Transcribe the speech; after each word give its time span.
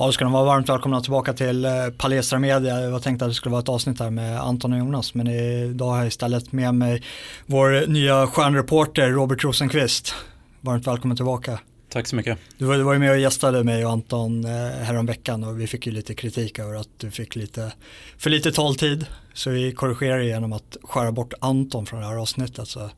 Ja, 0.00 0.06
då 0.06 0.12
ska 0.12 0.24
de 0.24 0.32
vara 0.32 0.44
varmt 0.44 0.68
välkomna 0.68 1.00
tillbaka 1.00 1.32
till 1.32 1.64
eh, 1.64 1.72
Palestra 1.96 2.38
Media. 2.38 2.80
Jag 2.80 2.90
var 2.90 3.00
tänkt 3.00 3.22
att 3.22 3.28
det 3.28 3.34
skulle 3.34 3.50
vara 3.50 3.62
ett 3.62 3.68
avsnitt 3.68 4.00
här 4.00 4.10
med 4.10 4.40
Anton 4.40 4.72
och 4.72 4.78
Jonas, 4.78 5.14
men 5.14 5.26
idag 5.26 5.90
har 5.90 5.98
jag 5.98 6.06
istället 6.06 6.52
med 6.52 6.74
mig 6.74 7.02
vår 7.46 7.86
nya 7.86 8.26
stjärnreporter 8.26 9.10
Robert 9.10 9.44
Rosenqvist. 9.44 10.14
Varmt 10.60 10.86
välkommen 10.86 11.16
tillbaka. 11.16 11.58
Tack 11.88 12.06
så 12.06 12.16
mycket. 12.16 12.38
Du 12.58 12.64
var, 12.64 12.76
du 12.76 12.82
var 12.82 12.92
ju 12.92 12.98
med 12.98 13.10
och 13.10 13.18
gästade 13.18 13.64
mig 13.64 13.84
och 13.84 13.92
Anton 13.92 14.44
eh, 14.44 14.50
häromveckan 14.82 15.44
och 15.44 15.60
vi 15.60 15.66
fick 15.66 15.86
ju 15.86 15.92
lite 15.92 16.14
kritik 16.14 16.58
över 16.58 16.74
att 16.74 16.88
du 16.96 17.10
fick 17.10 17.36
lite 17.36 17.72
för 18.18 18.30
lite 18.30 18.52
taltid. 18.52 19.06
Så 19.34 19.50
vi 19.50 19.72
korrigerar 19.72 20.20
genom 20.20 20.52
att 20.52 20.76
skära 20.82 21.12
bort 21.12 21.32
Anton 21.40 21.86
från 21.86 22.00
det 22.00 22.06
här 22.06 22.16
avsnittet. 22.16 22.68
Så 22.68 22.90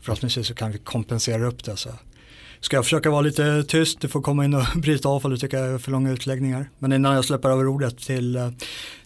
förhoppningsvis 0.00 0.46
så 0.46 0.54
kan 0.54 0.72
vi 0.72 0.78
kompensera 0.78 1.46
upp 1.46 1.64
det. 1.64 1.76
Så 1.76 1.90
ska 2.60 2.76
jag 2.76 2.84
försöka 2.84 3.10
vara 3.10 3.20
lite 3.20 3.64
tyst, 3.68 4.00
du 4.00 4.08
får 4.08 4.22
komma 4.22 4.44
in 4.44 4.54
och 4.54 4.64
bryta 4.76 5.08
av 5.08 5.24
om 5.24 5.30
du 5.30 5.36
tycker 5.36 5.58
jag 5.58 5.74
är 5.74 5.78
för 5.78 5.90
långa 5.90 6.10
utläggningar. 6.10 6.70
Men 6.78 6.92
innan 6.92 7.14
jag 7.14 7.24
släpper 7.24 7.48
över 7.50 7.66
ordet 7.66 7.98
till, 7.98 8.36
eh, 8.36 8.50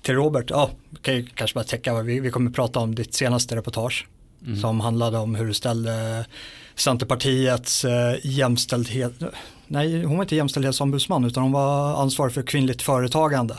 till 0.02 0.14
Robert, 0.14 0.50
ja, 0.50 0.70
kan 1.02 1.14
jag 1.14 1.32
kanske 1.34 1.54
bara 1.54 1.64
täcka, 1.64 2.02
vi, 2.02 2.20
vi 2.20 2.30
kommer 2.30 2.50
prata 2.50 2.80
om 2.80 2.94
ditt 2.94 3.14
senaste 3.14 3.56
reportage 3.56 4.08
mm. 4.46 4.56
som 4.56 4.80
handlade 4.80 5.18
om 5.18 5.34
hur 5.34 5.46
du 5.46 5.54
ställde 5.54 6.26
Centerpartiets 6.74 7.84
eh, 7.84 8.14
jämställdhet, 8.22 9.12
nej 9.66 10.04
hon 10.04 10.16
var 10.16 10.24
inte 10.24 10.36
jämställdhetsombudsman 10.36 11.24
utan 11.24 11.42
hon 11.42 11.52
var 11.52 12.02
ansvarig 12.02 12.34
för 12.34 12.42
kvinnligt 12.42 12.82
företagande. 12.82 13.56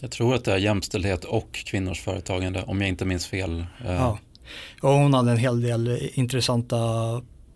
Jag 0.00 0.10
tror 0.10 0.34
att 0.34 0.44
det 0.44 0.52
är 0.52 0.58
jämställdhet 0.58 1.24
och 1.24 1.52
kvinnors 1.52 2.00
företagande 2.00 2.62
om 2.62 2.80
jag 2.80 2.88
inte 2.88 3.04
minns 3.04 3.26
fel. 3.26 3.66
Eh. 3.84 3.92
Ja. 3.92 4.18
Och 4.80 4.90
hon 4.90 5.14
hade 5.14 5.30
en 5.30 5.36
hel 5.36 5.62
del 5.62 6.10
intressanta 6.14 6.76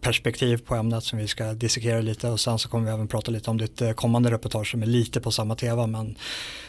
perspektiv 0.07 0.57
på 0.67 0.75
ämnet 0.75 1.05
som 1.05 1.19
vi 1.19 1.29
ska 1.29 1.53
dissekera 1.53 2.01
lite 2.01 2.29
och 2.29 2.41
sen 2.41 2.59
så 2.59 2.69
kommer 2.69 2.85
vi 2.85 2.91
även 2.93 3.09
prata 3.09 3.31
lite 3.31 3.51
om 3.51 3.59
ditt 3.59 3.83
eh, 3.83 3.93
kommande 3.93 4.31
reportage 4.31 4.71
som 4.71 4.83
är 4.83 4.87
lite 4.87 5.21
på 5.21 5.31
samma 5.31 5.55
tema 5.55 5.87
men 5.87 6.17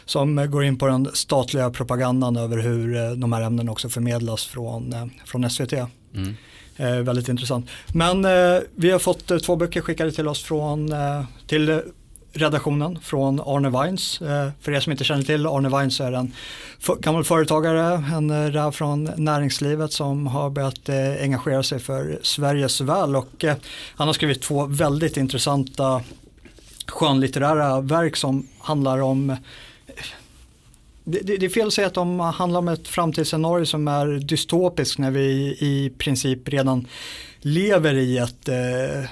som 0.04 0.50
går 0.50 0.64
in 0.64 0.78
på 0.78 0.86
den 0.86 1.08
statliga 1.14 1.70
propagandan 1.70 2.36
över 2.36 2.58
hur 2.58 2.96
eh, 2.96 3.10
de 3.10 3.32
här 3.32 3.42
ämnena 3.42 3.72
också 3.72 3.88
förmedlas 3.88 4.46
från, 4.46 4.92
eh, 4.92 5.06
från 5.26 5.50
SVT. 5.50 5.72
Mm. 5.72 6.34
Eh, 6.76 6.96
väldigt 6.96 7.28
intressant. 7.28 7.66
Men 7.94 8.24
eh, 8.24 8.60
vi 8.74 8.90
har 8.90 8.98
fått 8.98 9.30
eh, 9.30 9.38
två 9.38 9.56
böcker 9.56 9.80
skickade 9.80 10.12
till 10.12 10.28
oss 10.28 10.42
från, 10.42 10.94
till 11.46 11.82
redaktionen 12.32 12.98
från 13.02 13.40
Arne 13.40 13.70
Weins. 13.70 14.20
Eh, 14.20 14.50
för 14.60 14.72
er 14.72 14.80
som 14.80 14.92
inte 14.92 15.04
känner 15.04 15.22
till 15.22 15.46
Arne 15.46 15.68
Weins 15.68 16.00
är 16.00 16.12
en 16.12 16.32
gammal 17.00 17.24
företagare, 17.24 18.04
en 18.14 18.30
eh, 18.30 18.50
räv 18.50 18.70
från 18.70 19.10
näringslivet 19.16 19.92
som 19.92 20.26
har 20.26 20.50
börjat 20.50 20.88
eh, 20.88 21.22
engagera 21.22 21.62
sig 21.62 21.78
för 21.78 22.18
Sveriges 22.22 22.80
väl 22.80 23.16
och 23.16 23.44
han 23.94 24.08
har 24.08 24.14
skrivit 24.14 24.42
två 24.42 24.66
väldigt 24.66 25.16
intressanta 25.16 26.02
skönlitterära 26.86 27.80
verk 27.80 28.16
som 28.16 28.48
handlar 28.58 28.98
om 28.98 29.36
det, 31.04 31.38
det, 31.38 31.46
är 31.46 31.48
fel 31.48 31.66
att 31.66 31.72
säga 31.72 31.86
att 31.86 31.94
de 31.94 32.20
handlar 32.20 32.58
om 32.58 32.68
ett 32.68 32.88
framtidsscenario 32.88 33.66
som 33.66 33.88
är 33.88 34.06
dystopiskt 34.06 34.98
när 34.98 35.10
vi 35.10 35.56
i 35.60 35.92
princip 35.98 36.48
redan 36.48 36.86
lever 37.40 37.94
i 37.94 38.18
ett 38.18 38.48
eh, 38.48 39.10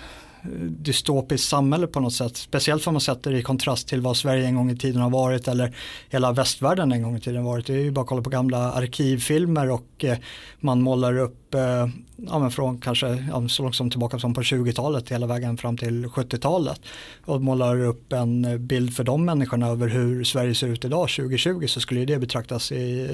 dystopiskt 0.68 1.48
samhälle 1.48 1.86
på 1.86 2.00
något 2.00 2.12
sätt. 2.12 2.36
Speciellt 2.36 2.86
om 2.86 2.94
man 2.94 3.00
sätter 3.00 3.32
det 3.32 3.38
i 3.38 3.42
kontrast 3.42 3.88
till 3.88 4.00
vad 4.00 4.16
Sverige 4.16 4.46
en 4.46 4.54
gång 4.54 4.70
i 4.70 4.76
tiden 4.76 5.02
har 5.02 5.10
varit 5.10 5.48
eller 5.48 5.76
hela 6.08 6.32
västvärlden 6.32 6.92
en 6.92 7.02
gång 7.02 7.16
i 7.16 7.20
tiden 7.20 7.42
har 7.42 7.50
varit. 7.50 7.66
Det 7.66 7.74
är 7.74 7.78
ju 7.78 7.90
bara 7.90 8.00
att 8.00 8.06
kolla 8.06 8.22
på 8.22 8.30
gamla 8.30 8.72
arkivfilmer 8.72 9.70
och 9.70 10.04
eh, 10.04 10.18
man 10.60 10.82
målar 10.82 11.18
upp, 11.18 11.54
eh, 11.54 11.88
ja 12.16 12.38
men 12.38 12.50
från 12.50 12.78
kanske 12.78 13.24
ja, 13.30 13.48
så 13.48 13.62
långt 13.62 13.74
som 13.74 13.90
tillbaka 13.90 14.18
som 14.18 14.34
på 14.34 14.40
20-talet 14.40 15.12
hela 15.12 15.26
vägen 15.26 15.56
fram 15.56 15.76
till 15.76 16.06
70-talet 16.06 16.80
och 17.24 17.42
målar 17.42 17.80
upp 17.80 18.12
en 18.12 18.66
bild 18.66 18.96
för 18.96 19.04
de 19.04 19.24
människorna 19.24 19.66
över 19.66 19.88
hur 19.88 20.24
Sverige 20.24 20.54
ser 20.54 20.68
ut 20.68 20.84
idag 20.84 21.08
2020 21.08 21.66
så 21.66 21.80
skulle 21.80 22.04
det 22.04 22.18
betraktas 22.18 22.72
i 22.72 23.08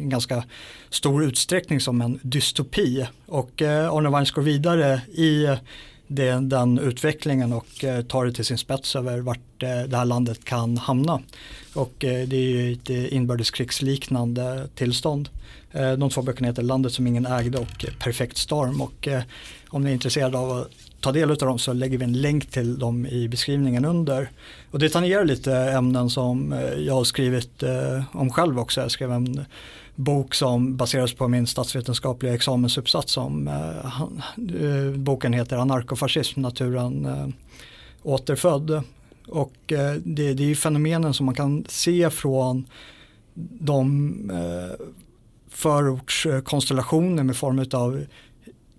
en 0.00 0.08
ganska 0.08 0.44
stor 0.90 1.24
utsträckning 1.24 1.80
som 1.80 2.00
en 2.00 2.20
dystopi 2.22 3.06
och 3.26 3.62
eh, 3.62 3.92
Arne 3.92 4.10
Weins 4.10 4.30
går 4.30 4.42
vidare 4.42 5.00
i 5.12 5.46
den, 6.14 6.48
den 6.48 6.78
utvecklingen 6.78 7.52
och 7.52 7.84
eh, 7.84 8.02
tar 8.02 8.24
det 8.24 8.32
till 8.32 8.44
sin 8.44 8.58
spets 8.58 8.96
över 8.96 9.20
vart 9.20 9.62
eh, 9.62 9.82
det 9.82 9.96
här 9.96 10.04
landet 10.04 10.44
kan 10.44 10.76
hamna. 10.76 11.20
Och 11.74 12.04
eh, 12.04 12.28
det 12.28 12.36
är 12.36 12.40
ju 12.40 12.72
ett 12.72 12.90
inbördeskrigsliknande 12.90 14.68
tillstånd. 14.74 15.28
De 15.98 16.10
två 16.10 16.22
böckerna 16.22 16.48
heter 16.48 16.62
Landet 16.62 16.92
som 16.92 17.06
ingen 17.06 17.26
ägde 17.26 17.58
och 17.58 17.86
Perfekt 17.98 18.36
storm 18.36 18.80
och 18.80 19.08
om 19.68 19.84
ni 19.84 19.90
är 19.90 19.94
intresserade 19.94 20.38
av 20.38 20.50
att 20.50 20.68
ta 21.00 21.12
del 21.12 21.30
av 21.30 21.36
dem 21.36 21.58
så 21.58 21.72
lägger 21.72 21.98
vi 21.98 22.04
en 22.04 22.20
länk 22.20 22.46
till 22.46 22.78
dem 22.78 23.06
i 23.06 23.28
beskrivningen 23.28 23.84
under. 23.84 24.30
Och 24.70 24.78
det 24.78 24.88
tangerar 24.88 25.24
lite 25.24 25.56
ämnen 25.56 26.10
som 26.10 26.54
jag 26.78 26.94
har 26.94 27.04
skrivit 27.04 27.62
om 28.12 28.30
själv 28.30 28.58
också. 28.58 28.80
Jag 28.80 28.90
skrev 28.90 29.12
en 29.12 29.44
bok 29.94 30.34
som 30.34 30.76
baseras 30.76 31.14
på 31.14 31.28
min 31.28 31.46
statsvetenskapliga 31.46 32.34
examensuppsats 32.34 33.12
som 33.12 33.48
eh, 33.48 34.02
eh, 34.62 34.90
boken 34.96 35.32
heter 35.32 35.56
Anarkofascism, 35.56 36.40
naturen 36.40 37.06
eh, 37.06 37.28
återfödd. 38.02 38.82
Och 39.28 39.72
eh, 39.72 39.94
det, 40.04 40.34
det 40.34 40.42
är 40.42 40.48
ju 40.48 40.54
fenomenen 40.54 41.14
som 41.14 41.26
man 41.26 41.34
kan 41.34 41.64
se 41.68 42.10
från 42.10 42.66
de 43.34 44.10
eh, 44.30 44.86
förortskonstellationer 45.48 47.22
med 47.22 47.36
form 47.36 47.66
av 47.72 48.04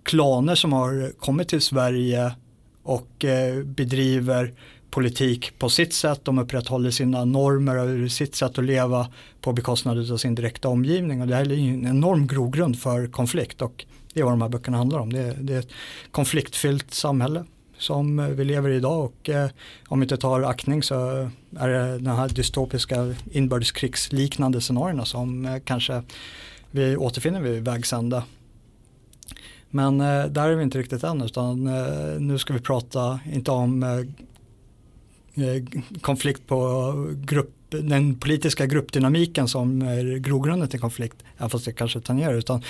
klaner 0.02 0.54
som 0.54 0.72
har 0.72 1.12
kommit 1.18 1.48
till 1.48 1.60
Sverige 1.60 2.34
och 2.82 3.24
eh, 3.24 3.62
bedriver 3.64 4.52
politik 4.94 5.58
på 5.58 5.68
sitt 5.68 5.92
sätt, 5.92 6.20
de 6.24 6.38
upprätthåller 6.38 6.90
sina 6.90 7.24
normer 7.24 7.76
och 7.76 8.12
sitt 8.12 8.34
sätt 8.34 8.58
att 8.58 8.64
leva 8.64 9.08
på 9.40 9.52
bekostnad 9.52 10.10
av 10.12 10.16
sin 10.16 10.34
direkta 10.34 10.68
omgivning 10.68 11.20
och 11.20 11.26
det 11.28 11.34
här 11.34 11.52
är 11.52 11.58
en 11.58 11.86
enorm 11.86 12.26
grogrund 12.26 12.78
för 12.78 13.06
konflikt 13.06 13.62
och 13.62 13.84
det 14.12 14.20
är 14.20 14.24
vad 14.24 14.32
de 14.32 14.42
här 14.42 14.48
böckerna 14.48 14.76
handlar 14.76 14.98
om. 14.98 15.12
Det 15.12 15.20
är, 15.20 15.34
det 15.40 15.54
är 15.54 15.58
ett 15.58 15.72
konfliktfyllt 16.10 16.94
samhälle 16.94 17.44
som 17.78 18.18
eh, 18.18 18.26
vi 18.26 18.44
lever 18.44 18.70
i 18.70 18.76
idag 18.76 19.04
och 19.04 19.28
eh, 19.28 19.50
om 19.88 20.00
vi 20.00 20.04
inte 20.04 20.16
tar 20.16 20.42
aktning 20.42 20.82
så 20.82 21.20
eh, 21.20 21.28
är 21.56 21.68
det 21.68 21.98
de 21.98 22.10
här 22.10 22.28
dystopiska 22.28 23.14
inbördeskrigsliknande 23.30 24.60
scenarierna 24.60 25.04
som 25.04 25.46
eh, 25.46 25.58
kanske 25.64 26.02
vi 26.70 26.96
återfinner 26.96 27.40
vid 27.40 27.64
vägs 27.64 27.92
ände. 27.92 28.22
Men 29.70 30.00
eh, 30.00 30.24
där 30.24 30.48
är 30.48 30.54
vi 30.54 30.62
inte 30.62 30.78
riktigt 30.78 31.04
än 31.04 31.22
utan 31.22 31.66
eh, 31.66 32.20
nu 32.20 32.38
ska 32.38 32.52
vi 32.52 32.60
prata 32.60 33.20
inte 33.32 33.50
om 33.50 33.82
Eh, 33.82 34.24
Eh, 35.36 35.80
konflikt 36.00 36.46
på 36.46 36.92
grupp, 37.24 37.50
den 37.68 38.14
politiska 38.14 38.66
gruppdynamiken 38.66 39.48
som 39.48 39.82
är 39.82 40.18
grogrunden 40.18 40.68
till 40.68 40.80
konflikt, 40.80 41.16
även 41.38 41.50
fast 41.50 41.64
det 41.64 41.72
kanske 41.72 42.00
tangerar, 42.00 42.34
utan 42.34 42.62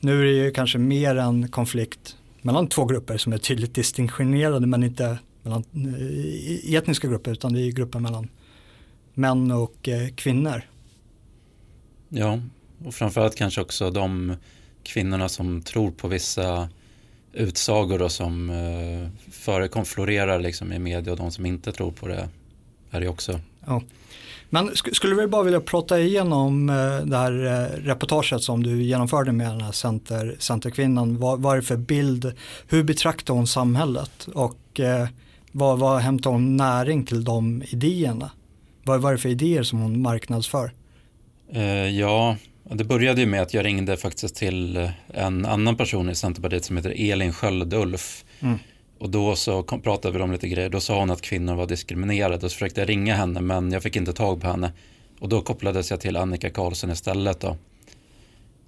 nu 0.00 0.20
är 0.20 0.24
det 0.24 0.44
ju 0.44 0.50
kanske 0.50 0.78
mer 0.78 1.16
en 1.16 1.48
konflikt 1.48 2.16
mellan 2.42 2.66
två 2.66 2.84
grupper 2.84 3.18
som 3.18 3.32
är 3.32 3.38
tydligt 3.38 3.74
distinktionerade 3.74 4.66
men 4.66 4.82
inte 4.82 5.18
mellan 5.42 5.64
eh, 5.74 6.74
etniska 6.74 7.08
grupper 7.08 7.32
utan 7.32 7.52
det 7.52 7.60
är 7.60 7.70
grupper 7.70 7.98
mellan 7.98 8.28
män 9.14 9.50
och 9.50 9.88
eh, 9.88 10.08
kvinnor. 10.08 10.62
Ja, 12.08 12.40
och 12.84 12.94
framförallt 12.94 13.36
kanske 13.36 13.60
också 13.60 13.90
de 13.90 14.36
kvinnorna 14.82 15.28
som 15.28 15.62
tror 15.62 15.90
på 15.90 16.08
vissa 16.08 16.68
utsagor 17.32 17.98
då 17.98 18.08
som 18.08 18.50
eh, 18.50 19.30
förekom, 19.32 19.84
florerar 19.84 20.40
liksom 20.40 20.72
i 20.72 20.78
media 20.78 21.12
och 21.12 21.18
de 21.18 21.30
som 21.30 21.46
inte 21.46 21.72
tror 21.72 21.92
på 21.92 22.08
det 22.08 22.28
är 22.90 23.00
det 23.00 23.08
också. 23.08 23.40
Ja. 23.66 23.82
Men 24.50 24.76
sk 24.76 24.96
skulle 24.96 25.14
vi 25.14 25.26
bara 25.26 25.42
vilja 25.42 25.60
prata 25.60 26.00
igenom 26.00 26.70
eh, 26.70 27.06
det 27.06 27.16
här 27.16 27.46
eh, 27.46 27.84
reportaget 27.84 28.42
som 28.42 28.62
du 28.62 28.82
genomförde 28.82 29.32
med 29.32 29.50
den 29.50 29.60
här 29.60 29.72
center, 29.72 30.36
centerkvinnan. 30.38 31.18
Vad, 31.18 31.42
vad 31.42 31.52
är 31.52 31.56
det 31.56 31.66
för 31.66 31.76
bild, 31.76 32.32
hur 32.68 32.82
betraktar 32.82 33.34
hon 33.34 33.46
samhället 33.46 34.28
och 34.34 34.80
eh, 34.80 35.08
vad, 35.52 35.78
vad 35.78 36.00
hämtar 36.00 36.30
hon 36.30 36.56
näring 36.56 37.04
till 37.04 37.24
de 37.24 37.62
idéerna? 37.68 38.30
Vad, 38.84 39.00
vad 39.00 39.12
är 39.12 39.16
det 39.16 39.22
för 39.22 39.28
idéer 39.28 39.62
som 39.62 39.78
hon 39.78 40.02
marknadsför? 40.02 40.72
Eh, 41.52 41.98
ja, 41.98 42.36
det 42.64 42.84
började 42.84 43.20
ju 43.20 43.26
med 43.26 43.42
att 43.42 43.54
jag 43.54 43.64
ringde 43.64 43.96
faktiskt 43.96 44.36
till 44.36 44.90
en 45.14 45.46
annan 45.46 45.76
person 45.76 46.10
i 46.10 46.14
Centerpartiet 46.14 46.64
som 46.64 46.76
heter 46.76 47.12
Elin 47.12 47.32
Sköldulf. 47.32 48.24
Mm. 48.40 48.58
Och 48.98 49.10
då 49.10 49.36
så 49.36 49.62
kom, 49.62 49.80
pratade 49.80 50.18
vi 50.18 50.24
om 50.24 50.32
lite 50.32 50.48
grejer. 50.48 50.68
Då 50.70 50.80
sa 50.80 50.98
hon 50.98 51.10
att 51.10 51.22
kvinnor 51.22 51.54
var 51.54 51.66
diskriminerade. 51.66 52.34
Och 52.34 52.42
så 52.42 52.48
försökte 52.48 52.80
jag 52.80 52.88
ringa 52.88 53.14
henne 53.14 53.40
men 53.40 53.72
jag 53.72 53.82
fick 53.82 53.96
inte 53.96 54.12
tag 54.12 54.40
på 54.40 54.46
henne. 54.46 54.72
Och 55.20 55.28
då 55.28 55.40
kopplades 55.40 55.90
jag 55.90 56.00
till 56.00 56.16
Annika 56.16 56.50
Karlsson 56.50 56.90
istället. 56.90 57.40
Då. 57.40 57.56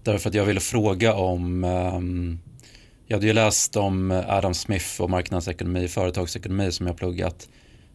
Därför 0.03 0.29
att 0.29 0.35
jag 0.35 0.45
ville 0.45 0.61
fråga 0.61 1.15
om 1.15 1.65
um, 1.65 2.39
jag 3.07 3.17
hade 3.17 3.27
ju 3.27 3.33
läst 3.33 3.77
om 3.77 4.23
Adam 4.29 4.55
Smith 4.55 5.01
och 5.01 5.11
marknadsekonomi, 5.11 5.89
företagsekonomi 5.89 6.73
som 6.73 6.87
jag 6.87 6.97
pluggat. 6.97 7.49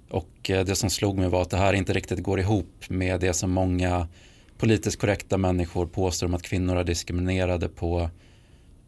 Och 0.09 0.49
eh, 0.49 0.65
det 0.65 0.75
som 0.75 0.89
slog 0.89 1.17
mig 1.17 1.29
var 1.29 1.41
att 1.41 1.49
det 1.49 1.57
här 1.57 1.73
inte 1.73 1.93
riktigt 1.93 2.23
går 2.23 2.39
ihop 2.39 2.83
med 2.87 3.19
det 3.19 3.33
som 3.33 3.51
många 3.51 4.07
politiskt 4.57 4.99
korrekta 4.99 5.37
människor 5.37 5.85
påstår 5.85 6.27
om 6.27 6.33
att 6.33 6.43
kvinnor 6.43 6.77
är 6.77 6.83
diskriminerade 6.83 7.69
på 7.69 8.09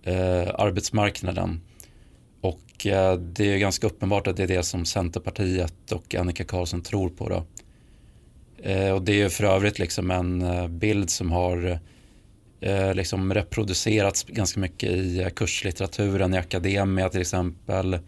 eh, 0.04 0.48
arbetsmarknaden. 0.54 1.62
Och 2.42 2.86
eh, 2.86 3.16
det 3.18 3.54
är 3.54 3.58
ganska 3.58 3.88
uppenbart 3.88 4.28
att 4.28 4.38
det 4.38 4.44
är 4.44 4.48
det 4.48 4.64
som 4.64 4.86
Centerpartiet 4.86 5.92
och 5.92 6.16
Annika 6.16 6.44
Karlsson 6.44 6.82
tror 6.82 7.10
på. 7.10 7.30
Då. 7.30 7.46
Eh, 8.64 8.92
och 8.92 9.02
det 9.02 9.22
är 9.22 9.30
för 9.30 9.44
övrigt 9.44 9.80
liksom 9.80 10.12
en 10.12 10.42
eh, 10.42 10.68
bild 10.68 11.10
som 11.10 11.32
har 11.32 11.80
eh, 12.62 12.94
liksom 12.94 13.34
reproducerats 13.34 14.24
ganska 14.24 14.60
mycket 14.60 14.92
i 14.92 15.22
eh, 15.22 15.30
kurslitteraturen, 15.30 16.34
i 16.34 16.38
akademia 16.38 17.10
till 17.10 17.22
exempel. 17.22 18.00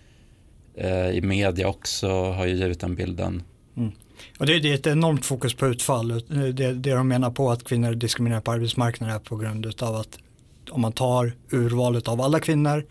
Eh, 0.76 1.10
I 1.10 1.22
media 1.22 1.68
också 1.68 2.10
har 2.10 2.46
ju 2.46 2.56
givit 2.56 2.80
den 2.80 2.96
bilden. 2.96 3.44
Mm. 3.78 3.92
Och 4.38 4.46
det, 4.46 4.60
det, 4.60 4.70
är 4.72 4.76
ett 4.76 4.88
enormt 4.88 5.26
fokus 5.26 5.54
på 5.54 5.68
utfall. 5.68 6.24
Det, 6.28 6.74
det 6.74 6.94
de 6.94 7.08
menar 7.08 7.32
på 7.32 7.52
att 7.52 7.64
kvinnor 7.64 7.94
diskriminerar 7.94 8.42
på 8.42 8.52
arbetsmarknaden 8.52 9.16
är 9.16 9.20
på 9.20 9.36
grund 9.36 9.84
av 9.84 9.96
att 9.96 10.18
om 10.72 10.82
man 10.82 10.92
tar 10.92 11.34
urvalet 11.52 12.08
av 12.08 12.22
alla 12.22 12.40
kvinnor 12.40 12.86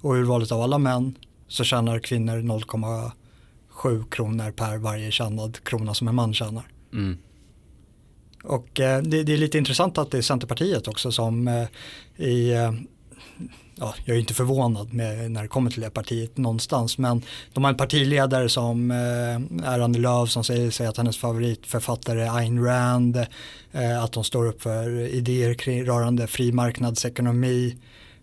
och 0.00 0.14
urvalet 0.14 0.52
av 0.52 0.60
alla 0.60 0.78
män 0.78 1.14
så 1.48 1.64
tjänar 1.64 1.98
kvinnor 1.98 2.36
0,7 2.36 4.10
kronor 4.10 4.50
per 4.50 4.76
varje 4.76 5.10
tjänad 5.10 5.64
krona 5.64 5.94
som 5.94 6.08
en 6.08 6.14
man 6.14 6.34
tjänar. 6.34 6.64
Mm. 6.92 7.18
Och 8.44 8.80
eh, 8.80 9.02
det, 9.02 9.22
det, 9.22 9.32
är 9.32 9.36
lite 9.36 9.58
intressant 9.58 9.98
att 9.98 10.10
det 10.10 10.18
är 10.18 10.22
Centerpartiet 10.22 10.88
också 10.88 11.12
som 11.12 11.48
eh, 11.48 11.66
i 12.26 12.52
eh, 12.52 12.72
ja, 13.74 13.94
jag 14.04 14.16
är 14.16 14.20
inte 14.20 14.34
förvånad 14.34 14.92
med 14.92 15.30
när 15.30 15.42
det 15.42 15.48
kommer 15.48 15.70
till 15.70 15.80
det 15.80 15.90
partiet 15.90 16.36
någonstans, 16.36 16.98
men 16.98 17.22
de 17.52 17.64
har 17.64 17.70
en 17.70 17.76
partiledare 17.76 18.48
som 18.48 18.90
eh, 18.90 19.68
är 19.68 19.80
Annie 19.80 19.98
Lööf 19.98 20.30
som 20.30 20.44
säger 20.44 20.70
sig 20.70 20.86
att 20.86 20.96
hennes 20.96 21.16
favoritförfattare 21.16 22.22
är 22.22 22.36
Ayn 22.36 22.64
Rand, 22.64 23.16
eh, 23.72 24.04
att 24.04 24.12
de 24.12 24.24
står 24.24 24.46
upp 24.46 24.62
för 24.62 25.00
idéer 25.00 25.54
kring, 25.54 25.84
rörande 25.84 26.26
fri 26.26 26.52
marknadsekonomi 26.52 27.76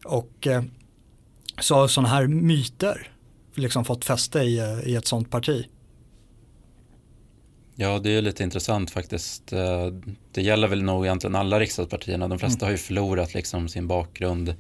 och 0.06 0.48
eh, 0.48 0.64
så 1.60 1.76
har 1.76 1.88
sådana 1.88 2.10
här 2.10 2.28
myter 2.28 3.12
liksom 3.56 3.86
fått 3.86 4.06
fäste 4.06 4.40
i, 4.40 4.82
i 4.86 4.96
ett 4.96 5.08
sådant 5.08 5.30
parti. 5.30 5.66
Ja, 7.82 8.00
det 8.00 8.10
är 8.10 8.22
lite 8.22 8.44
intressant 8.44 8.92
faktiskt. 8.92 9.54
Eh, 9.54 9.88
det 10.32 10.42
gäller 10.42 10.68
väl 10.68 10.84
nog 10.84 11.06
egentligen 11.06 11.36
alla 11.36 11.60
riksdagspartierna. 11.60 12.28
De 12.28 12.40
flesta 12.40 12.66
mm. 12.66 12.68
har 12.68 12.72
ju 12.72 12.78
förlorat 12.78 13.34
liksom 13.34 13.70
sin 13.70 13.88
bakgrund. 13.88 14.56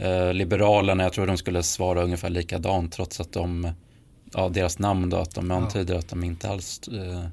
Eh, 0.00 0.32
Liberalerna, 0.32 1.02
jag 1.02 1.12
tror 1.12 1.26
de 1.26 1.36
skulle 1.36 1.62
svara 1.62 2.02
ungefär 2.02 2.30
likadant 2.30 2.92
trots 2.92 3.20
att 3.20 3.32
de, 3.32 3.70
ja, 4.32 4.48
deras 4.48 4.78
namn 4.78 5.10
då, 5.10 5.16
att 5.16 5.34
de 5.34 5.50
antyder 5.50 5.94
ja. 5.94 6.00
att 6.00 6.08
de 6.08 6.24
inte 6.24 6.48
alls 6.48 6.80
eh, 6.88 7.24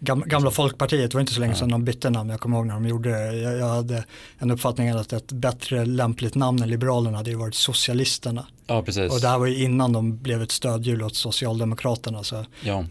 Gamla 0.00 0.50
Folkpartiet 0.50 1.14
var 1.14 1.20
inte 1.20 1.32
så 1.32 1.40
länge 1.40 1.54
sedan 1.54 1.68
de 1.68 1.84
bytte 1.84 2.10
namn, 2.10 2.30
jag 2.30 2.40
kommer 2.40 2.56
ihåg 2.56 2.66
när 2.66 2.74
de 2.74 2.86
gjorde 2.86 3.10
det. 3.10 3.36
Jag, 3.36 3.58
jag 3.58 3.68
hade 3.68 4.04
en 4.38 4.50
uppfattning 4.50 4.88
att 4.88 5.12
ett 5.12 5.32
bättre 5.32 5.84
lämpligt 5.84 6.34
namn 6.34 6.62
än 6.62 6.70
Liberalerna 6.70 7.16
hade 7.16 7.30
ju 7.30 7.36
varit 7.36 7.54
Socialisterna. 7.54 8.46
Ja, 8.66 8.82
precis. 8.82 9.12
Och 9.12 9.20
det 9.20 9.28
här 9.28 9.38
var 9.38 9.46
ju 9.46 9.62
innan 9.62 9.92
de 9.92 10.18
blev 10.18 10.42
ett 10.42 10.50
stödhjul 10.50 11.02
åt 11.02 11.14
Socialdemokraterna. 11.14 12.22
Så 12.22 12.44
ja 12.62 12.84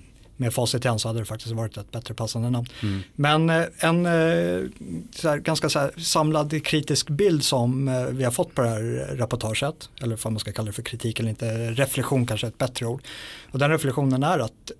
med 0.43 0.53
facit 0.53 0.85
i 0.85 0.87
hand 0.87 1.01
så 1.01 1.07
hade 1.07 1.19
det 1.19 1.25
faktiskt 1.25 1.51
varit 1.51 1.77
ett 1.77 1.91
bättre 1.91 2.13
passande 2.13 2.49
namn. 2.49 2.67
Mm. 2.81 3.01
Men 3.15 3.49
eh, 3.49 3.65
en 3.79 4.05
eh, 4.05 4.11
här, 5.23 5.37
ganska 5.37 5.79
här, 5.79 5.91
samlad 6.01 6.65
kritisk 6.65 7.09
bild 7.09 7.43
som 7.43 7.87
eh, 7.87 8.05
vi 8.05 8.23
har 8.23 8.31
fått 8.31 8.55
på 8.55 8.61
det 8.61 8.69
här 8.69 8.81
reportaget, 9.15 9.89
eller 10.01 10.19
vad 10.23 10.33
man 10.33 10.39
ska 10.39 10.51
kalla 10.51 10.65
det 10.65 10.73
för 10.73 10.83
kritik 10.83 11.19
eller 11.19 11.29
inte, 11.29 11.71
reflektion 11.71 12.25
kanske 12.25 12.47
är 12.47 12.49
ett 12.49 12.57
bättre 12.57 12.85
ord. 12.85 13.01
Och 13.51 13.59
den 13.59 13.71
reflektionen 13.71 14.23
är 14.23 14.39
att 14.39 14.71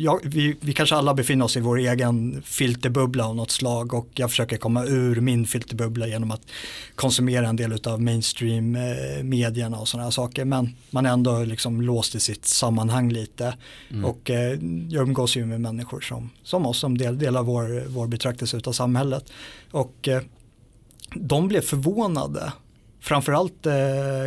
ja, 0.00 0.20
vi, 0.24 0.56
vi, 0.60 0.72
kanske 0.72 0.96
alla 0.96 1.14
befinner 1.14 1.44
oss 1.44 1.56
i 1.56 1.60
vår 1.60 1.78
egen 1.78 2.42
filterbubbla 2.44 3.26
av 3.26 3.36
något 3.36 3.50
slag 3.50 3.94
och 3.94 4.08
jag 4.14 4.30
försöker 4.30 4.56
komma 4.56 4.84
ur 4.84 5.20
min 5.20 5.46
filterbubbla 5.46 6.06
genom 6.06 6.30
att 6.30 6.40
konsumera 6.94 7.48
en 7.48 7.56
del 7.56 7.86
av 7.86 8.02
mainstream 8.02 8.76
eh, 8.76 9.80
och 9.80 9.88
sådana 9.88 10.10
saker. 10.10 10.44
Men 10.44 10.76
man 10.90 11.06
är 11.06 11.10
ändå 11.10 11.44
liksom 11.44 11.80
låst 11.80 12.14
i 12.14 12.20
sitt 12.20 12.44
sammanhang 12.44 13.12
lite 13.12 13.54
mm. 13.90 14.04
och 14.04 14.30
eh, 14.30 14.58
jag 14.88 15.02
umgås 15.02 15.36
ju 15.36 15.46
med 15.46 15.60
människor 15.60 16.00
som, 16.00 16.30
som 16.42 16.66
oss 16.66 16.78
som 16.78 16.98
del, 16.98 17.18
delar 17.18 17.42
vår, 17.42 17.88
vår 17.88 18.06
betraktelse 18.06 18.60
av 18.64 18.72
samhället. 18.72 19.32
Och 19.70 20.08
eh, 20.08 20.22
de 21.14 21.48
blev 21.48 21.60
förvånade. 21.60 22.52
Framförallt 23.00 23.66
eh, 23.66 23.74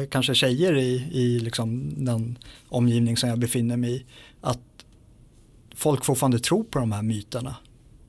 kanske 0.10 0.36
tjejer 0.36 0.78
i, 0.78 1.08
i 1.12 1.40
liksom 1.40 1.94
den 2.06 2.38
omgivning 2.70 3.18
som 3.18 3.30
jag 3.30 3.40
befinner 3.40 3.78
mig 3.78 3.96
i 3.96 4.06
att 4.42 4.60
folk 5.76 6.06
fortfarande 6.06 6.40
tror 6.40 6.64
på 6.64 6.80
de 6.80 6.92
här 6.92 7.02
myterna 7.02 7.56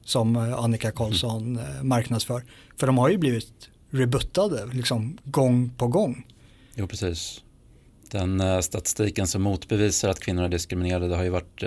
som 0.05 0.37
eh, 0.37 0.59
Annika 0.59 0.91
Karlsson 0.91 1.59
mm. 1.59 1.89
marknadsför. 1.89 2.45
För 2.77 2.87
de 2.87 2.99
har 2.99 3.09
ju 3.09 3.19
blivit 3.19 3.71
rebuttade 3.91 4.67
liksom 4.73 5.19
gång 5.25 5.71
på 5.77 5.89
gång. 5.89 6.27
Jo, 6.75 6.87
precis. 6.87 7.43
Den 8.11 8.41
eh, 8.41 8.61
statistiken 8.61 9.27
som 9.27 9.43
motbevisar 9.43 10.09
att 10.09 10.21
kvinnor 10.21 10.45
är 10.45 10.49
diskriminerade 10.49 11.17
har 11.17 11.23
ju 11.23 11.31
varit 11.31 11.63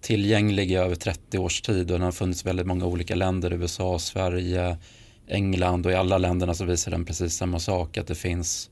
tillgänglig 0.00 0.72
i 0.72 0.74
över 0.74 0.94
30 0.94 1.38
års 1.38 1.60
tid 1.60 1.90
och 1.90 1.98
den 1.98 2.02
har 2.02 2.12
funnits 2.12 2.46
väldigt 2.46 2.66
många 2.66 2.86
olika 2.86 3.14
länder, 3.14 3.52
USA, 3.52 3.98
Sverige, 3.98 4.76
England 5.28 5.86
och 5.86 5.92
i 5.92 5.94
alla 5.94 6.18
länderna 6.18 6.54
så 6.54 6.64
visar 6.64 6.90
den 6.90 7.04
precis 7.04 7.36
samma 7.36 7.58
sak 7.58 7.96
att 7.96 8.06
det 8.06 8.14
finns 8.14 8.70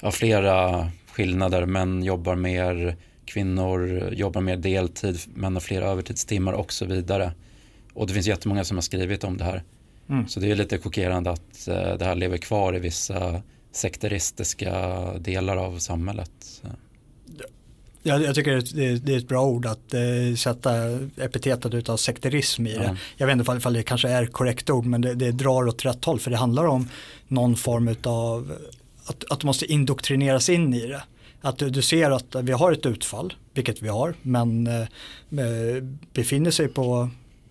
ja, 0.00 0.10
flera 0.10 0.90
skillnader. 1.12 1.66
Män 1.66 2.02
jobbar 2.02 2.34
mer, 2.34 2.96
kvinnor 3.24 4.10
jobbar 4.12 4.40
mer 4.40 4.56
deltid, 4.56 5.20
män 5.34 5.54
har 5.54 5.60
fler 5.60 5.82
övertidstimmar 5.82 6.52
och 6.52 6.72
så 6.72 6.84
vidare. 6.84 7.32
Och 7.92 8.06
det 8.06 8.12
finns 8.12 8.26
jättemånga 8.26 8.64
som 8.64 8.76
har 8.76 8.82
skrivit 8.82 9.24
om 9.24 9.36
det 9.36 9.44
här. 9.44 9.62
Mm. 10.08 10.28
Så 10.28 10.40
det 10.40 10.50
är 10.50 10.54
lite 10.54 10.78
chockerande 10.78 11.30
att 11.30 11.68
eh, 11.68 11.94
det 11.98 12.04
här 12.04 12.14
lever 12.14 12.36
kvar 12.38 12.76
i 12.76 12.78
vissa 12.78 13.42
sekteristiska 13.72 14.98
delar 15.18 15.56
av 15.56 15.78
samhället. 15.78 16.62
Ja, 18.06 18.18
jag 18.18 18.34
tycker 18.34 18.62
det 18.74 19.12
är, 19.12 19.18
ett 19.18 19.28
bra 19.28 19.46
ord 19.46 19.66
att 19.66 19.94
eh, 19.94 20.36
sätta 20.36 20.72
epitetet 21.16 21.74
utav 21.74 21.96
sekterism 21.96 22.66
i 22.66 22.72
det. 22.74 22.84
Ja. 22.84 22.96
Jag 23.16 23.26
vet 23.26 23.38
inte 23.38 23.52
ifall 23.52 23.72
det 23.72 23.82
kanske 23.82 24.08
är 24.08 24.26
korrekt 24.26 24.70
ord 24.70 24.86
men 24.86 25.00
det, 25.00 25.14
det 25.14 25.32
drar 25.32 25.68
åt 25.68 25.84
rätt 25.84 26.04
håll 26.04 26.20
för 26.20 26.30
det 26.30 26.36
handlar 26.36 26.66
om 26.66 26.88
någon 27.28 27.56
form 27.56 27.96
av 28.02 28.52
att, 29.04 29.24
att 29.30 29.40
du 29.40 29.46
måste 29.46 29.72
indoktrineras 29.72 30.48
in 30.48 30.74
i 30.74 30.86
det. 30.86 31.02
Att 31.44 31.58
du, 31.58 31.70
du, 31.70 31.82
ser 31.82 32.10
att 32.10 32.34
vi 32.42 32.52
har 32.52 32.72
ett 32.72 32.86
utfall, 32.86 33.34
vilket 33.54 33.82
vi 33.82 33.88
har, 33.88 34.14
men 34.22 34.66
eh, 34.66 34.80
eh 34.80 35.82
befinner 36.12 36.50
sig 36.50 36.68
på 36.68 37.10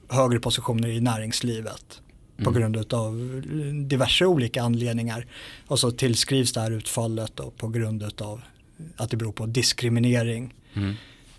högre 0.10 0.40
positioner 0.40 0.90
i 0.90 1.02
näringslivet 1.02 2.02
mm. 2.38 2.46
på 2.46 2.60
grund 2.60 2.94
av 2.94 3.42
diverse 3.88 4.26
olika 4.26 4.64
anledningar. 4.64 5.26
Och 5.68 5.80
så 5.80 5.92
tillskrivs 5.92 6.54
det 6.54 6.60
här 6.60 6.72
utfallet 6.72 7.40
på 7.58 7.68
grund 7.68 8.22
av 8.22 8.42
att 8.98 9.10
det 9.10 9.18
beror 9.18 9.32
på 9.32 9.46
diskriminering. 9.46 10.54
Mm. 10.74 10.94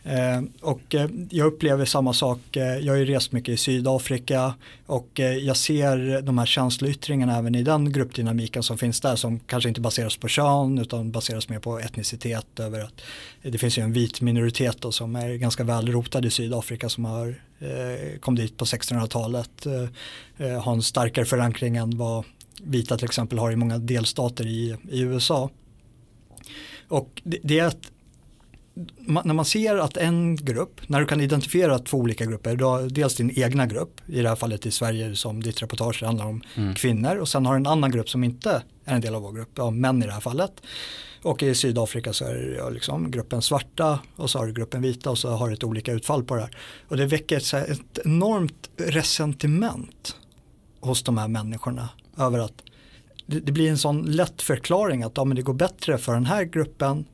Eh, 0.07 0.43
och 0.61 0.95
eh, 0.95 1.11
jag 1.31 1.47
upplever 1.47 1.85
samma 1.85 2.13
sak, 2.13 2.57
eh, 2.57 2.79
jag 2.79 2.93
har 2.93 2.99
ju 2.99 3.05
rest 3.05 3.33
mycket 3.33 3.55
i 3.55 3.57
Sydafrika 3.57 4.55
och 4.87 5.09
jag 5.43 5.57
ser 5.57 6.23
de 6.23 6.39
här 6.39 6.47
känsloyttringarna 6.47 7.39
även 7.39 7.55
i 7.55 7.63
den 7.63 7.93
gruppdynamiken 7.93 8.63
som 8.63 8.79
finns 8.79 9.01
där 9.01 9.17
som 9.17 9.41
kanske 9.41 9.69
inte 9.69 9.81
baseras 9.81 10.17
på 10.17 10.29
kön 10.29 10.79
utan 10.79 11.11
baseras 11.11 11.49
mer 11.49 11.59
på 11.59 11.79
etnicitet 11.79 12.61
över 12.61 12.81
att 12.81 13.03
det 13.43 13.59
finns 13.59 13.79
ju 13.79 13.83
en 13.83 13.93
vit 13.93 14.21
minoritet 14.21 14.81
då, 14.81 14.93
som 14.93 15.17
är 15.17 15.35
ganska 15.35 15.65
väl 15.65 15.93
rotad 15.93 16.25
i 16.25 16.31
Sydafrika 16.31 16.89
som 16.89 17.05
har 17.05 17.35
kom 18.21 18.35
dit 18.35 18.57
på 18.57 18.65
1600-talet 18.65 19.67
har 20.63 20.73
en 20.73 20.83
starkare 20.83 21.25
förankring 21.25 21.77
än 21.77 21.99
vad 21.99 22.25
vita 22.63 22.97
till 22.97 23.05
exempel 23.05 23.39
har 23.39 23.53
i 23.53 23.57
många 23.57 23.79
delstater 23.79 24.47
i, 24.47 24.77
i 24.91 25.01
USA. 25.01 25.51
Och 26.89 27.23
det, 27.25 27.39
det 27.43 27.59
är 27.59 27.67
när 28.97 29.35
man 29.35 29.45
ser 29.45 29.77
att 29.77 29.97
en 29.97 30.37
grupp, 30.37 30.81
när 30.87 31.01
du 31.01 31.07
kan 31.07 31.21
identifiera 31.21 31.79
två 31.79 31.99
olika 31.99 32.25
grupper, 32.25 32.57
du 32.57 32.65
har 32.65 32.83
dels 32.83 33.15
din 33.15 33.39
egna 33.39 33.67
grupp, 33.67 34.01
i 34.07 34.23
det 34.23 34.29
här 34.29 34.37
fallet 34.37 34.67
i 34.67 34.71
Sverige 34.71 35.17
som 35.17 35.43
ditt 35.43 35.63
reportage 35.63 36.03
handlar 36.03 36.27
om 36.27 36.43
mm. 36.55 36.75
kvinnor 36.75 37.17
och 37.17 37.29
sen 37.29 37.47
har 37.47 37.55
du 37.55 37.57
en 37.57 37.67
annan 37.67 37.91
grupp 37.91 38.09
som 38.09 38.25
inte 38.25 38.63
är 38.85 38.95
en 38.95 39.01
del 39.01 39.15
av 39.15 39.23
vår 39.23 39.33
grupp, 39.33 39.51
ja, 39.55 39.71
män 39.71 40.03
i 40.03 40.07
det 40.07 40.13
här 40.13 40.21
fallet. 40.21 40.53
Och 41.23 41.43
i 41.43 41.55
Sydafrika 41.55 42.13
så 42.13 42.25
är 42.25 42.35
det 42.35 42.57
ja, 42.57 42.69
liksom 42.69 43.11
gruppen 43.11 43.43
svarta 43.43 43.99
och 44.17 44.31
så 44.31 44.39
har 44.39 44.47
du 44.47 44.53
gruppen 44.53 44.83
vita 44.83 45.11
och 45.11 45.19
så 45.19 45.31
har 45.31 45.49
du 45.49 45.55
ett 45.55 45.65
olika 45.65 45.93
utfall 45.93 46.25
på 46.25 46.35
det 46.35 46.41
här. 46.41 46.57
Och 46.89 46.97
det 46.97 47.07
väcker 47.07 47.37
ett, 47.37 47.71
ett 47.71 47.99
enormt 48.05 48.71
resentiment 48.77 50.17
hos 50.81 51.03
de 51.03 51.19
här 51.19 51.29
människorna 51.29 51.89
över 52.19 52.39
att 52.39 52.63
det, 53.27 53.41
det, 53.41 53.53
blir 53.53 53.71
en 53.71 53.79
sån 53.79 54.03
lätt 54.03 54.43
förklaring 54.43 55.03
att 55.03 55.13
ja, 55.17 55.25
men 55.25 55.37
det 55.37 55.43
går 55.43 55.55
bättre 55.55 55.99
för 55.99 56.15
den 56.15 56.27
här 56.27 56.45
gruppen 56.45 57.05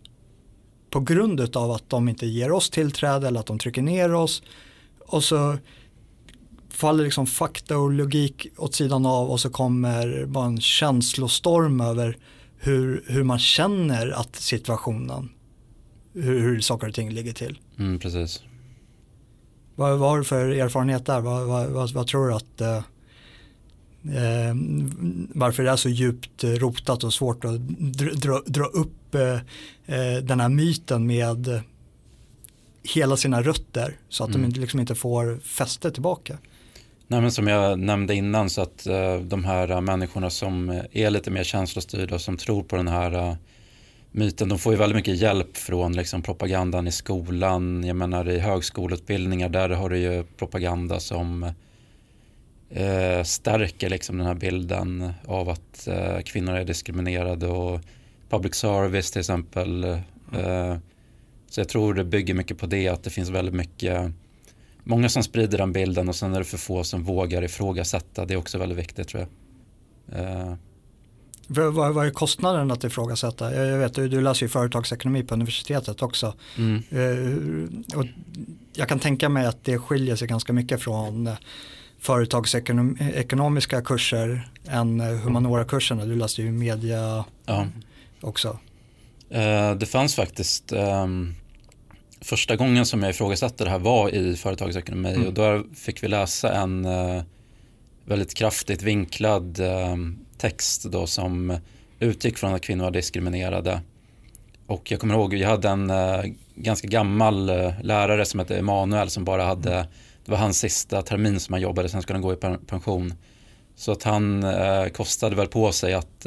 på 0.90 1.00
grund 1.00 1.56
av 1.56 1.70
att 1.70 1.90
de 1.90 2.08
inte 2.08 2.26
ger 2.26 2.52
oss 2.52 2.70
tillträde 2.70 3.28
eller 3.28 3.40
att 3.40 3.46
de 3.46 3.58
trycker 3.58 3.82
ner 3.82 4.14
oss. 4.14 4.42
Och 5.06 5.24
så 5.24 5.56
faller 6.68 7.04
liksom 7.04 7.26
fakta 7.26 7.78
och 7.78 7.92
logik 7.92 8.46
åt 8.56 8.74
sidan 8.74 9.06
av 9.06 9.30
och 9.30 9.40
så 9.40 9.50
kommer 9.50 10.26
bara 10.26 10.46
en 10.46 10.60
känslostorm 10.60 11.80
över 11.80 12.16
hur, 12.58 13.04
hur 13.06 13.22
man 13.22 13.38
känner 13.38 14.10
att 14.10 14.36
situationen, 14.36 15.28
hur, 16.12 16.40
hur 16.40 16.60
saker 16.60 16.88
och 16.88 16.94
ting 16.94 17.10
ligger 17.10 17.32
till. 17.32 17.58
Mm, 17.78 17.98
precis. 17.98 18.42
Vad, 19.74 19.98
vad 19.98 20.10
har 20.10 20.18
du 20.18 20.24
för 20.24 20.48
erfarenhet 20.48 21.06
där? 21.06 21.20
Vad, 21.20 21.46
vad, 21.46 21.70
vad, 21.70 21.90
vad 21.90 22.06
tror 22.06 22.28
du 22.28 22.34
att 22.34 22.60
eh, 24.04 24.54
varför 25.34 25.62
det 25.62 25.70
är 25.70 25.76
så 25.76 25.88
djupt 25.88 26.44
rotat 26.44 27.04
och 27.04 27.14
svårt 27.14 27.44
att 27.44 27.60
dra, 27.78 28.10
dra, 28.14 28.42
dra 28.46 28.64
upp 28.64 29.14
eh, 29.14 29.34
eh, 29.96 30.22
den 30.22 30.40
här 30.40 30.48
myten 30.48 31.06
med 31.06 31.62
hela 32.82 33.16
sina 33.16 33.42
rötter 33.42 33.96
så 34.08 34.24
att 34.24 34.34
mm. 34.34 34.52
de 34.52 34.60
liksom 34.60 34.80
inte 34.80 34.94
får 34.94 35.38
fäste 35.38 35.90
tillbaka. 35.90 36.38
Nej, 37.10 37.20
men 37.20 37.32
som 37.32 37.46
jag 37.46 37.78
nämnde 37.78 38.14
innan 38.14 38.50
så 38.50 38.62
att 38.62 38.86
uh, 38.86 39.20
de 39.22 39.44
här 39.44 39.80
människorna 39.80 40.30
som 40.30 40.82
är 40.92 41.10
lite 41.10 41.30
mer 41.30 41.44
känslostyrda 41.44 42.14
och 42.14 42.20
som 42.20 42.36
tror 42.36 42.62
på 42.62 42.76
den 42.76 42.88
här 42.88 43.14
uh, 43.14 43.34
myten, 44.10 44.48
de 44.48 44.58
får 44.58 44.72
ju 44.72 44.78
väldigt 44.78 44.96
mycket 44.96 45.16
hjälp 45.16 45.56
från 45.56 45.92
liksom, 45.92 46.22
propagandan 46.22 46.86
i 46.86 46.92
skolan. 46.92 47.84
Jag 47.84 47.96
menar 47.96 48.28
i 48.28 48.38
högskoleutbildningar 48.38 49.48
där 49.48 49.68
har 49.68 49.90
du 49.90 49.98
ju 49.98 50.24
propaganda 50.24 51.00
som 51.00 51.52
uh, 52.76 53.22
stärker 53.24 53.90
liksom, 53.90 54.18
den 54.18 54.26
här 54.26 54.34
bilden 54.34 55.12
av 55.26 55.48
att 55.48 55.88
kvinnor 56.24 56.54
är 56.54 56.64
diskriminerade 56.64 57.46
och 57.46 57.80
public 58.28 58.54
service 58.54 59.10
till 59.10 59.20
exempel. 59.20 59.84
Mm. 60.32 60.80
så 61.50 61.60
jag 61.60 61.68
tror 61.68 61.94
det 61.94 62.04
bygger 62.04 62.34
mycket 62.34 62.58
på 62.58 62.66
det, 62.66 62.88
att 62.88 63.02
det 63.02 63.10
finns 63.10 63.28
väldigt 63.28 63.54
mycket 63.54 64.12
många 64.84 65.08
som 65.08 65.22
sprider 65.22 65.58
den 65.58 65.72
bilden 65.72 66.08
och 66.08 66.16
sen 66.16 66.34
är 66.34 66.38
det 66.38 66.44
för 66.44 66.58
få 66.58 66.84
som 66.84 67.04
vågar 67.04 67.44
ifrågasätta. 67.44 68.24
Det 68.24 68.34
är 68.34 68.38
också 68.38 68.58
väldigt 68.58 68.78
viktigt 68.78 69.08
tror 69.08 69.26
jag. 69.26 70.20
Uh. 70.20 70.54
Vad, 71.46 71.94
vad 71.94 72.06
är 72.06 72.10
kostnaden 72.10 72.70
att 72.70 72.84
ifrågasätta? 72.84 73.54
Jag 73.54 73.78
vet, 73.78 73.94
du, 73.94 74.08
du 74.08 74.20
läser 74.20 74.42
ju 74.42 74.48
företagsekonomi 74.48 75.22
på 75.22 75.34
universitetet 75.34 76.02
också. 76.02 76.34
Mm. 76.58 76.82
Uh, 76.92 77.98
och 77.98 78.04
jag 78.72 78.88
kan 78.88 78.98
tänka 78.98 79.28
mig 79.28 79.46
att 79.46 79.64
det 79.64 79.78
skiljer 79.78 80.16
sig 80.16 80.28
ganska 80.28 80.52
mycket 80.52 80.82
från 80.82 81.30
företagsekonomiska 82.00 83.82
kurser 83.82 84.50
än 84.68 85.00
humaniora-kurserna. 85.00 86.04
Du 86.04 86.16
läste 86.16 86.42
ju 86.42 86.52
media 86.52 87.24
ja. 87.46 87.66
också. 88.20 88.58
det 89.78 89.88
fanns 89.88 90.14
faktiskt 90.14 90.72
um, 90.72 91.34
första 92.20 92.56
gången 92.56 92.86
som 92.86 93.02
jag 93.02 93.10
ifrågasatte 93.10 93.64
det 93.64 93.70
här 93.70 93.78
var 93.78 94.14
i 94.14 94.36
företagsekonomi 94.36 95.14
mm. 95.14 95.26
och 95.26 95.34
då 95.34 95.64
fick 95.74 96.02
vi 96.02 96.08
läsa 96.08 96.52
en 96.52 96.84
uh, 96.84 97.22
väldigt 98.04 98.34
kraftigt 98.34 98.82
vinklad 98.82 99.60
uh, 99.60 99.96
text 100.38 100.84
då 100.84 101.06
som 101.06 101.58
utgick 101.98 102.38
från 102.38 102.54
att 102.54 102.62
kvinnor 102.62 102.84
var 102.84 102.90
diskriminerade. 102.90 103.80
Och 104.66 104.90
jag 104.90 105.00
kommer 105.00 105.14
ihåg, 105.14 105.34
vi 105.34 105.44
hade 105.44 105.68
en 105.68 105.92
ganska 106.54 106.88
gammal 106.88 107.46
lärare 107.82 108.24
som 108.24 108.40
hette 108.40 108.58
Emanuel 108.58 109.10
som 109.10 109.24
bara 109.24 109.44
hade, 109.44 109.74
mm. 109.74 109.86
Det 110.24 110.30
var 110.30 110.38
hans 110.38 110.58
sista 110.58 111.02
termin 111.02 111.40
som 111.40 111.52
han 111.52 111.62
jobbade, 111.62 111.88
sen 111.88 112.02
skulle 112.02 112.16
han 112.16 112.22
gå 112.22 112.32
i 112.32 112.36
pension. 112.66 113.14
Så 113.76 113.92
att 113.92 114.02
han 114.02 114.44
kostade 114.92 115.36
väl 115.36 115.46
på 115.46 115.72
sig 115.72 115.94
att 115.94 116.26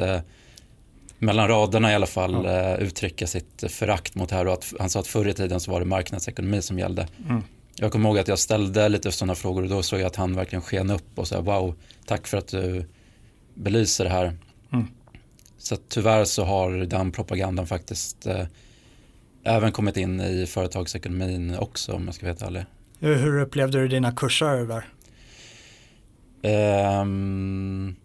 mellan 1.24 1.48
raderna 1.48 1.92
i 1.92 1.94
alla 1.94 2.06
fall 2.06 2.44
ja. 2.44 2.50
Eh, 2.50 2.82
uttrycka 2.82 3.26
sitt 3.26 3.64
förakt 3.68 4.14
mot 4.14 4.28
det 4.28 4.34
här 4.34 4.46
och 4.46 4.52
att 4.52 4.72
han 4.78 4.90
sa 4.90 5.00
att 5.00 5.06
förr 5.06 5.28
i 5.28 5.32
tiden 5.32 5.60
så 5.60 5.70
var 5.70 5.80
det 5.80 5.86
marknadsekonomi 5.86 6.62
som 6.62 6.78
gällde. 6.78 7.08
Mm. 7.28 7.42
Jag 7.76 7.92
kommer 7.92 8.08
ihåg 8.08 8.18
att 8.18 8.28
jag 8.28 8.38
ställde 8.38 8.88
lite 8.88 9.12
sådana 9.12 9.34
frågor 9.34 9.62
och 9.62 9.68
då 9.68 9.82
såg 9.82 10.00
jag 10.00 10.06
att 10.06 10.16
han 10.16 10.36
verkligen 10.36 10.62
sken 10.62 10.90
upp 10.90 11.18
och 11.18 11.28
sa 11.28 11.40
wow, 11.40 11.74
tack 12.06 12.26
för 12.26 12.38
att 12.38 12.48
du 12.48 12.84
belyser 13.54 14.04
det 14.04 14.10
här. 14.10 14.38
Mm. 14.72 14.86
Så 15.58 15.76
tyvärr 15.76 16.24
så 16.24 16.44
har 16.44 16.70
den 16.70 17.12
propagandan 17.12 17.66
faktiskt 17.66 18.26
eh, 18.26 18.46
även 19.44 19.72
kommit 19.72 19.96
in 19.96 20.20
i 20.20 20.46
företagsekonomin 20.46 21.56
också 21.58 21.92
om 21.92 22.04
jag 22.04 22.14
ska 22.14 22.26
vara 22.26 22.32
helt 22.32 22.42
ärlig. 22.42 22.64
Hur 23.00 23.38
upplevde 23.40 23.78
du 23.78 23.88
dina 23.88 24.12
kurser 24.12 24.66
där? 24.66 24.84
Um, 27.00 27.96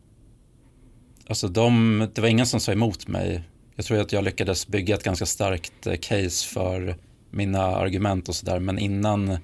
Alltså 1.29 1.47
de, 1.47 2.07
det 2.13 2.21
var 2.21 2.27
ingen 2.27 2.45
som 2.45 2.59
sa 2.59 2.71
emot 2.71 3.07
mig. 3.07 3.43
Jag 3.75 3.85
tror 3.85 4.01
att 4.01 4.13
jag 4.13 4.23
lyckades 4.23 4.67
bygga 4.67 4.95
ett 4.95 5.03
ganska 5.03 5.25
starkt 5.25 5.87
eh, 5.87 5.95
case 5.95 6.47
för 6.47 6.95
mina 7.29 7.61
argument 7.61 8.29
och 8.29 8.35
sådär. 8.35 8.59
Men 8.59 8.79
innan, 8.79 9.37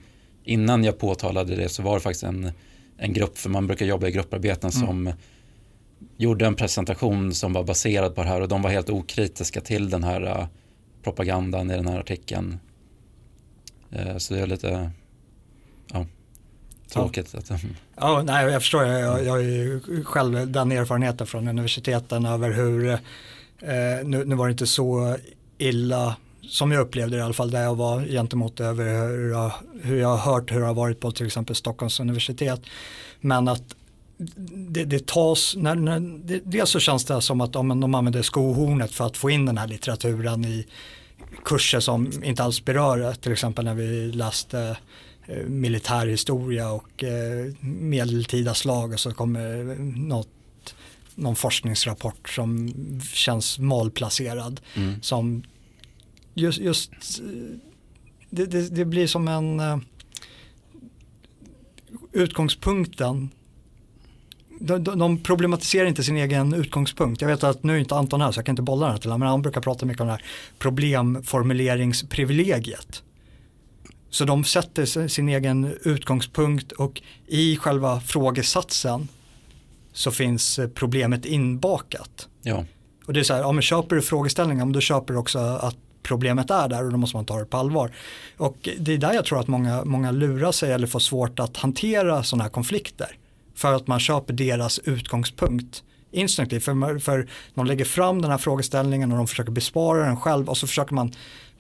innan 0.44 0.84
jag 0.84 1.00
påtalade 1.00 1.56
det 1.56 1.70
så 1.70 1.84
var 1.84 1.94
det 1.94 2.00
faktiskt 2.00 2.24
en, 2.24 2.52
en 2.98 3.14
grupp, 3.14 3.38
för 3.38 3.50
man 3.50 3.68
brukar 3.68 3.86
jobba 3.86 4.08
i 4.08 4.12
grupparbeten 4.12 4.70
mm. 4.70 4.88
som 4.88 5.14
gjorde 6.18 6.46
en 6.46 6.56
presentation 6.56 7.34
som 7.34 7.54
var 7.54 7.64
baserad 7.64 8.16
på 8.16 8.24
det 8.24 8.30
här 8.30 8.42
och 8.42 8.48
de 8.48 8.62
var 8.62 8.70
helt 8.70 8.90
okritiska 8.90 9.62
till 9.62 9.90
den 9.90 10.04
här 10.04 10.22
uh, 10.22 10.46
propagandan 11.04 11.72
i 11.72 11.76
den 11.76 11.88
här 11.88 12.00
artikeln. 12.00 12.60
Uh, 13.96 14.18
så 14.18 14.34
det 14.34 14.40
är 14.40 14.48
lite, 14.48 14.92
ja. 15.94 16.06
Tråkigt. 16.94 17.30
Ja. 17.34 17.56
Att, 17.56 17.64
ja, 17.96 18.22
nej, 18.26 18.46
jag 18.46 18.62
förstår. 18.62 18.84
Jag, 18.84 19.26
jag 19.26 19.32
har 19.32 19.40
ju 19.40 19.82
själv 20.06 20.52
den 20.52 20.72
erfarenheten 20.72 21.28
från 21.28 21.48
universiteten 21.48 22.26
över 22.26 22.52
hur, 22.52 22.90
eh, 22.90 23.00
nu, 24.04 24.26
nu 24.26 24.36
var 24.36 24.48
det 24.48 24.52
inte 24.52 24.68
så 24.68 25.18
illa 25.58 26.16
som 26.42 26.72
jag 26.72 26.82
upplevde 26.82 27.16
det 27.16 27.20
i 27.20 27.24
alla 27.24 27.34
fall 27.34 27.52
där 27.52 27.64
jag 27.64 27.76
var 27.76 28.06
gentemot 28.06 28.60
över 28.60 29.08
hur 29.08 29.32
jag, 29.32 29.52
hur 29.82 30.00
jag 30.00 30.18
har 30.18 30.34
hört 30.34 30.52
hur 30.52 30.60
det 30.60 30.66
har 30.66 30.74
varit 30.74 31.00
på 31.00 31.12
till 31.12 31.26
exempel 31.26 31.56
Stockholms 31.56 32.00
universitet. 32.00 32.62
Men 33.22 33.48
att 33.48 33.76
det, 34.48 34.84
det 34.84 35.08
tas, 35.08 35.56
när, 35.56 35.76
när, 35.76 36.00
det, 36.00 36.42
dels 36.46 36.70
så 36.70 36.80
känns 36.80 37.06
det 37.06 37.22
som 37.22 37.42
att 37.42 37.54
de, 37.54 37.80
de 37.80 37.96
använder 37.96 38.22
skohornet 38.22 38.92
för 38.92 39.06
att 39.06 39.18
få 39.18 39.30
in 39.30 39.46
den 39.46 39.58
här 39.58 39.68
litteraturen 39.68 40.46
i 40.46 40.68
kurser 41.46 41.80
som 41.80 42.24
inte 42.24 42.44
alls 42.44 42.66
berör 42.66 42.98
det. 42.98 43.16
Till 43.16 43.32
exempel 43.32 43.66
när 43.66 43.74
vi 43.74 44.12
läste 44.12 44.78
militärhistoria 45.48 46.72
och 46.72 47.04
eh, 47.04 47.54
medeltida 47.62 48.54
slag 48.54 48.94
och 48.94 49.00
så 49.00 49.12
kommer 49.12 49.76
något 50.08 50.30
någon 51.16 51.36
forskningsrapport 51.36 52.30
som 52.30 52.74
känns 53.14 53.60
malplacerad. 53.60 54.62
Mm. 54.74 55.02
Som 55.02 55.44
just, 56.34 56.60
just 56.60 56.92
det, 58.30 58.46
det, 58.46 58.76
det, 58.76 58.86
blir 58.86 59.08
som 59.08 59.28
en 59.28 59.60
uh, 59.60 59.78
utgångspunkten 62.12 63.30
de, 64.60 64.84
de, 64.84 65.18
problematiserar 65.18 65.86
inte 65.86 66.04
sin 66.04 66.18
egen 66.18 66.54
utgångspunkt. 66.54 67.22
Jag 67.22 67.30
vet 67.30 67.44
att 67.44 67.64
nu 67.64 67.76
är 67.76 67.78
inte 67.78 67.96
Anton 67.96 68.22
här 68.22 68.32
så 68.32 68.40
jag 68.40 68.46
kan 68.46 68.54
inte 68.54 68.62
bolla 68.62 68.86
den 68.86 68.92
här 68.92 69.00
till 69.02 69.10
honom 69.10 69.20
men 69.20 69.30
han 69.30 69.42
brukar 69.42 69.62
prata 69.62 69.86
mycket 69.86 70.02
om 70.02 70.08
det 70.08 70.14
här 70.14 70.24
problemformuleringsprivilegiet. 70.60 73.04
Så 74.16 74.26
de 74.26 74.44
sätter 74.44 75.08
sin 75.08 75.30
egen 75.30 75.78
utgångspunkt 75.84 76.72
och 76.72 77.02
i 77.28 77.58
själva 77.58 78.00
frågesatsen 78.00 79.08
så 79.94 80.12
finns 80.12 80.60
eh, 80.60 80.68
problemet 80.68 81.26
inbakat. 81.26 82.28
Ja. 82.42 82.66
Och 83.06 83.14
det 83.14 83.20
är 83.20 83.24
så 83.24 83.34
här, 83.34 83.42
ja 83.42 83.52
men 83.52 83.62
köper 83.62 83.96
du 83.96 84.02
frågeställningen, 84.02 84.72
då 84.72 84.80
köper 84.80 85.14
du 85.14 85.20
också 85.20 85.40
att 85.40 85.76
problemet 86.04 86.52
är 86.52 86.70
där 86.70 86.86
och 86.86 86.92
då 86.92 86.98
måste 86.98 87.18
man 87.18 87.26
ta 87.26 87.40
det 87.40 87.46
på 87.46 87.58
allvar. 87.58 87.92
Och 88.38 88.70
det 88.80 88.94
är 88.94 88.98
där 88.98 89.14
jag 89.14 89.26
tror 89.26 89.40
att 89.40 89.48
många, 89.48 89.86
många 89.86 90.12
lurar 90.12 90.52
sig 90.52 90.72
eller 90.72 90.88
får 90.88 91.00
svårt 91.00 91.40
att 91.40 91.58
hantera 91.58 92.24
sådana 92.24 92.44
här 92.44 92.52
konflikter. 92.52 93.18
För 93.56 93.74
att 93.74 93.88
man 93.88 94.00
köper 94.00 94.34
deras 94.34 94.80
utgångspunkt 94.80 95.84
instinktivt. 96.12 96.64
För, 96.64 97.00
för 97.00 97.28
de 97.56 97.66
lägger 97.66 97.86
fram 97.86 98.22
den 98.22 98.32
här 98.32 98.38
frågeställningen 98.38 99.12
och 99.12 99.18
de 99.18 99.28
försöker 99.28 99.52
besvara 99.52 100.06
den 100.06 100.18
själv 100.18 100.50
och 100.50 100.58
så 100.58 100.68
försöker 100.68 100.94
man 100.94 101.14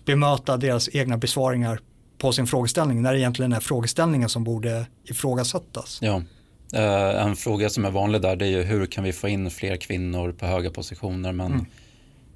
bemöta 0.05 0.57
deras 0.57 0.89
egna 0.93 1.17
besvaringar 1.17 1.79
på 2.17 2.31
sin 2.31 2.48
frågeställning 2.48 3.01
när 3.01 3.13
det 3.13 3.19
egentligen 3.19 3.53
är 3.53 3.60
frågeställningen 3.60 4.29
som 4.29 4.43
borde 4.43 4.86
ifrågasättas. 5.03 6.00
Ja. 6.01 6.22
Uh, 6.75 7.25
en 7.25 7.36
fråga 7.36 7.69
som 7.69 7.86
är 7.86 7.91
vanlig 7.91 8.22
där 8.22 8.36
det 8.36 8.45
är 8.45 8.50
ju 8.50 8.63
hur 8.63 8.86
kan 8.86 9.03
vi 9.03 9.13
få 9.13 9.27
in 9.27 9.51
fler 9.51 9.75
kvinnor 9.77 10.31
på 10.31 10.45
höga 10.45 10.69
positioner 10.69 11.31
men 11.31 11.51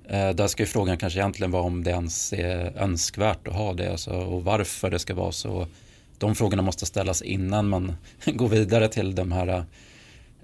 mm. 0.09 0.29
uh, 0.29 0.36
där 0.36 0.48
ska 0.48 0.63
ju 0.63 0.67
frågan 0.67 0.98
kanske 0.98 1.19
egentligen 1.19 1.51
vara 1.51 1.63
om 1.63 1.83
det 1.83 1.91
ens 1.91 2.33
är 2.33 2.77
önskvärt 2.77 3.48
att 3.48 3.53
ha 3.53 3.74
det 3.74 3.91
alltså, 3.91 4.12
och 4.12 4.43
varför 4.43 4.89
det 4.89 5.00
ska 5.00 5.13
vara 5.13 5.31
så. 5.31 5.67
De 6.17 6.36
frågorna 6.36 6.62
måste 6.62 6.86
ställas 6.86 7.21
innan 7.21 7.69
man 7.69 7.95
går 8.25 8.48
vidare 8.48 8.88
till 8.88 9.15
de 9.15 9.31
här 9.31 9.48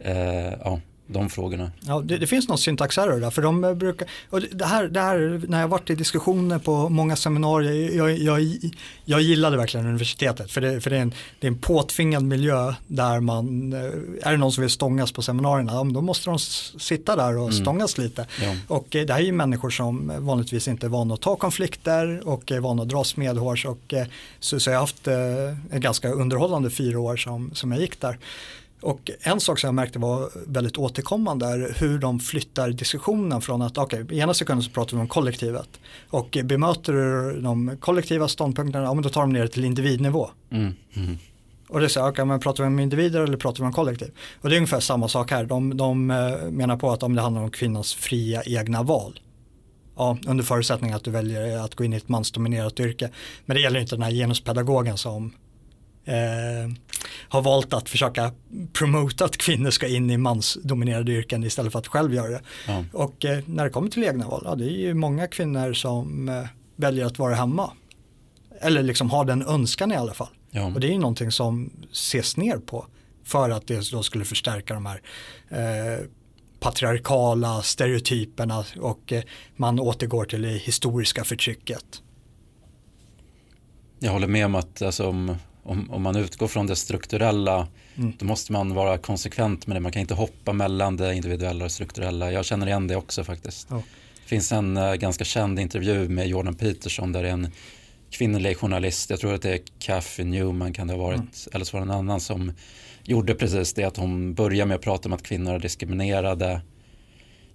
uh, 0.06 0.54
ja, 0.64 0.80
de 1.08 1.30
frågorna. 1.30 1.72
Ja, 1.80 2.02
det, 2.06 2.18
det 2.18 2.28
finns 2.28 2.48
någon 2.48 2.58
syntaxerror 2.58 3.20
där, 3.20 3.30
för 3.30 3.42
de 3.42 3.76
brukar, 3.78 4.08
och 4.30 4.42
det 4.42 4.66
här, 4.66 4.88
det 4.88 5.00
här 5.00 5.42
när 5.48 5.62
jag 5.62 5.68
varit 5.68 5.90
i 5.90 5.96
diskussioner 5.96 6.60
på 6.60 6.90
många 6.90 7.16
seminarier, 7.16 7.98
jag, 7.98 8.18
jag, 8.18 8.58
jag 9.06 9.22
gillade 9.22 9.58
verkligen 9.58 9.86
universitetet, 9.86 10.52
för, 10.52 10.62
det, 10.62 10.82
för 10.82 10.90
det, 10.90 10.98
är 10.98 11.02
en, 11.02 11.14
det 11.40 11.48
är 11.48 11.52
en 11.52 11.58
påtvingad 11.58 12.24
miljö 12.24 12.74
där 12.88 13.20
man, 13.20 13.74
eh, 13.74 13.80
är 14.28 14.32
det 14.32 14.38
någon 14.38 14.52
som 14.52 14.62
vill 14.62 14.72
stångas 14.72 15.12
på 15.12 15.22
seminarierna, 15.22 15.74
ja, 15.74 15.84
då 15.84 16.02
måste 16.02 16.30
de 16.30 16.40
sitta 16.40 17.16
där 17.16 17.38
och 17.38 17.50
mm. 17.50 17.54
stångas 17.54 17.98
lite. 17.98 18.28
Ja. 18.42 18.56
Och 18.68 18.96
eh, 18.96 19.06
det 19.06 19.14
här 19.14 19.20
är 19.20 19.26
ju 19.26 19.32
människor 19.32 19.70
som 19.70 20.12
vanligtvis 20.20 20.68
inte 20.68 20.88
är 20.88 20.90
vana 20.90 21.14
att 21.14 21.22
ta 21.22 21.36
konflikter 21.36 22.28
och 22.28 22.52
är 22.52 22.60
vana 22.60 22.82
att 22.82 22.90
dras 22.90 23.18
medhårs 23.18 23.66
och 23.66 23.94
eh, 23.94 24.08
så, 24.40 24.60
så 24.60 24.70
jag 24.70 24.76
har 24.76 24.82
haft 24.82 25.08
en 25.08 25.82
ganska 25.82 26.10
underhållande 26.10 26.70
fyra 26.70 27.00
år 27.00 27.18
som, 27.18 27.52
som 27.54 27.72
jag 27.72 27.82
gick 27.82 28.02
där. 28.02 28.18
Och 28.86 29.12
en 29.22 29.40
sak 29.40 29.60
som 29.60 29.68
jag 29.68 29.76
märkte 29.76 30.00
var 30.00 30.30
väldigt 30.48 30.78
återkommande 30.78 31.46
är 31.46 31.76
hur 31.80 32.00
de 32.00 32.20
flyttar 32.20 32.70
diskussionen 32.70 33.42
från 33.42 33.62
att 33.62 33.78
okej, 33.78 34.04
okay, 34.04 34.18
ena 34.18 34.34
sekunden 34.34 34.64
så 34.64 34.72
pratar 34.72 34.98
vi 34.98 35.02
om 35.02 35.08
kollektivet 35.08 35.70
och 36.10 36.38
bemöter 36.44 36.94
du 36.94 37.42
de 37.42 37.78
kollektiva 37.80 38.28
ståndpunkterna, 38.28 38.86
ja 38.86 38.94
men 38.94 39.04
då 39.04 39.10
tar 39.10 39.22
de 39.22 39.34
ner 39.34 39.42
det 39.42 39.48
till 39.48 39.66
individnivå. 39.66 40.30
Mm. 40.52 40.74
Mm. 40.94 41.18
Och 41.68 41.80
det 41.80 41.86
är 41.86 41.90
så, 41.90 42.00
okej 42.00 42.12
okay, 42.12 42.26
men 42.26 42.40
pratar 42.40 42.64
vi 42.64 42.68
om 42.68 42.80
individer 42.80 43.22
eller 43.22 43.38
pratar 43.38 43.60
vi 43.60 43.66
om 43.66 43.74
kollektiv? 43.74 44.12
Och 44.42 44.50
det 44.50 44.56
är 44.56 44.58
ungefär 44.58 44.80
samma 44.80 45.08
sak 45.08 45.32
här, 45.32 45.46
de, 45.46 45.78
de 45.78 46.12
eh, 46.12 46.50
menar 46.52 46.78
på 46.78 46.92
att 46.92 47.04
om 47.04 47.16
det 47.16 47.22
handlar 47.22 47.42
om 47.42 47.52
kvinnans 47.52 47.94
fria 47.94 48.44
egna 48.46 48.84
val, 48.84 49.20
ja, 49.96 50.18
under 50.28 50.44
förutsättning 50.44 50.92
att 50.92 51.04
du 51.04 51.12
väljer 51.12 51.58
att 51.58 51.76
gå 51.76 51.84
in 51.84 51.94
i 51.94 51.98
ett 51.98 52.10
mansdominerat 52.10 52.80
yrke. 52.80 53.10
Men 53.46 53.56
det 53.56 53.62
gäller 53.62 53.80
inte 53.80 53.96
den 53.96 54.04
här 54.04 54.12
genuspedagogen 54.12 54.98
som 54.98 55.34
eh, 56.06 56.72
har 57.30 57.42
valt 57.42 57.74
att 57.74 57.90
försöka 57.90 58.32
promota 58.74 59.26
att 59.26 59.38
kvinnor 59.38 59.70
ska 59.70 59.88
in 59.88 60.10
i 60.10 60.18
mansdominerade 60.18 61.12
yrken 61.12 61.44
istället 61.44 61.72
för 61.72 61.80
att 61.80 61.88
själv 61.88 62.14
göra 62.14 62.30
det. 62.30 62.42
Ja. 62.68 62.84
Och 62.94 63.26
eh, 63.26 63.40
när 63.46 63.64
det 63.64 63.70
kommer 63.70 63.90
till 63.90 64.04
egna 64.04 64.28
val, 64.28 64.42
ja, 64.46 64.56
det 64.56 64.66
är 64.66 64.78
ju 64.78 64.94
många 64.94 65.28
kvinnor 65.28 65.74
som 65.74 66.30
eh, 66.30 66.44
väljer 66.76 67.06
att 67.06 67.20
vara 67.20 67.36
hemma. 67.36 67.72
Eller 68.62 68.84
liksom 68.84 69.10
har 69.10 69.26
den 69.26 69.42
önskan 69.42 69.92
i 69.92 69.96
alla 69.96 70.14
fall. 70.14 70.30
Ja. 70.52 70.66
Och 70.66 70.80
det 70.80 70.88
är 70.88 70.92
ju 70.92 71.00
någonting 71.00 71.32
som 71.32 71.70
ses 71.92 72.38
ner 72.38 72.58
på 72.58 72.86
för 73.24 73.50
att 73.50 73.68
det 73.68 73.92
då 73.92 74.04
skulle 74.04 74.26
förstärka 74.26 74.74
de 74.74 74.86
här 74.86 75.02
eh, 75.50 76.06
patriarkala 76.60 77.62
stereotyperna 77.62 78.66
och 78.82 79.14
eh, 79.14 79.24
man 79.56 79.80
återgår 79.80 80.26
till 80.26 80.42
det 80.42 80.50
historiska 80.50 81.24
förtrycket. 81.24 82.02
Jag 84.00 84.12
håller 84.12 84.28
med 84.28 84.46
om 84.46 84.56
att 84.56 84.82
alltså, 84.82 85.08
om, 85.08 85.36
om, 85.66 85.92
om, 85.92 86.02
man 86.02 86.16
utgår 86.16 86.48
från 86.48 86.68
det 86.68 86.76
strukturella 86.76 87.68
mm. 87.96 88.14
då 88.20 88.26
måste 88.26 88.52
man 88.52 88.74
vara 88.74 88.98
konsekvent 88.98 89.68
med 89.68 89.76
det. 89.76 89.80
Man 89.80 89.92
kan 89.92 90.02
inte 90.02 90.14
hoppa 90.14 90.54
mellan 90.54 90.98
det 90.98 91.16
individuella 91.16 91.66
och 91.66 91.72
strukturella. 91.72 92.32
Jag 92.32 92.46
känner 92.46 92.68
igen 92.68 92.88
det 92.88 92.96
också 92.96 93.24
faktiskt. 93.24 93.72
Oh. 93.72 93.82
Det 94.24 94.30
finns 94.30 94.52
en 94.52 94.78
uh, 94.78 94.96
ganska 94.96 95.24
känd 95.24 95.60
intervju 95.60 96.10
med 96.10 96.28
Jordan 96.28 96.56
Peterson 96.56 97.12
där 97.12 97.24
det 97.24 97.30
är 97.30 97.34
en 97.34 97.52
kvinnlig 98.10 98.58
journalist, 98.58 99.10
jag 99.10 99.20
tror 99.20 99.34
att 99.34 99.42
det 99.42 99.54
är 99.54 99.60
Kathy 99.80 100.24
Newman 100.24 100.74
kan 100.74 100.88
det 100.88 100.94
ha 100.94 101.02
varit, 101.02 101.18
mm. 101.18 101.30
eller 101.54 101.66
så 101.66 101.78
var 101.78 101.86
det 101.86 101.92
en 101.92 101.98
annan 102.00 102.20
som 102.20 102.52
gjorde 103.04 103.36
precis 103.36 103.74
det 103.74 103.84
att 103.84 103.98
hon 103.98 104.34
började 104.34 104.68
med 104.68 104.76
att 104.76 104.82
prata 104.82 105.10
om 105.10 105.14
att 105.14 105.24
kvinnor 105.24 105.54
är 105.54 105.60
diskriminerade 105.60 106.62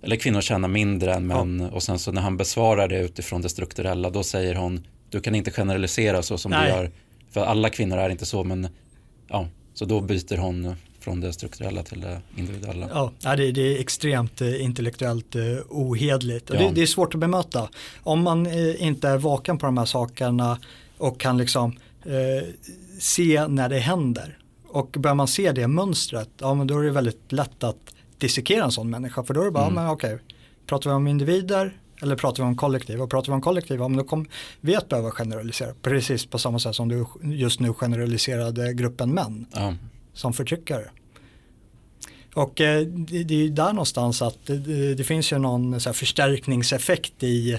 eller 0.03 0.17
kvinnor 0.17 0.41
tjänar 0.41 0.69
mindre 0.69 1.15
än 1.15 1.27
män 1.27 1.61
ja. 1.61 1.77
och 1.77 1.83
sen 1.83 1.99
så 1.99 2.13
när 2.13 2.23
han 2.23 2.37
besvarar 2.37 2.89
det 2.89 2.99
utifrån 2.99 3.43
det 3.43 3.49
strukturella 3.49 4.11
då 4.11 4.23
säger 4.23 4.55
hon 4.55 4.87
du 5.11 5.21
kan 5.21 5.35
inte 5.35 5.51
generalisera 5.51 6.23
så 6.23 6.39
som 6.39 6.51
Nej. 6.51 6.63
du 6.63 6.69
gör 6.69 6.91
för 7.31 7.45
alla 7.45 7.71
kvinnor 7.71 7.99
är 7.99 8.11
inte 8.11 8.27
så 8.27 8.45
men 8.45 8.69
ja 9.29 9.47
så 9.75 9.85
då 9.85 10.01
byter 10.01 10.37
hon 10.37 10.75
från 11.01 11.21
det 11.21 11.33
strukturella 11.33 11.83
till 11.83 12.01
det 12.01 12.21
individuella. 12.37 13.11
Ja, 13.21 13.37
det, 13.37 13.53
det 13.53 13.77
är 13.77 13.81
extremt 13.81 14.41
eh, 14.41 14.65
intellektuellt 14.65 15.37
eh, 15.37 15.43
ohedligt 15.69 16.51
och 16.51 16.57
ja. 16.57 16.61
det, 16.61 16.75
det, 16.75 16.83
är 16.83 16.87
svårt 16.87 17.15
att 17.15 17.21
bemöta. 17.21 17.69
Om 18.03 18.23
man 18.23 18.47
eh, 18.47 18.83
inte 18.83 19.09
är 19.09 19.19
vaken 19.19 19.59
på 19.59 19.67
de 19.67 19.79
här 19.79 19.85
sakerna 19.85 20.59
och 20.99 21.21
kan 21.21 21.39
liksom 21.39 21.77
eh, 22.05 22.49
se 22.99 23.49
när 23.49 23.69
det 23.69 23.79
händer 23.79 24.39
och 24.69 24.97
börjar 24.99 25.15
man 25.15 25.29
se 25.29 25.53
det 25.53 25.69
mönstret, 25.69 26.29
ja 26.39 26.55
men 26.55 26.67
då 26.67 26.79
är 26.79 26.83
det 26.83 26.91
väldigt 26.91 27.33
lätt 27.33 27.65
att 27.65 27.95
dissekera 28.19 28.65
en 28.65 28.73
sån 28.73 28.91
människa. 28.91 29.23
För 29.23 29.35
då 29.35 29.41
är 29.41 29.45
det 29.45 29.51
bara, 29.51 29.65
mm. 29.65 29.75
men 29.75 29.89
okej, 29.89 30.19
pratar 30.67 30.91
vi 30.91 30.97
om 30.97 31.07
individer 31.07 31.80
eller 32.03 32.17
pratar 32.17 32.43
vi 32.43 32.49
om 32.49 32.57
kollektiv? 32.57 33.03
Och 33.03 33.11
pratar 33.11 33.33
vi 33.33 33.35
om 33.35 33.41
kollektiv, 33.41 33.79
då 33.79 34.05
kommer 34.05 34.27
vi 34.61 34.77
att 34.77 34.89
behöva 34.89 35.11
generalisera. 35.11 35.75
Precis 35.83 36.27
på 36.27 36.39
samma 36.39 36.59
sätt 36.59 36.75
som 36.75 36.89
du 36.89 37.07
just 37.23 37.61
nu 37.61 37.73
generaliserade 37.73 38.75
gruppen 38.75 39.11
män 39.11 39.47
mm. 39.57 39.75
som 40.15 40.33
förtryckare. 40.33 40.91
Och 42.35 42.61
eh, 42.61 42.87
det, 42.87 43.25
det, 43.25 43.35
är 43.35 43.39
ju 43.39 43.49
där 43.49 43.73
någonstans 43.73 44.23
att 44.23 44.47
det, 44.97 45.07
finns 45.07 45.33
ju 45.33 45.39
någon 45.39 45.81
förstärkningseffekt 45.81 47.23
i, 47.23 47.59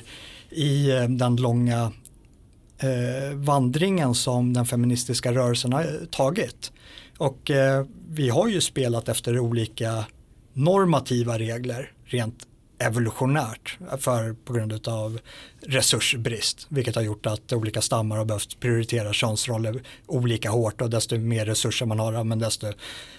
i 0.49 0.91
eh, 0.91 1.03
den 1.03 1.35
långa 1.35 1.91
eh, 2.77 3.35
vandringen 3.35 4.15
som 4.15 4.53
den 4.53 4.65
feministiska 4.65 5.31
rörelsen 5.31 5.73
har 5.73 6.05
tagit. 6.11 6.71
Och 7.17 7.51
vi 8.09 8.29
har 8.29 8.47
ju 8.47 8.61
spelat 8.61 9.09
efter 9.09 9.39
olika 9.39 10.05
normativa 10.53 11.39
regler 11.39 11.91
rent 12.05 12.47
evolutionärt 12.81 13.77
för, 13.97 14.33
på 14.33 14.53
grund 14.53 14.87
av 14.87 15.19
resursbrist. 15.61 16.65
Vilket 16.69 16.95
har 16.95 17.01
gjort 17.01 17.25
att 17.25 17.53
olika 17.53 17.81
stammar 17.81 18.17
har 18.17 18.25
behövt 18.25 18.59
prioritera 18.59 19.13
könsroller 19.13 19.83
olika 20.07 20.49
hårt 20.49 20.81
och 20.81 20.89
desto 20.89 21.17
mer 21.17 21.45
resurser 21.45 21.85
man 21.85 21.99
har, 21.99 22.23
men 22.23 22.39
desto, 22.39 22.67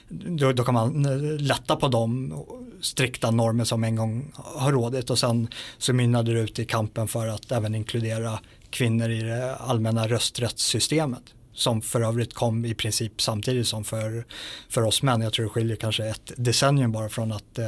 då, 0.09 0.52
då 0.52 0.64
kan 0.64 0.75
man 0.75 1.07
eh, 1.07 1.40
lätta 1.40 1.76
på 1.76 1.88
de 1.88 2.35
strikta 2.81 3.31
normer 3.31 3.64
som 3.64 3.85
en 3.85 3.97
gång 3.97 4.33
har 4.35 4.73
rådit 4.73 5.10
och 5.10 5.19
sen 5.19 5.49
så 5.78 5.93
mynnade 5.93 6.32
det 6.32 6.41
ut 6.41 6.58
i 6.58 6.65
kampen 6.65 7.08
för 7.08 7.26
att 7.26 7.52
även 7.52 7.75
inkludera 7.75 8.39
kvinnor 8.71 9.10
i 9.10 9.21
det 9.21 9.56
allmänna 9.56 10.08
rösträttssystemet 10.08 11.23
som 11.54 11.82
för 11.82 12.00
övrigt 12.00 12.34
kom 12.34 12.65
i 12.65 12.75
princip 12.75 13.21
samtidigt 13.21 13.69
som 13.69 13.84
för, 13.84 14.25
för 14.69 14.82
oss 14.82 15.02
män. 15.02 15.21
Jag 15.21 15.32
tror 15.32 15.45
det 15.45 15.50
skiljer 15.50 15.76
kanske 15.76 16.04
ett 16.04 16.32
decennium 16.36 16.93
bara 16.93 17.08
från 17.08 17.32
att 17.32 17.58
eh, 17.58 17.67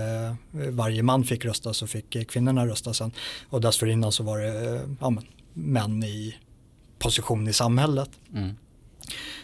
varje 0.51 1.03
man 1.03 1.25
fick 1.25 1.45
rösta 1.45 1.75
så 1.75 1.87
fick 1.87 2.31
kvinnorna 2.31 2.67
rösta 2.67 2.95
sen. 2.95 3.13
Och 3.49 3.61
dessförinnan 3.61 4.13
så 4.13 4.23
var 4.23 4.39
det 4.39 4.75
eh, 4.75 4.81
ja, 5.01 5.11
men, 5.11 5.25
män 5.53 6.05
i 6.05 6.37
position 6.99 7.49
i 7.49 7.53
samhället. 7.53 8.11
Mm. 8.35 8.57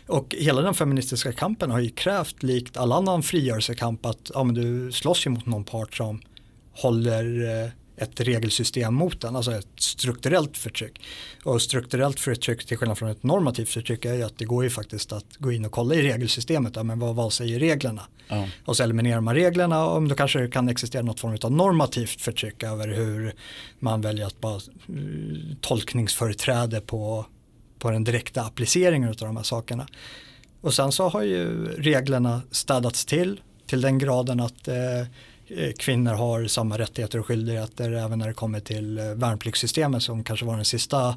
Och 0.07 0.35
hela 0.39 0.63
den 0.63 0.75
feministiska 0.75 1.33
kampen 1.33 1.71
har 1.71 1.81
ju 1.81 1.91
krävt 1.91 2.43
likt 2.43 2.77
all 2.77 2.93
annan 2.93 3.23
frigörelsekamp 3.23 4.07
att 4.07 4.31
ja, 4.35 4.45
men 4.45 4.55
du 4.55 4.93
slåss 4.93 5.27
ju 5.27 5.31
mot 5.31 5.47
någon 5.47 5.65
part 5.65 5.97
som 5.97 6.21
håller 6.73 7.63
eh, 7.65 7.71
ett 8.01 8.21
regelsystem 8.21 8.95
mot 8.95 9.21
den, 9.21 9.37
alltså 9.37 9.53
ett 9.53 9.67
strukturellt 9.77 10.57
förtryck. 10.57 11.03
Och 11.45 11.63
strukturellt 11.63 12.21
förtryck 12.21 12.67
till 12.67 12.77
skillnad 12.77 12.99
från 12.99 13.11
ett 13.11 13.23
normativt 13.23 13.69
förtryck 13.69 14.05
är 14.05 14.15
ju 14.15 14.23
att 14.23 14.39
det 14.39 14.45
går 14.45 14.65
ju 14.65 14.71
faktiskt 14.71 15.13
att 15.13 15.37
gå 15.39 15.53
in 15.53 15.65
och 15.65 15.73
kolla 15.73 15.95
i 15.95 16.03
regelsystemet, 16.03 16.77
ja, 16.77 16.83
men 16.83 16.99
vad, 16.99 17.15
vad 17.15 17.33
säger 17.33 17.59
reglerna? 17.59 18.03
Ja. 18.29 18.49
Och 18.65 18.77
så 18.77 18.83
eliminerar 18.83 19.21
man 19.21 19.35
reglerna 19.35 19.87
och 19.87 20.09
då 20.09 20.15
kanske 20.15 20.39
det 20.39 20.49
kan 20.49 20.69
existera 20.69 21.03
något 21.03 21.21
form 21.21 21.39
av 21.43 21.53
normativt 21.53 22.21
förtryck 22.21 22.63
över 22.63 22.89
hur 22.89 23.35
man 23.79 24.01
väljer 24.01 24.27
att 24.27 24.41
bara 24.41 24.61
uh, 24.91 25.55
tolkningsföreträde 25.61 26.81
på, 26.81 27.27
på 27.79 27.91
den 27.91 28.05
direkta 28.05 28.43
appliceringen 28.43 29.09
av 29.09 29.17
de 29.17 29.37
här 29.37 29.45
sakerna. 29.45 29.87
Och 30.61 30.75
sen 30.75 30.93
så 30.93 31.09
har 31.09 31.23
ju 31.23 31.67
reglerna 31.67 32.43
städats 32.51 33.05
till 33.05 33.41
till 33.67 33.81
den 33.81 33.99
graden 33.99 34.41
att 34.41 34.69
Eh, 34.69 35.07
kvinnor 35.79 36.15
har 36.15 36.47
samma 36.47 36.79
rättigheter 36.79 37.19
och 37.19 37.27
skyldigheter 37.27 37.93
även 37.93 38.19
när 38.19 38.29
det 38.29 38.35
kommer 38.35 38.61
till 38.61 38.99
eh, 38.99 39.05
värnpliktssystemet 39.05 40.03
som 40.03 40.25
kanske 40.25 40.47
var 40.47 40.57
den 40.57 40.65
sista 40.65 41.17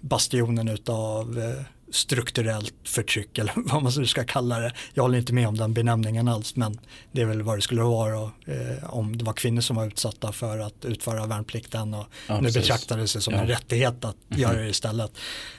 bastionen 0.00 0.68
utav 0.68 1.38
eh, 1.38 1.64
strukturellt 1.90 2.74
förtryck 2.84 3.38
eller 3.38 3.52
vad 3.56 3.82
man 3.82 4.06
ska 4.06 4.24
kalla 4.24 4.58
det. 4.58 4.72
Jag 4.94 5.02
håller 5.02 5.18
inte 5.18 5.32
med 5.32 5.48
om 5.48 5.56
den 5.56 5.74
benämningen 5.74 6.28
alls 6.28 6.56
men 6.56 6.80
det 7.12 7.22
är 7.22 7.26
väl 7.26 7.42
vad 7.42 7.58
det 7.58 7.62
skulle 7.62 7.82
vara 7.82 8.22
eh, 8.44 8.94
om 8.94 9.16
det 9.16 9.24
var 9.24 9.32
kvinnor 9.32 9.60
som 9.60 9.76
var 9.76 9.86
utsatta 9.86 10.32
för 10.32 10.58
att 10.58 10.84
utföra 10.84 11.26
värnplikten 11.26 11.94
och 11.94 12.06
ja, 12.28 12.40
nu 12.40 12.50
betraktades 12.50 13.12
det 13.12 13.20
som 13.20 13.34
ja. 13.34 13.40
en 13.40 13.46
rättighet 13.46 14.04
att 14.04 14.04
mm 14.04 14.14
-hmm. 14.28 14.42
göra 14.42 14.62
det 14.62 14.68
istället. 14.68 15.12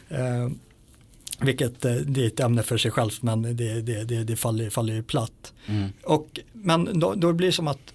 Eh, 0.09 0.49
vilket 1.39 1.81
det 1.81 2.17
är 2.17 2.27
ett 2.27 2.39
ämne 2.39 2.63
för 2.63 2.77
sig 2.77 2.91
självt 2.91 3.21
men 3.21 3.41
det, 3.41 3.81
det, 3.81 4.03
det, 4.03 4.23
det 4.23 4.35
faller, 4.35 4.69
faller 4.69 4.93
ju 4.93 5.03
platt. 5.03 5.53
Mm. 5.67 5.89
Och, 6.03 6.39
men 6.53 6.99
då, 6.99 7.13
då 7.15 7.33
blir 7.33 7.47
det 7.47 7.53
som 7.53 7.67
att 7.67 7.93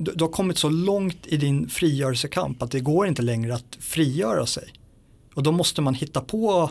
du, 0.00 0.12
du 0.12 0.24
har 0.24 0.30
kommit 0.30 0.58
så 0.58 0.68
långt 0.68 1.26
i 1.26 1.36
din 1.36 1.68
frigörelsekamp 1.68 2.62
att 2.62 2.70
det 2.70 2.80
går 2.80 3.06
inte 3.06 3.22
längre 3.22 3.54
att 3.54 3.76
frigöra 3.80 4.46
sig. 4.46 4.72
Och 5.34 5.42
då 5.42 5.52
måste 5.52 5.82
man 5.82 5.94
hitta 5.94 6.20
på, 6.20 6.70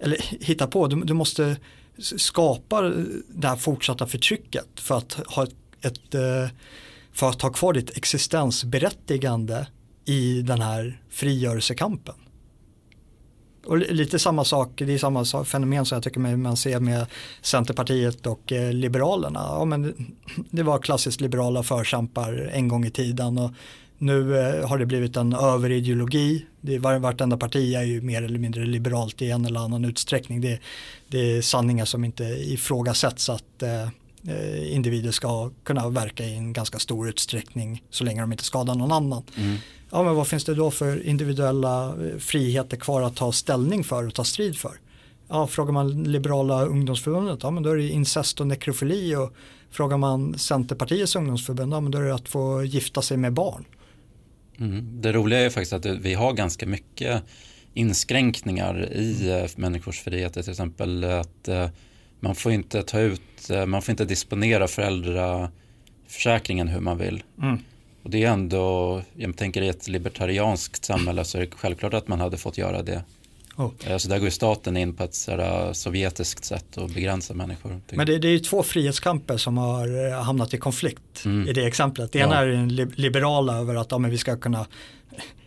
eller 0.00 0.18
hitta 0.44 0.66
på, 0.66 0.86
du, 0.86 1.04
du 1.04 1.14
måste 1.14 1.56
skapa 1.98 2.82
det 3.28 3.48
här 3.48 3.56
fortsatta 3.56 4.06
förtrycket 4.06 4.80
för 4.80 4.98
att 4.98 5.12
ha 5.12 5.44
ett, 5.44 5.54
ett 5.80 6.14
eh, 6.14 6.48
för 7.12 7.28
att 7.28 7.42
ha 7.42 7.50
kvar 7.50 7.72
ditt 7.72 7.96
existensberättigande 7.96 9.66
i 10.04 10.42
den 10.42 10.60
här 10.60 11.00
frigörelsekampen. 11.10 12.14
Och 13.66 13.78
lite 13.78 14.18
samma 14.18 14.44
sak, 14.44 14.70
det 14.76 14.94
är 14.94 14.98
samma 14.98 15.44
fenomen 15.44 15.86
som 15.86 15.96
jag 15.96 16.02
tycker 16.02 16.20
man 16.20 16.56
ser 16.56 16.80
med 16.80 17.06
Centerpartiet 17.42 18.26
och 18.26 18.52
eh, 18.52 18.72
Liberalerna. 18.72 19.40
Ja, 19.48 19.64
men 19.64 19.94
det 20.50 20.62
var 20.62 20.78
klassiskt 20.78 21.20
liberala 21.20 21.62
förkämpar 21.62 22.50
en 22.52 22.68
gång 22.68 22.84
i 22.84 22.90
tiden 22.90 23.38
och 23.38 23.50
nu 23.98 24.38
eh, 24.38 24.68
har 24.68 24.78
det 24.78 24.86
blivit 24.86 25.16
en 25.16 25.32
överideologi. 25.32 26.46
Det 26.60 26.78
var, 26.78 26.98
vartenda 26.98 27.36
parti 27.36 27.74
är 27.74 27.82
ju 27.82 28.00
mer 28.00 28.22
eller 28.22 28.38
mindre 28.38 28.66
liberalt 28.66 29.22
i 29.22 29.30
en 29.30 29.44
eller 29.46 29.60
annan 29.60 29.84
utsträckning. 29.84 30.40
Det, 30.40 30.60
det 31.08 31.36
är 31.36 31.42
sanningar 31.42 31.84
som 31.84 32.04
inte 32.04 32.24
ifrågasätts 32.24 33.28
att 33.28 33.62
eh, 33.62 33.82
eh 34.28 34.74
individer 34.74 35.10
ska 35.10 35.50
kunna 35.64 35.88
verka 35.88 36.24
i 36.24 36.34
en 36.34 36.52
ganska 36.52 36.78
stor 36.78 37.08
utsträckning 37.08 37.82
så 37.90 38.04
länge 38.04 38.20
de 38.20 38.32
inte 38.32 38.44
skadar 38.44 38.74
någon 38.74 38.92
annan. 38.92 39.22
Mm 39.36 39.56
ja, 39.96 40.02
men 40.02 40.14
vad 40.14 40.28
finns 40.28 40.44
det 40.44 40.54
då 40.54 40.70
för 40.70 41.06
individuella 41.06 41.88
eh, 41.88 42.18
friheter 42.18 42.76
kvar 42.76 43.02
att 43.02 43.16
ta 43.16 43.32
ställning 43.32 43.84
för 43.84 44.06
och 44.06 44.14
ta 44.14 44.24
strid 44.24 44.58
för? 44.58 44.72
Ja, 45.28 45.46
frågar 45.46 45.72
man 45.72 46.04
liberala 46.04 46.64
ungdomsförbundet, 46.64 47.38
ja 47.42 47.50
men 47.50 47.62
då 47.62 47.70
är 47.70 47.76
det 47.76 47.88
incest 47.88 48.40
och 48.40 48.46
nekrofili 48.46 49.16
och 49.16 49.34
frågar 49.70 49.96
man 49.96 50.38
Centerpartiets 50.38 51.16
ungdomsförbund, 51.16 51.72
ja 51.72 51.80
men 51.80 51.92
då 51.92 51.98
är 51.98 52.02
det 52.02 52.14
att 52.14 52.28
få 52.28 52.64
gifta 52.64 53.02
sig 53.02 53.16
med 53.16 53.32
barn. 53.32 53.64
Mm. 54.58 55.02
Det 55.02 55.12
roliga 55.12 55.40
är 55.40 55.50
faktiskt 55.50 55.72
att 55.72 55.86
vi 55.86 56.14
har 56.14 56.32
ganska 56.32 56.66
mycket 56.66 57.22
inskränkningar 57.74 58.92
i 58.92 59.30
mm. 59.30 59.48
människors 59.56 60.00
friheter, 60.00 60.42
till 60.42 60.50
exempel 60.50 61.04
att 61.04 61.48
eh, 61.48 61.68
man 62.20 62.34
får 62.34 62.52
inte 62.52 62.82
ta 62.82 63.00
ut, 63.00 63.50
man 63.66 63.82
får 63.82 63.92
inte 63.92 64.04
disponera 64.04 64.68
föräldraförsäkringen 64.68 66.68
hur 66.68 66.80
man 66.80 66.98
vill. 66.98 67.22
Mm. 67.42 67.58
Och 68.06 68.12
det 68.12 68.24
är 68.24 68.30
ändå, 68.30 69.02
jag 69.16 69.36
tänker 69.36 69.62
i 69.62 69.68
ett 69.68 69.88
libertarianskt 69.88 70.84
samhälle 70.84 71.24
så 71.24 71.38
är 71.38 71.42
det 71.42 71.50
självklart 71.50 71.94
att 71.94 72.08
man 72.08 72.20
hade 72.20 72.36
fått 72.36 72.58
göra 72.58 72.82
det. 72.82 73.04
Oh. 73.56 73.96
Så 73.98 74.08
där 74.08 74.18
går 74.18 74.30
staten 74.30 74.76
in 74.76 74.94
på 74.94 75.04
ett 75.04 75.14
sådär 75.14 75.72
sovjetiskt 75.72 76.44
sätt 76.44 76.78
att 76.78 76.94
begränsa 76.94 77.34
människor. 77.34 77.80
Men 77.90 78.06
det, 78.06 78.18
det 78.18 78.28
är 78.28 78.32
ju 78.32 78.38
två 78.38 78.62
frihetskamper 78.62 79.36
som 79.36 79.58
har 79.58 80.10
hamnat 80.22 80.54
i 80.54 80.58
konflikt 80.58 81.24
mm. 81.24 81.48
i 81.48 81.52
det 81.52 81.66
exemplet. 81.66 82.12
Det 82.12 82.18
ena 82.18 82.34
ja. 82.34 82.42
är 82.42 82.46
den 82.46 82.68
liberala 82.94 83.58
över 83.58 83.74
att 83.74 83.90
ja, 83.90 83.98
men 83.98 84.10
vi 84.10 84.18
ska 84.18 84.36
kunna 84.36 84.66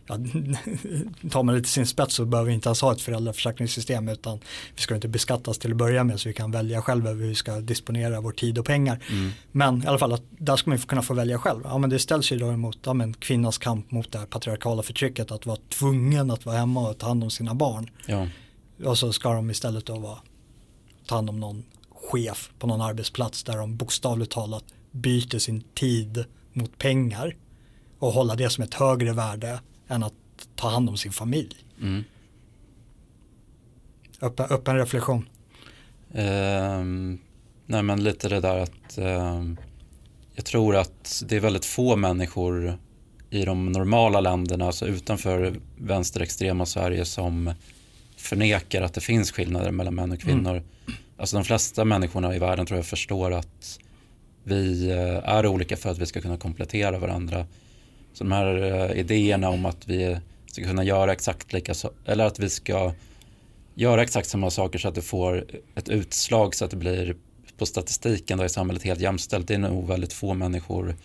ja, 0.10 0.15
tar 1.32 1.43
man 1.43 1.56
det 1.56 1.62
till 1.62 1.72
sin 1.72 1.88
spets 1.88 2.15
så 2.15 2.26
behöver 2.26 2.48
vi 2.48 2.54
inte 2.54 2.69
ens 2.69 2.82
ha 2.82 2.91
ett 2.91 3.02
föräldraförsäkringssystem 3.02 4.10
utan 4.10 4.39
vi 4.76 4.82
ska 4.82 4.95
inte 4.95 5.08
beskattas 5.08 5.58
till 5.58 5.72
att 5.72 5.78
börja 5.78 6.04
med 6.04 6.19
så 6.19 6.30
vi 6.30 6.34
kan 6.34 6.52
välja 6.52 6.82
själva 6.82 7.10
hur 7.10 7.28
vi 7.28 7.36
ska 7.36 7.60
disponera 7.60 8.22
vår 8.22 8.32
tid 8.32 8.58
och 8.58 8.65
pengar. 8.65 9.04
Mm. 9.10 9.32
Men 9.52 9.84
i 9.84 9.88
alla 9.88 9.98
fall 9.98 10.13
att 10.13 10.24
där 10.30 10.56
ska 10.56 10.69
man 10.69 10.80
kunna 10.80 11.02
få 11.02 11.13
välja 11.13 11.38
själv. 11.38 11.62
Ja, 11.63 11.78
men 11.78 11.89
det 11.89 12.00
ställs 12.00 12.32
ju 12.32 12.38
då 12.38 12.52
emot 12.52 12.78
ja, 12.84 12.93
men 12.93 13.13
kvinnans 13.13 13.58
kamp 13.58 13.91
mot 13.91 14.12
det 14.12 14.19
här 14.19 14.26
patriarkala 14.26 14.84
förtrycket 14.84 15.32
att 15.32 15.45
vara 15.45 15.58
tvungen 15.69 16.32
att 16.32 16.45
vara 16.45 16.58
hemma 16.58 16.89
och 16.89 16.98
ta 16.98 17.08
hand 17.08 17.24
om 17.24 17.30
sina 17.30 17.54
barn. 17.54 17.89
Ja. 18.06 18.28
Och 18.86 18.98
så 18.98 19.13
ska 19.13 19.34
de 19.34 19.52
istället 19.52 19.86
då 19.86 20.00
vara, 20.00 20.17
ta 21.06 21.15
hand 21.15 21.30
om 21.30 21.39
någon 21.39 21.63
chef 21.89 22.52
på 22.60 22.67
någon 22.67 22.82
arbetsplats 22.82 23.43
där 23.43 23.58
de 23.58 23.78
bokstavligt 23.78 24.32
talat 24.32 24.63
byter 24.91 25.39
sin 25.39 25.63
tid 25.74 26.26
mot 26.54 26.78
pengar 26.78 27.36
och 28.00 28.12
hålla 28.12 28.36
det 28.36 28.50
som 28.50 28.63
ett 28.63 28.74
högre 28.74 29.13
värde 29.13 29.60
än 29.89 30.04
att 30.04 30.13
ta 30.56 30.69
hand 30.69 30.89
om 30.89 30.97
sin 30.97 31.12
familj. 31.12 31.56
Mm. 31.82 32.04
Öppen, 34.21 34.45
öppen 34.49 34.78
reflektion. 34.78 35.30
Um, 36.12 37.19
nej 37.65 37.84
men 37.84 38.04
lite 38.04 38.30
det 38.30 38.39
där 38.39 38.58
att 38.58 38.97
um, 38.97 39.58
jag 40.36 40.45
tror 40.45 40.75
att 40.75 41.23
det 41.25 41.36
är 41.36 41.39
väldigt 41.39 41.65
få 41.65 41.95
människor 41.95 42.78
i 43.30 43.45
de 43.45 43.71
normala 43.71 44.19
länderna, 44.21 44.65
alltså 44.65 44.88
utanför 44.88 45.56
vänsterextrema 45.78 46.65
Sverige 46.65 47.06
som 47.06 47.54
förnekar 48.17 48.82
att 48.82 48.93
det 48.93 49.02
finns 49.02 49.32
skillnader 49.32 49.71
mellan 49.71 49.95
män 49.95 50.12
och 50.12 50.19
kvinnor. 50.19 50.52
Mm. 50.52 50.99
Alltså 51.17 51.36
de 51.36 51.45
flesta 51.45 51.86
människorna 51.86 52.36
i 52.36 52.39
världen 52.39 52.65
tror 52.65 52.78
jag 52.78 52.86
förstår 52.86 53.34
att 53.34 53.80
vi 54.43 54.89
eh, 54.89 55.30
är 55.30 55.45
olika 55.45 55.78
för 55.78 55.89
att 55.89 55.97
vi 55.97 56.06
ska 56.06 56.21
kunna 56.21 56.38
komplettera 56.38 56.99
varandra. 56.99 57.45
Så 58.13 58.24
de 58.24 58.32
här 58.32 58.62
eh, 58.62 59.00
idéerna 59.00 59.50
om 59.50 59.65
att 59.65 59.88
vi 59.88 60.17
ska 60.45 60.63
kunna 60.63 60.84
göra 60.84 61.12
exakt 61.12 61.54
lika 61.54 61.74
så, 61.74 61.91
eller 62.06 62.26
att 62.26 62.39
vi 62.39 62.50
ska 62.50 62.93
göra 63.76 64.04
exakt 64.04 64.30
samma 64.30 64.50
saker 64.50 64.80
så 64.80 64.88
att 64.88 64.95
det 64.95 65.02
får 65.02 65.45
ett 65.76 65.89
utslag 65.89 66.56
så 66.56 66.65
att 66.65 66.72
det 66.72 66.78
blir 66.78 67.15
på 67.58 67.65
statistiken 67.65 68.38
då 68.38 68.45
i 68.45 68.50
samhället 68.50 68.84
helt 68.84 69.00
jämställt. 69.00 69.48
Det 69.48 69.54
är 69.54 69.60
nog 69.60 69.88
väldigt 69.88 70.13
få 70.13 70.34
människor 70.34 70.95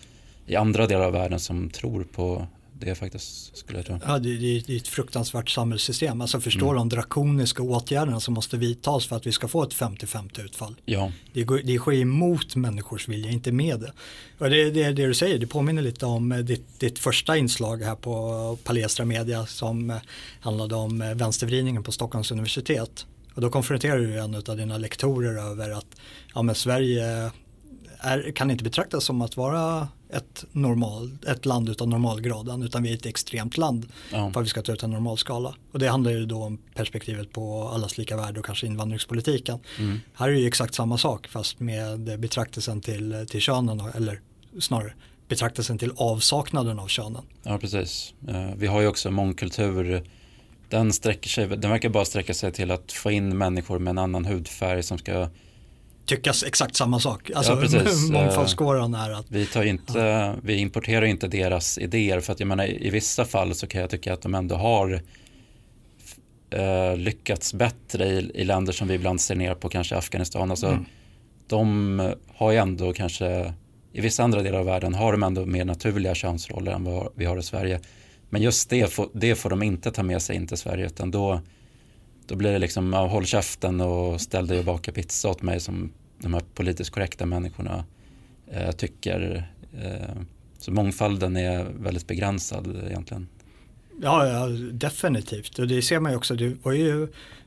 i 0.45 0.55
andra 0.55 0.87
delar 0.87 1.05
av 1.05 1.13
världen 1.13 1.39
som 1.39 1.69
tror 1.69 2.03
på 2.03 2.47
det 2.79 2.95
faktiskt 2.95 3.57
skulle 3.57 3.79
jag 3.79 3.85
tro. 3.85 3.99
Ja, 4.05 4.19
det, 4.19 4.37
det, 4.37 4.73
är 4.73 4.77
ett 4.77 4.87
fruktansvärt 4.87 5.49
samhällssystem. 5.49 6.21
Alltså 6.21 6.41
förstår 6.41 6.67
mm. 6.67 6.75
de 6.75 6.89
drakoniska 6.89 7.63
åtgärderna 7.63 8.19
som 8.19 8.33
måste 8.33 8.57
vidtas 8.57 9.05
för 9.05 9.15
att 9.15 9.27
vi 9.27 9.31
ska 9.31 9.47
få 9.47 9.63
ett 9.63 9.73
50-50 9.73 10.45
utfall. 10.45 10.75
Ja. 10.85 11.11
Det, 11.33 11.43
går, 11.43 11.61
det 11.63 11.77
sker 11.77 11.93
emot 11.93 12.55
människors 12.55 13.07
vilja, 13.07 13.31
inte 13.31 13.51
med 13.51 13.79
det. 13.79 13.93
Och 14.37 14.49
det, 14.49 14.71
det, 14.71 14.91
det 14.91 15.07
du 15.07 15.13
säger, 15.13 15.39
det 15.39 15.47
påminner 15.47 15.81
lite 15.81 16.05
om 16.05 16.31
eh, 16.31 16.37
ditt, 16.37 16.79
ditt 16.79 16.99
första 16.99 17.37
inslag 17.37 17.81
här 17.81 17.95
på 17.95 18.57
Palestra 18.63 19.05
Media 19.05 19.45
som 19.45 19.89
eh, 19.89 19.97
handlade 20.39 20.75
om 20.75 21.01
eh, 21.01 21.13
vänstervridningen 21.13 21.83
på 21.83 21.91
Stockholms 21.91 22.31
universitet. 22.31 23.05
Och 23.33 23.41
då 23.41 23.49
konfronterar 23.49 23.97
du 23.97 24.19
en 24.19 24.35
av 24.35 24.57
dina 24.57 24.77
lektorer 24.77 25.51
över 25.51 25.69
att 25.69 25.87
ja, 26.33 26.41
men 26.41 26.55
Sverige 26.55 27.31
är, 28.05 28.31
kan 28.31 28.51
inte 28.51 28.63
betraktas 28.63 29.03
som 29.03 29.21
att 29.21 29.37
vara 29.37 29.87
ett, 30.09 30.45
normal, 30.51 31.17
ett 31.27 31.45
land 31.45 31.69
utan 31.69 31.89
normalgraden 31.89 32.63
utan 32.63 32.83
vi 32.83 32.89
är 32.89 32.93
ett 32.93 33.05
extremt 33.05 33.57
land 33.57 33.87
ja. 34.11 34.31
för 34.31 34.39
att 34.39 34.45
vi 34.45 34.49
ska 34.49 34.61
ta 34.61 34.71
ut 34.71 34.83
en 34.83 34.91
normalskala. 34.91 35.55
Och 35.71 35.79
det 35.79 35.87
handlar 35.87 36.11
ju 36.11 36.25
då 36.25 36.43
om 36.43 36.57
perspektivet 36.75 37.31
på 37.33 37.67
allas 37.67 37.97
lika 37.97 38.17
värde 38.17 38.39
och 38.39 38.45
kanske 38.45 38.67
invandringspolitiken. 38.67 39.59
Mm. 39.79 39.99
Här 40.13 40.29
är 40.29 40.33
det 40.33 40.39
ju 40.39 40.47
exakt 40.47 40.73
samma 40.73 40.97
sak 40.97 41.27
fast 41.27 41.59
med 41.59 42.19
betraktelsen 42.19 42.81
till, 42.81 43.25
till 43.29 43.41
könen 43.41 43.81
eller 43.95 44.21
snarare 44.59 44.93
betraktelsen 45.27 45.77
till 45.77 45.91
avsaknaden 45.95 46.79
av 46.79 46.87
könen. 46.87 47.23
Ja 47.43 47.57
precis. 47.57 48.13
Eh, 48.27 48.49
vi 48.57 48.67
har 48.67 48.81
ju 48.81 48.87
också 48.87 49.11
mångkultur 49.11 50.03
den, 50.69 50.93
sträcker 50.93 51.29
sig, 51.29 51.47
den 51.47 51.71
verkar 51.71 51.89
bara 51.89 52.05
sträcka 52.05 52.33
sig 52.33 52.51
till 52.51 52.71
att 52.71 52.91
få 52.91 53.11
in 53.11 53.37
människor 53.37 53.79
med 53.79 53.91
en 53.91 53.97
annan 53.97 54.25
hudfärg 54.25 54.83
som 54.83 54.97
ska 54.97 55.29
tyckas 56.05 56.43
exakt 56.43 56.75
samma 56.75 56.99
sak. 56.99 57.31
Alltså 57.35 57.51
ja, 57.51 57.59
precis. 57.59 58.09
mångfaldskåran 58.11 58.93
är 58.93 59.11
att 59.11 59.25
vi, 59.31 59.45
tar 59.45 59.63
inte, 59.63 59.99
ja. 59.99 60.35
vi 60.43 60.55
importerar 60.55 61.05
inte 61.05 61.27
deras 61.27 61.77
idéer 61.77 62.19
för 62.19 62.33
att 62.33 62.39
jag 62.39 62.47
menar 62.47 62.65
i 62.65 62.89
vissa 62.89 63.25
fall 63.25 63.55
så 63.55 63.67
kan 63.67 63.81
jag 63.81 63.89
tycka 63.89 64.13
att 64.13 64.21
de 64.21 64.35
ändå 64.35 64.55
har 64.55 65.01
uh, 66.55 66.97
lyckats 66.97 67.53
bättre 67.53 68.05
i, 68.05 68.31
i, 68.33 68.43
länder 68.43 68.73
som 68.73 68.87
vi 68.87 68.93
ibland 68.93 69.21
ser 69.21 69.35
ner 69.35 69.55
på, 69.55 69.69
kanske 69.69 69.97
Afghanistan. 69.97 70.51
Alltså, 70.51 70.67
mm. 70.67 70.85
De 71.47 72.13
har 72.35 72.51
ju 72.51 72.57
ändå 72.57 72.93
kanske, 72.93 73.53
i 73.93 74.01
vissa 74.01 74.23
andra 74.23 74.41
delar 74.41 74.59
av 74.59 74.65
världen 74.65 74.93
har 74.93 75.11
de 75.11 75.23
ändå 75.23 75.45
mer 75.45 75.65
naturliga 75.65 76.15
könsroller 76.15 76.71
än 76.71 76.83
vad 76.83 77.09
vi 77.15 77.25
har 77.25 77.37
i 77.37 77.43
Sverige. 77.43 77.79
Men 78.29 78.41
just 78.41 78.69
det 78.69 78.93
får, 78.93 79.09
det 79.13 79.35
får 79.35 79.49
de 79.49 79.63
inte 79.63 79.91
ta 79.91 80.03
med 80.03 80.21
sig 80.21 80.35
in 80.35 80.47
till 80.47 80.57
Sverige 80.57 80.85
utan 80.85 81.11
då 81.11 81.41
då 82.27 82.35
blir 82.35 82.51
det 82.51 82.59
liksom, 82.59 82.93
håll 82.93 83.25
käften 83.25 83.81
och 83.81 84.21
ställ 84.21 84.47
dig 84.47 84.59
och 84.59 84.65
baka 84.65 84.91
pizza 84.91 85.29
åt 85.29 85.41
mig 85.41 85.59
som 85.59 85.91
de 86.19 86.33
här 86.33 86.41
politiskt 86.53 86.89
korrekta 86.89 87.25
människorna 87.25 87.85
eh, 88.51 88.71
tycker. 88.71 89.49
Eh, 89.83 90.21
så 90.59 90.71
mångfalden 90.71 91.37
är 91.37 91.63
väldigt 91.63 92.07
begränsad 92.07 92.83
egentligen. 92.87 93.27
Ja, 94.01 94.27
ja, 94.27 94.47
definitivt. 94.71 95.59
Och 95.59 95.67
det 95.67 95.81
ser 95.81 95.99
man 95.99 96.11
ju 96.11 96.17
också. 96.17 96.35
Det 96.35 96.57
var 96.63 96.71
ju 96.71 97.03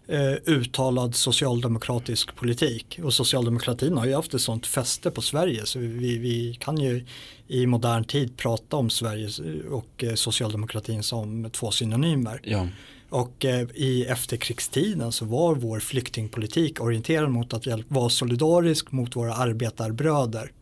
eh, 0.08 0.32
uttalad 0.44 1.14
socialdemokratisk 1.14 2.36
politik. 2.36 3.00
Och 3.02 3.14
socialdemokratin 3.14 3.96
har 3.96 4.06
ju 4.06 4.14
haft 4.14 4.34
ett 4.34 4.40
sånt 4.40 4.66
fäste 4.66 5.10
på 5.10 5.22
Sverige. 5.22 5.66
Så 5.66 5.78
vi, 5.78 6.18
vi 6.18 6.56
kan 6.60 6.78
ju 6.78 7.04
i 7.46 7.66
modern 7.66 8.04
tid 8.04 8.36
prata 8.36 8.76
om 8.76 8.90
Sverige 8.90 9.28
och 9.70 10.04
eh, 10.04 10.14
socialdemokratin 10.14 11.02
som 11.02 11.50
två 11.50 11.70
synonymer. 11.70 12.40
Ja. 12.44 12.68
Och 13.10 13.44
eh, 13.44 13.68
i 13.74 14.04
efterkrigstiden 14.04 15.12
så 15.12 15.24
var 15.24 15.54
vår 15.54 15.80
flyktingpolitik 15.80 16.80
orienterad 16.80 17.30
mot 17.30 17.54
att 17.54 17.66
vara 17.88 18.08
solidarisk 18.08 18.92
mot 18.92 19.16
våra 19.16 19.34
arbetarbröder 19.34 20.52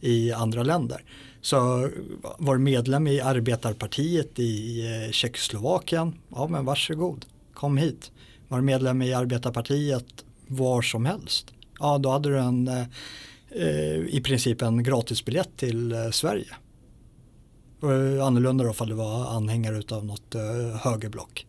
i 0.00 0.32
andra 0.32 0.62
länder. 0.62 1.04
Så 1.40 1.84
eh, 1.84 1.90
var 2.38 2.58
medlem 2.58 3.06
i 3.06 3.20
arbetarpartiet 3.20 4.38
i 4.38 4.84
eh, 4.86 5.10
Tjeckoslovakien, 5.12 6.14
ja 6.28 6.46
men 6.46 6.64
varsågod, 6.64 7.26
kom 7.54 7.76
hit. 7.76 8.10
Var 8.48 8.60
medlem 8.60 9.02
i 9.02 9.14
arbetarpartiet 9.14 10.24
var 10.46 10.82
som 10.82 11.06
helst, 11.06 11.52
ja 11.78 11.98
då 11.98 12.10
hade 12.10 12.28
du 12.28 12.38
en 12.38 12.68
eh, 12.68 12.86
i 14.08 14.20
princip 14.24 14.62
en 14.62 14.82
gratisbiljett 14.82 15.56
till 15.56 15.94
Sverige. 16.12 16.56
Annorlunda 18.22 18.64
då 18.64 18.70
ifall 18.70 18.88
du 18.88 18.94
var 18.94 19.36
anhängare 19.36 19.82
av 19.96 20.04
något 20.04 20.34
högerblock. 20.82 21.46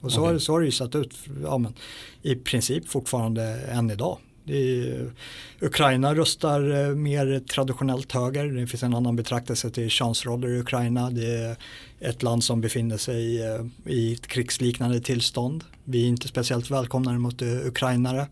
Och 0.00 0.12
så, 0.12 0.22
okay. 0.22 0.38
så 0.38 0.52
har 0.52 0.60
det 0.60 0.66
ju 0.66 0.72
sett 0.72 0.94
ut 0.94 1.14
ja, 1.42 1.58
men, 1.58 1.74
i 2.22 2.34
princip 2.34 2.88
fortfarande 2.88 3.42
än 3.60 3.90
idag. 3.90 4.18
Är, 4.46 5.12
Ukraina 5.60 6.14
röstar 6.14 6.88
eh, 6.88 6.94
mer 6.94 7.40
traditionellt 7.40 8.12
höger. 8.12 8.44
Det 8.44 8.66
finns 8.66 8.82
en 8.82 8.94
annan 8.94 9.16
betraktelse 9.16 9.70
till 9.70 9.90
könsroller 9.90 10.48
i 10.48 10.58
Ukraina. 10.58 11.10
Det 11.10 11.26
är 11.26 11.56
ett 12.00 12.22
land 12.22 12.44
som 12.44 12.60
befinner 12.60 12.96
sig 12.96 13.42
eh, 13.42 13.66
i 13.84 14.12
ett 14.12 14.26
krigsliknande 14.26 15.00
tillstånd. 15.00 15.64
Vi 15.84 16.04
är 16.04 16.08
inte 16.08 16.28
speciellt 16.28 16.70
välkomnade 16.70 17.18
mot 17.18 17.42
eh, 17.42 17.66
ukrainare. 17.66 18.26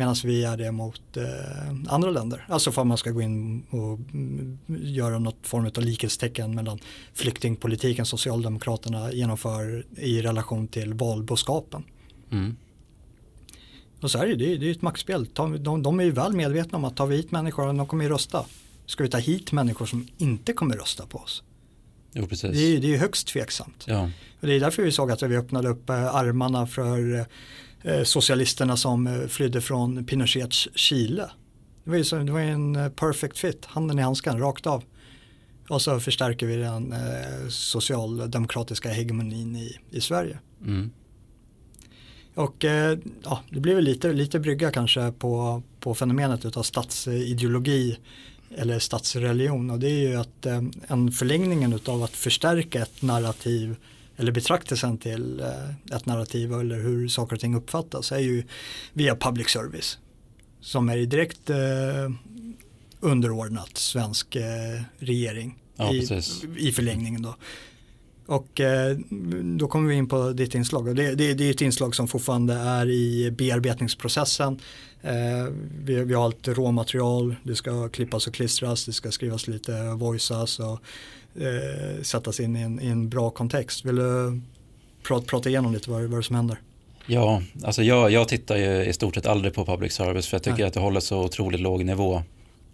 Medan 0.00 0.16
vi 0.24 0.44
är 0.44 0.56
det 0.56 0.72
mot 0.72 1.16
eh, 1.16 1.24
andra 1.88 2.10
länder. 2.10 2.46
Alltså 2.48 2.72
för 2.72 2.80
att 2.82 2.86
man 2.86 2.98
ska 2.98 3.10
gå 3.10 3.22
in 3.22 3.62
och 3.70 3.98
mm, 4.12 4.58
göra 4.68 5.18
något 5.18 5.36
form 5.42 5.66
av 5.76 5.82
likhetstecken 5.82 6.54
mellan 6.54 6.78
flyktingpolitiken 7.14 8.06
Socialdemokraterna 8.06 9.12
genomför 9.12 9.86
i 9.96 10.22
relation 10.22 10.68
till 10.68 10.94
valboskapen. 10.94 11.84
Mm. 12.30 12.56
Och 14.00 14.10
så 14.10 14.18
är 14.18 14.26
det, 14.26 14.34
det 14.34 14.52
är, 14.52 14.62
är 14.62 14.70
ett 14.70 14.82
maktspel. 14.82 15.28
De, 15.32 15.82
de 15.82 16.00
är 16.00 16.04
ju 16.04 16.10
väl 16.10 16.32
medvetna 16.32 16.78
om 16.78 16.84
att 16.84 16.96
tar 16.96 17.06
vi 17.06 17.16
hit 17.16 17.30
människor, 17.30 17.66
de 17.66 17.86
kommer 17.86 18.04
ju 18.04 18.10
rösta. 18.10 18.44
Ska 18.86 19.02
vi 19.02 19.10
ta 19.10 19.18
hit 19.18 19.52
människor 19.52 19.86
som 19.86 20.08
inte 20.18 20.52
kommer 20.52 20.76
rösta 20.76 21.06
på 21.06 21.18
oss? 21.18 21.42
Jo, 22.12 22.26
precis. 22.26 22.50
Det 22.50 22.76
är, 22.76 22.80
det 22.80 22.94
är 22.94 22.98
högst 22.98 23.28
tveksamt. 23.28 23.84
Ja. 23.86 24.10
Och 24.40 24.46
det 24.46 24.52
är 24.52 24.60
därför 24.60 24.82
vi 24.82 24.92
såg 24.92 25.10
att 25.10 25.22
vi 25.22 25.36
öppnade 25.36 25.68
upp 25.68 25.90
eh, 25.90 26.14
armarna 26.14 26.66
för 26.66 27.18
Eh, 27.18 27.24
socialisterna 28.04 28.76
som 28.76 29.06
eh, 29.06 29.26
flydde 29.26 29.60
från 29.60 30.04
Pinochets 30.04 30.68
Chile. 30.74 31.30
Det 31.84 31.90
var 31.90 31.96
ju 31.96 32.04
så, 32.04 32.16
det 32.16 32.32
var 32.32 32.40
en 32.40 32.76
eh, 32.76 32.88
perfect 32.88 33.38
fit, 33.38 33.64
handen 33.64 33.98
i 33.98 34.02
handsken, 34.02 34.38
rakt 34.38 34.66
av. 34.66 34.84
Och 35.68 35.82
så 35.82 36.00
förstärker 36.00 36.46
vi 36.46 36.56
den 36.56 36.92
eh, 36.92 37.48
socialdemokratiska 37.48 38.88
hegemonin 38.88 39.56
i, 39.56 39.78
i 39.90 40.00
Sverige. 40.00 40.38
Mm. 40.62 40.90
Och 42.34 42.64
eh, 42.64 42.98
ja, 43.22 43.40
det 43.50 43.60
blir 43.60 43.74
väl 43.74 43.84
lite, 43.84 44.12
lite 44.12 44.40
brygga 44.40 44.70
kanske 44.70 45.12
på, 45.12 45.62
på 45.80 45.94
fenomenet 45.94 46.56
av 46.56 46.62
statsideologi 46.62 47.98
eller 48.56 48.78
statsreligion 48.78 49.70
och 49.70 49.78
det 49.78 49.90
är 49.90 50.08
ju 50.08 50.16
att 50.16 50.46
eh, 50.46 50.62
en 50.88 51.12
förlängningen 51.12 51.80
av 51.86 52.02
att 52.02 52.16
förstärka 52.16 52.82
ett 52.82 53.02
narrativ 53.02 53.76
eller 54.20 54.32
betraktelsen 54.32 54.98
till 54.98 55.40
eh, 55.40 55.96
ett 55.96 56.06
narrativ 56.06 56.52
eller 56.52 56.80
hur 56.80 57.08
saker 57.08 57.34
och 57.34 57.40
ting 57.40 57.54
uppfattas 57.54 58.12
är 58.12 58.18
ju 58.18 58.44
via 58.92 59.16
public 59.16 59.48
service 59.48 59.98
som 60.60 60.88
är 60.88 60.96
direkt 60.96 61.50
eh, 61.50 61.56
underordnat 63.00 63.76
svensk 63.76 64.36
eh, 64.36 64.82
regering 64.98 65.58
ja, 65.76 65.92
i, 65.92 66.22
i 66.56 66.72
förlängningen 66.72 67.22
då. 67.22 67.36
Och 68.26 68.60
då 69.58 69.68
kommer 69.68 69.88
vi 69.88 69.94
in 69.94 70.08
på 70.08 70.32
ditt 70.32 70.54
inslag 70.54 70.88
och 70.88 70.94
det, 70.94 71.14
det, 71.14 71.34
det, 71.34 71.44
är 71.44 71.50
ett 71.50 71.60
inslag 71.60 71.94
som 71.94 72.08
fortfarande 72.08 72.54
är 72.54 72.90
i 72.90 73.30
bearbetningsprocessen. 73.30 74.60
Vi, 75.84 76.04
vi, 76.04 76.14
har 76.14 76.24
allt 76.24 76.48
råmaterial, 76.48 77.36
det 77.42 77.56
ska 77.56 77.88
klippas 77.88 78.26
och 78.26 78.34
klistras, 78.34 78.84
det 78.84 78.92
ska 78.92 79.10
skrivas 79.10 79.48
lite 79.48 79.94
voiceas 79.94 80.58
och 80.58 80.80
eh, 81.34 82.02
sättas 82.02 82.40
in 82.40 82.56
i 82.56 82.60
en, 82.60 82.80
i 82.80 82.86
en, 82.86 83.08
bra 83.08 83.30
kontext. 83.30 83.84
Vill 83.84 83.96
du 83.96 84.40
prata, 85.02 85.26
prata 85.26 85.48
igenom 85.48 85.72
lite 85.72 85.90
vad, 85.90 86.02
vad 86.02 86.24
som 86.24 86.36
händer? 86.36 86.60
Ja, 87.06 87.42
alltså 87.64 87.82
jag, 87.82 88.10
jag 88.10 88.28
tittar 88.28 88.56
ju 88.56 88.84
i 88.84 88.92
stort 88.92 89.14
sett 89.14 89.26
aldrig 89.26 89.54
på 89.54 89.64
public 89.64 89.92
service 89.92 90.26
för 90.26 90.34
jag 90.34 90.42
tycker 90.42 90.58
Nej. 90.58 90.66
att 90.66 90.74
det 90.74 90.80
håller 90.80 91.00
så 91.00 91.24
otroligt 91.24 91.60
låg 91.60 91.84
nivå. 91.84 92.22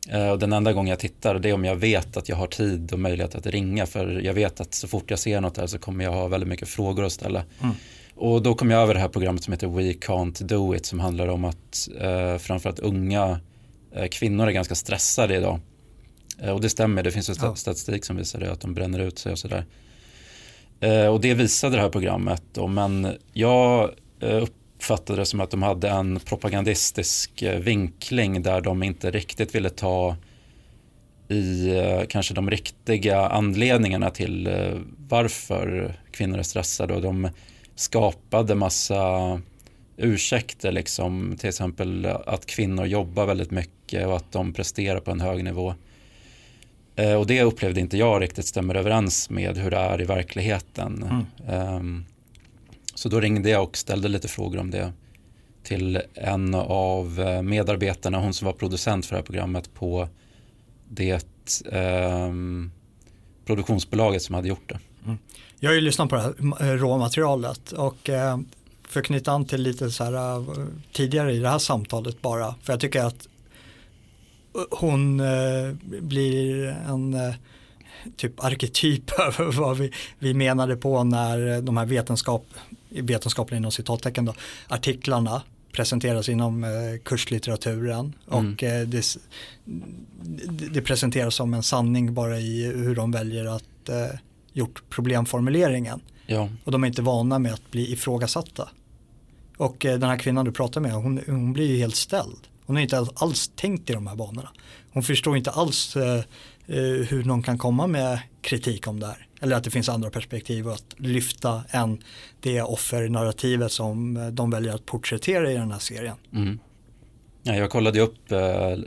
Eh, 0.09 0.29
och 0.29 0.39
den 0.39 0.53
enda 0.53 0.73
gången 0.73 0.91
jag 0.91 0.99
tittar 0.99 1.39
det 1.39 1.49
är 1.49 1.53
om 1.53 1.65
jag 1.65 1.77
vet 1.77 2.17
att 2.17 2.29
jag 2.29 2.37
har 2.37 2.47
tid 2.47 2.93
och 2.93 2.99
möjlighet 2.99 3.35
att 3.35 3.47
ringa 3.47 3.87
för 3.87 4.21
jag 4.25 4.35
vet 4.35 4.61
att 4.61 4.75
så 4.75 4.89
fort 4.89 5.11
jag 5.11 5.19
ser 5.19 5.41
något 5.41 5.55
där 5.55 5.67
så 5.67 5.79
kommer 5.79 6.05
jag 6.05 6.13
ha 6.13 6.29
väldigt 6.29 6.49
mycket 6.49 6.69
frågor 6.69 7.05
att 7.05 7.13
ställa. 7.13 7.45
Mm. 7.63 7.75
Och 8.15 8.43
då 8.43 8.55
kom 8.55 8.71
jag 8.71 8.83
över 8.83 8.95
det 8.95 9.01
här 9.01 9.09
programmet 9.09 9.45
som 9.45 9.53
heter 9.53 9.67
We 9.67 9.93
Can't 9.93 10.43
Do 10.43 10.75
It 10.75 10.87
som 10.87 11.01
handlar 11.01 11.29
om 11.29 11.45
att 11.45 11.89
eh, 12.01 12.39
framförallt 12.39 12.79
unga 12.79 13.41
eh, 13.95 14.07
kvinnor 14.07 14.47
är 14.47 14.53
ganska 14.53 14.75
stressade 14.75 15.37
idag. 15.37 15.61
Eh, 16.43 16.51
och 16.51 16.61
det 16.61 16.71
stämmer, 16.71 17.03
det 17.03 17.11
finns 17.11 17.41
ja. 17.43 17.55
statistik 17.55 18.05
som 18.05 18.17
visar 18.17 18.41
det, 18.41 18.53
att 18.53 18.61
de 18.61 18.75
bränner 18.75 18.99
ut 18.99 19.19
sig 19.19 19.33
och 19.33 19.39
sådär. 19.39 19.65
Eh, 20.81 21.07
och 21.07 21.21
det 21.21 21.35
visade 21.35 21.77
det 21.77 21.83
här 21.83 21.89
programmet 21.89 22.43
då, 22.53 22.67
men 22.67 23.17
jag 23.33 23.91
eh, 24.21 24.43
uppfattade 24.43 25.19
det 25.21 25.27
som 25.27 25.41
att 25.41 25.51
de 25.51 25.63
hade 25.63 25.89
en 25.89 26.21
propagandistisk 26.21 27.45
vinkling 27.61 28.43
där 28.43 28.61
de 28.61 28.83
inte 28.83 29.11
riktigt 29.11 29.55
ville 29.55 29.71
ta 29.71 30.17
i 31.29 31.73
kanske 32.09 32.35
de 32.35 32.51
riktiga 32.51 33.29
anledningarna 33.29 34.11
till 34.11 34.49
varför 35.09 35.95
kvinnor 36.11 36.39
är 36.39 36.43
stressade 36.43 36.95
och 36.95 37.03
de 37.03 37.29
skapade 37.75 38.55
massa 38.55 39.41
ursäkter, 39.97 40.73
liksom, 40.73 41.37
till 41.39 41.49
exempel 41.49 42.07
att 42.07 42.47
kvinnor 42.47 42.87
jobbar 42.87 43.27
väldigt 43.27 43.51
mycket 43.51 44.07
och 44.07 44.17
att 44.17 44.33
de 44.33 44.53
presterar 44.53 45.01
på 45.01 45.11
en 45.11 45.21
hög 45.21 45.45
nivå. 45.45 45.75
Eh, 46.97 47.15
och 47.15 47.27
det 47.27 47.43
upplevde 47.43 47.81
inte 47.81 47.97
jag 47.97 48.23
riktigt 48.23 48.47
stämmer 48.47 48.75
överens 48.75 49.31
med 49.31 49.59
hur 49.59 49.71
det 49.71 49.77
är 49.77 50.01
i 50.01 50.05
verkligheten. 50.05 51.27
Mm. 51.49 51.77
Um, 51.77 52.05
så 52.95 53.09
då 53.09 53.21
ringde 53.21 53.51
jag 53.51 53.63
och 53.63 53.77
ställde 53.77 54.09
lite 54.09 54.29
frågor 54.29 54.59
om 54.59 54.71
det 54.71 54.93
till 55.63 56.03
en 56.15 56.55
av 56.55 57.21
eh, 57.21 57.43
medarbetarna, 57.43 58.19
hon 58.19 58.35
som 58.35 58.47
var 58.47 58.53
producent 58.53 59.07
för 59.07 59.15
det 59.15 59.19
här 59.19 59.25
programmet 59.25 59.75
på 59.75 60.09
det 60.89 61.25
um, 61.65 62.73
produktionsbolaget 63.45 64.23
som 64.23 64.35
hade 64.35 64.49
gjort 64.49 64.69
det. 64.69 64.79
Mm. 65.05 65.19
Jag 65.61 65.71
har 65.71 65.75
ju 65.75 65.81
lyssnat 65.81 66.09
på 66.09 66.17
det 66.17 66.23
här 66.23 66.77
råmaterialet 66.77 67.73
och 67.73 68.11
eh, 68.11 68.39
för 68.89 69.01
att 69.01 69.07
knyta 69.07 69.33
an 69.33 69.45
till 69.45 69.63
lite 69.63 69.91
så 69.91 70.05
här 70.05 70.37
eh, 70.37 70.67
tidigare 70.93 71.33
i 71.33 71.39
det 71.39 71.49
här 71.49 71.59
samtalet 71.59 72.23
bara, 72.23 72.55
för 72.63 72.73
jag 72.73 72.81
tycker 72.81 73.05
att 73.05 73.29
hon 74.71 75.21
eh, 75.21 75.73
blir 76.01 76.67
en 76.67 77.15
eh, 77.15 77.35
typ 78.17 78.45
arketyp 78.45 79.11
över 79.19 79.53
vad 79.53 79.79
vi, 79.79 79.93
vi 80.19 80.35
menade 80.35 80.77
på 80.77 81.05
när 81.05 81.61
de 81.61 81.77
här 81.77 81.87
vetenskap, 81.87 82.47
vetenskapliga 82.89 83.59
inom 83.59 83.73
citattecken 83.73 84.25
då, 84.25 84.35
artiklarna 84.69 85.43
presenteras 85.77 86.29
inom 86.29 86.65
eh, 86.65 86.71
kurslitteraturen 87.05 88.15
mm. 88.33 88.55
och 88.55 88.63
eh, 88.63 88.87
det, 88.87 89.19
det, 90.73 90.83
presenteras 90.83 91.35
som 91.35 91.55
en 91.55 91.63
sanning 91.63 92.15
bara 92.15 92.39
i 92.39 92.65
hur 92.65 92.95
de 92.95 93.11
väljer 93.11 93.45
att 93.45 93.89
eh, 93.89 94.19
gjort 94.53 94.83
problemformuleringen. 94.91 96.01
Ja. 96.27 96.49
Och 96.65 96.73
de 96.73 96.83
är 96.83 96.89
inte 96.89 97.03
vana 97.03 97.39
med 97.39 97.53
att 97.53 97.71
bli 97.71 97.93
ifrågasatta. 97.93 98.69
Och 99.57 99.87
eh, 99.87 99.99
den 99.99 100.11
här 100.11 100.19
kvinnan 100.19 100.45
du 100.45 100.53
pratar 100.53 100.81
med, 100.81 100.93
hon, 100.93 101.21
hon 101.27 101.53
blir 101.53 101.67
ju 101.67 101.77
helt 101.77 101.97
ställd. 101.97 102.49
Hon 102.67 102.77
har 102.77 102.83
inte 102.83 103.07
alls 103.15 103.51
tänkt 103.57 103.91
i 103.91 103.93
de 103.93 104.07
här 104.07 104.17
banorna. 104.17 104.49
Hon 104.93 105.03
förstår 105.03 105.37
inte 105.37 105.51
alls 105.51 105.97
eh, 105.97 106.17
eh, 106.67 107.07
hur 107.09 107.25
någon 107.25 107.43
kan 107.43 107.59
komma 107.59 107.87
med 107.87 108.19
kritik 108.41 108.87
om 108.87 109.01
det 109.01 109.07
här. 109.07 109.27
Eller 109.41 109.57
att 109.57 109.65
det 109.65 109.71
finns 109.71 109.89
andra 109.89 110.11
perspektiv 110.11 110.69
att 110.69 110.95
lyfta 110.97 111.63
än 111.71 112.03
det 112.41 112.63
offernarrativet 112.63 113.73
som 113.73 114.17
eh, 114.17 114.27
de 114.27 114.51
väljer 114.51 114.75
att 114.75 114.87
porträttera 114.87 115.51
i 115.51 115.55
den 115.55 115.73
här 115.73 115.79
serien. 115.79 116.17
Mm. 116.33 116.59
Ja, 117.43 117.55
jag 117.55 117.71
kollade 117.71 118.01
upp 118.01 118.33
eh, 118.33 118.39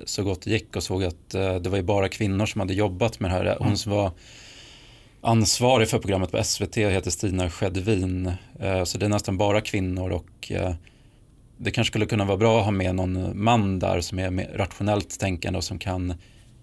så 0.05 0.23
gott 0.23 0.41
det 0.41 0.51
gick 0.51 0.75
och 0.75 0.83
såg 0.83 1.03
att 1.03 1.33
eh, 1.33 1.55
det 1.55 1.69
var 1.69 1.77
ju 1.77 1.83
bara 1.83 2.09
kvinnor 2.09 2.45
som 2.45 2.61
hade 2.61 2.73
jobbat 2.73 3.19
med 3.19 3.31
det 3.31 3.35
här. 3.35 3.55
Hon 3.57 3.67
mm. 3.67 3.77
som 3.77 3.91
var 3.91 4.11
ansvarig 5.21 5.89
för 5.89 5.99
programmet 5.99 6.31
på 6.31 6.43
SVT 6.43 6.77
heter 6.77 7.11
Stina 7.11 7.49
Skedvin. 7.49 8.31
Eh, 8.59 8.83
så 8.83 8.97
det 8.97 9.05
är 9.05 9.09
nästan 9.09 9.37
bara 9.37 9.61
kvinnor 9.61 10.09
och 10.09 10.51
eh, 10.51 10.73
det 11.62 11.72
kanske 11.72 11.91
skulle 11.91 12.06
kunna 12.06 12.26
vara 12.26 12.38
bra 12.38 12.60
att 12.60 12.65
ha 12.65 12.72
med 12.72 12.95
någon 12.95 13.43
man 13.43 13.80
där 13.80 14.02
som 14.02 14.19
är 14.19 14.58
rationellt 14.58 15.19
tänkande 15.19 15.58
och 15.58 15.63
som 15.63 15.80
kan 15.80 16.13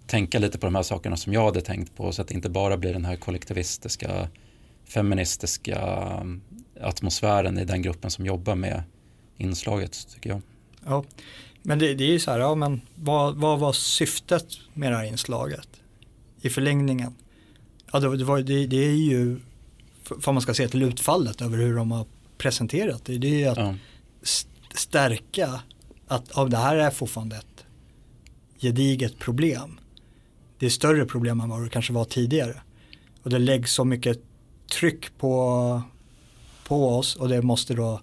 tänka 0.07 0.39
lite 0.39 0.59
på 0.59 0.67
de 0.67 0.75
här 0.75 0.83
sakerna 0.83 1.17
som 1.17 1.33
jag 1.33 1.45
hade 1.45 1.61
tänkt 1.61 1.97
på 1.97 2.13
så 2.13 2.23
att 2.23 2.29
det 2.29 2.35
inte 2.35 2.51
bara 2.51 2.77
blir 2.77 2.93
den 2.93 3.05
här 3.05 3.17
kollektivistiska 3.17 4.29
feministiska 4.85 5.79
mm, 6.21 6.43
atmosfären 6.81 7.59
i 7.59 7.65
den 7.65 7.83
gruppen 7.83 8.11
som 8.11 8.27
jobbar 8.27 8.55
med 8.55 8.83
inslaget 9.37 10.09
tycker 10.15 10.31
jag. 10.31 10.43
Ja, 10.87 11.05
men 11.63 11.79
det, 11.79 11.95
det 11.95 12.05
är 12.05 12.13
ju 12.13 12.21
så 12.21 12.31
här, 12.31 12.39
ja, 12.39 12.55
men 12.55 12.81
vad, 12.95 13.37
vad 13.37 13.59
var 13.59 13.73
syftet 13.73 14.47
med 14.75 14.93
det 14.93 14.97
här 14.97 15.05
inslaget 15.05 15.69
i 16.41 16.51
förlängningen? 16.51 17.15
Ja, 17.93 18.01
det, 18.01 18.17
det, 18.17 18.25
var, 18.25 18.41
det, 18.41 18.67
det 18.67 18.85
är 18.85 18.97
ju, 18.97 19.41
för 20.21 20.33
man 20.33 20.43
ska 20.43 20.55
se 20.55 20.69
till 20.69 20.83
utfallet 20.83 21.43
över 21.43 21.59
hur 21.59 21.77
de 21.77 21.91
har 21.91 22.07
presenterat 22.39 23.05
det, 23.05 23.19
det 23.19 23.29
är 23.29 23.39
ju 23.39 23.47
att 23.47 23.59
ja 23.59 23.75
stärka 24.79 25.61
att 26.07 26.31
ja, 26.35 26.45
det 26.45 26.57
här 26.57 26.77
är 26.77 26.91
fortfarande 26.91 27.37
ett 27.37 27.65
gediget 28.61 29.19
problem. 29.19 29.81
Det 30.59 30.67
är 30.67 30.71
större 30.71 31.05
problem 31.05 31.41
än 31.41 31.49
vad 31.49 31.63
det 31.63 31.69
kanske 31.69 31.93
var 31.93 32.05
tidigare. 32.05 32.61
Och 33.23 33.31
det 33.31 33.39
läggs 33.39 33.73
så 33.73 33.85
mycket 33.85 34.19
tryck 34.73 35.19
på, 35.19 35.83
på 36.67 36.97
oss 36.99 37.17
och 37.17 37.29
det 37.29 37.43
måste 37.43 37.75
då 37.75 38.01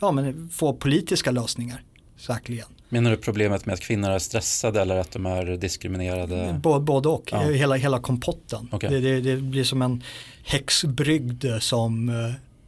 ja, 0.00 0.12
men 0.12 0.48
få 0.48 0.72
politiska 0.72 1.30
lösningar. 1.30 1.82
Säkerligen. 2.16 2.68
Menar 2.88 3.10
du 3.10 3.16
problemet 3.16 3.66
med 3.66 3.72
att 3.72 3.80
kvinnor 3.80 4.10
är 4.10 4.18
stressade 4.18 4.80
eller 4.80 4.96
att 4.96 5.10
de 5.10 5.26
är 5.26 5.56
diskriminerade? 5.56 6.60
Både, 6.62 6.84
både 6.84 7.08
och, 7.08 7.28
ja. 7.32 7.40
hela, 7.40 7.74
hela 7.74 8.00
kompotten. 8.00 8.68
Okay. 8.72 8.90
Det, 8.90 9.00
det, 9.00 9.20
det, 9.20 9.36
blir 9.36 9.64
som 9.64 9.82
en 9.82 10.02
häxbrygd 10.44 11.44
som, 11.60 12.10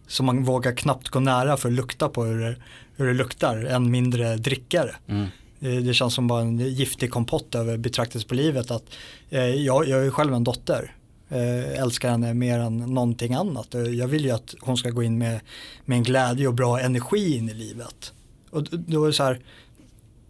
eh, 0.05 0.09
som 0.09 0.27
man 0.27 0.45
vågar 0.45 0.73
knappt 0.73 1.09
gå 1.09 1.21
nära 1.21 1.57
för 1.57 1.69
att 1.69 1.75
lukta 1.75 2.09
på 2.09 2.25
hur 2.25 2.41
det, 2.41 2.57
hur 2.97 3.07
det 3.07 3.15
luktar, 3.15 3.57
än 3.57 3.91
mindre 3.91 4.37
drickare. 4.37 4.97
Mm. 5.07 5.27
Det 5.59 5.95
känns 5.95 6.15
som 6.15 6.27
bara 6.27 6.41
en 6.41 6.59
giftig 6.59 7.11
kompott 7.11 7.55
över 7.55 7.77
betraktelse 7.77 8.29
på 8.29 8.35
livet. 8.35 8.71
Att, 8.71 8.85
eh, 9.31 9.45
jag, 9.45 9.89
jag 9.89 10.07
är 10.07 10.11
själv 10.11 10.35
en 10.35 10.45
dotter, 10.45 10.95
eh, 11.29 11.83
älskar 11.83 12.11
henne 12.11 12.35
mer 12.35 12.59
än 12.59 12.77
någonting 12.77 13.35
annat. 13.35 13.75
Jag 13.75 14.09
vill 14.09 14.25
ju 14.25 14.31
att 14.31 14.55
hon 14.61 14.77
ska 14.77 14.91
gå 14.91 15.03
in 15.03 15.19
med, 15.19 15.41
med 15.85 15.97
en 15.97 16.03
glädje 16.03 16.49
och 16.49 16.55
bra 16.55 16.81
energi 16.81 17.37
in 17.37 17.49
i 17.49 17.55
livet. 17.55 18.13
Och 18.51 18.63
då 18.71 19.05
är 19.05 19.07
det 19.07 19.13
så 19.13 19.23
här, 19.23 19.41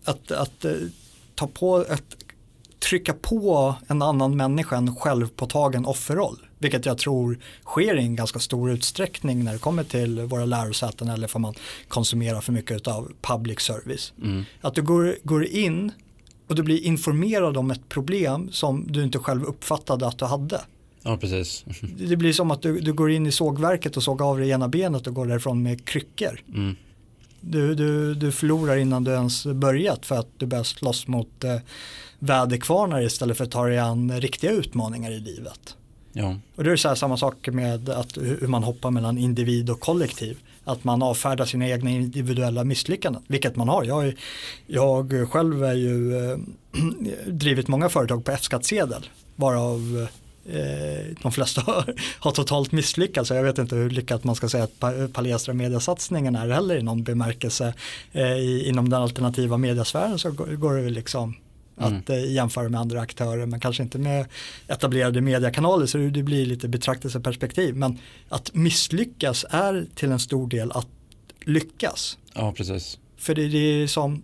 att, 0.04 0.30
att 0.30 0.64
eh, 0.64 0.72
ta 1.34 1.46
på 1.46 1.84
ett 1.90 2.23
trycka 2.84 3.12
på 3.12 3.74
en 3.88 4.02
annan 4.02 4.36
människa 4.36 4.76
en 4.76 4.96
självpåtagen 4.96 5.86
offerroll. 5.86 6.38
Vilket 6.58 6.86
jag 6.86 6.98
tror 6.98 7.38
sker 7.64 7.98
i 7.98 8.02
en 8.02 8.16
ganska 8.16 8.38
stor 8.38 8.70
utsträckning 8.70 9.44
när 9.44 9.52
det 9.52 9.58
kommer 9.58 9.84
till 9.84 10.20
våra 10.20 10.44
lärosäten 10.44 11.08
eller 11.08 11.28
för 11.28 11.38
man 11.38 11.54
konsumerar 11.88 12.40
för 12.40 12.52
mycket 12.52 12.86
av 12.86 13.12
public 13.20 13.60
service. 13.60 14.12
Mm. 14.22 14.44
Att 14.60 14.74
du 14.74 14.82
går, 14.82 15.16
går 15.22 15.44
in 15.44 15.92
och 16.48 16.54
du 16.54 16.62
blir 16.62 16.84
informerad 16.84 17.56
om 17.56 17.70
ett 17.70 17.88
problem 17.88 18.48
som 18.52 18.86
du 18.88 19.04
inte 19.04 19.18
själv 19.18 19.44
uppfattade 19.44 20.06
att 20.06 20.18
du 20.18 20.24
hade. 20.24 20.60
Ja, 21.02 21.16
precis. 21.16 21.64
det 21.98 22.16
blir 22.16 22.32
som 22.32 22.50
att 22.50 22.62
du, 22.62 22.80
du 22.80 22.92
går 22.92 23.10
in 23.10 23.26
i 23.26 23.32
sågverket 23.32 23.96
och 23.96 24.02
sågar 24.02 24.26
av 24.26 24.38
det 24.38 24.46
ena 24.46 24.68
benet 24.68 25.06
och 25.06 25.14
går 25.14 25.26
därifrån 25.26 25.62
med 25.62 25.84
kryckor. 25.84 26.40
Mm. 26.54 26.76
Du, 27.40 27.74
du, 27.74 28.14
du 28.14 28.32
förlorar 28.32 28.76
innan 28.76 29.04
du 29.04 29.10
ens 29.10 29.46
börjat 29.46 30.06
för 30.06 30.16
att 30.16 30.28
du 30.36 30.46
börjar 30.46 30.64
slåss 30.64 31.06
mot 31.06 31.44
eh, 31.44 31.56
väderkvarnar 32.24 33.02
istället 33.02 33.36
för 33.36 33.44
att 33.44 33.50
ta 33.50 33.66
dig 33.66 33.78
an 33.78 34.20
riktiga 34.20 34.50
utmaningar 34.50 35.10
i 35.10 35.20
livet. 35.20 35.76
Ja. 36.12 36.36
Och 36.56 36.64
det 36.64 36.72
är 36.72 36.76
så 36.76 36.88
här 36.88 36.94
samma 36.94 37.16
sak 37.16 37.48
med 37.52 37.88
att 37.88 38.16
hur 38.16 38.46
man 38.46 38.62
hoppar 38.62 38.90
mellan 38.90 39.18
individ 39.18 39.70
och 39.70 39.80
kollektiv. 39.80 40.38
Att 40.64 40.84
man 40.84 41.02
avfärdar 41.02 41.44
sina 41.44 41.68
egna 41.68 41.90
individuella 41.90 42.64
misslyckanden, 42.64 43.22
vilket 43.26 43.56
man 43.56 43.68
har. 43.68 43.84
Jag, 43.84 44.14
jag 44.66 45.30
själv 45.30 45.64
är 45.64 45.74
ju 45.74 46.16
eh, 46.16 46.38
drivit 47.26 47.68
många 47.68 47.88
företag 47.88 48.24
på 48.24 48.32
F-skattsedel, 48.32 49.06
varav 49.36 50.08
eh, 50.46 51.16
de 51.22 51.32
flesta 51.32 51.60
har, 51.66 51.94
har 52.18 52.30
totalt 52.30 52.72
misslyckats. 52.72 53.30
Jag 53.30 53.42
vet 53.42 53.58
inte 53.58 53.76
hur 53.76 53.90
lyckat 53.90 54.24
man 54.24 54.34
ska 54.34 54.48
säga 54.48 54.64
att 54.64 55.12
Palestra 55.12 55.54
mediasatsningen 55.54 56.36
är 56.36 56.48
heller 56.48 56.76
i 56.76 56.82
någon 56.82 57.02
bemärkelse. 57.02 57.74
Eh, 58.12 58.32
i, 58.32 58.68
inom 58.68 58.88
den 58.88 59.02
alternativa 59.02 59.56
mediasfären 59.56 60.18
så 60.18 60.30
går, 60.30 60.46
går 60.46 60.74
det 60.74 60.82
väl 60.82 60.92
liksom. 60.92 61.34
Att 61.76 62.10
eh, 62.10 62.32
jämföra 62.32 62.68
med 62.68 62.80
andra 62.80 63.00
aktörer 63.00 63.46
men 63.46 63.60
kanske 63.60 63.82
inte 63.82 63.98
med 63.98 64.26
etablerade 64.68 65.20
mediekanaler 65.20 65.86
så 65.86 65.98
det 65.98 66.22
blir 66.22 66.46
lite 66.46 66.68
betraktelseperspektiv. 66.68 67.76
Men 67.76 67.98
att 68.28 68.54
misslyckas 68.54 69.44
är 69.50 69.86
till 69.94 70.12
en 70.12 70.18
stor 70.18 70.48
del 70.48 70.72
att 70.72 70.88
lyckas. 71.44 72.18
Ja, 72.34 72.52
precis. 72.56 72.98
För 73.16 73.34
det, 73.34 73.48
det 73.48 73.58
är 73.58 73.86
som 73.86 74.22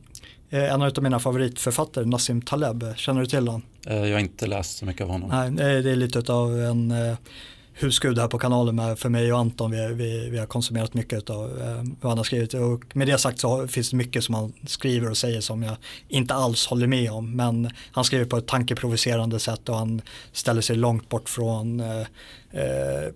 eh, 0.51 0.73
en 0.73 0.83
av 0.83 1.03
mina 1.03 1.21
favoritförfattare, 1.21 2.05
Nassim 2.05 2.43
Taleb, 2.43 2.85
känner 2.97 3.21
du 3.21 3.27
till 3.27 3.39
honom? 3.39 3.63
Eh, 3.87 3.97
jag 3.97 4.13
har 4.13 4.21
inte 4.21 4.47
läst 4.47 4.79
så 4.79 4.85
mycket 4.85 5.03
av 5.03 5.09
honom. 5.09 5.55
Nej, 5.57 5.83
det 5.83 5.91
är 5.91 5.97
lite 5.97 6.33
av 6.33 6.61
en 6.61 6.95
husgud 7.83 8.19
här 8.19 8.29
på 8.29 8.39
kanalen 8.39 8.77
med 8.77 8.99
för 8.99 9.09
mig 9.09 9.33
och 9.33 9.39
Anton. 9.39 9.71
Vi, 9.71 9.95
vi, 9.95 10.31
vi 10.31 10.39
har 10.39 10.47
konsumerat 10.47 10.95
mycket 10.95 11.31
av 11.31 11.61
eh, 11.61 11.83
vad 12.01 12.11
han 12.11 12.19
har 12.19 12.25
skrivit 12.25 12.55
och 12.55 12.97
med 12.97 13.07
det 13.07 13.19
sagt 13.19 13.41
så 13.41 13.69
finns 13.69 13.91
det 13.91 13.97
mycket 13.97 14.25
som 14.25 14.35
han 14.35 14.53
skriver 14.67 15.11
och 15.11 15.17
säger 15.17 15.41
som 15.41 15.63
jag 15.63 15.77
inte 16.09 16.35
alls 16.35 16.67
håller 16.67 16.87
med 16.87 17.11
om. 17.11 17.37
Men 17.37 17.71
han 17.93 18.05
skriver 18.05 18.25
på 18.25 18.37
ett 18.37 18.47
tankeprovocerande 18.47 19.39
sätt 19.39 19.69
och 19.69 19.77
han 19.77 20.03
ställer 20.33 20.61
sig 20.61 20.77
långt 20.77 21.09
bort 21.09 21.29
från 21.29 21.81
eh, 21.81 22.01
eh, 22.51 23.13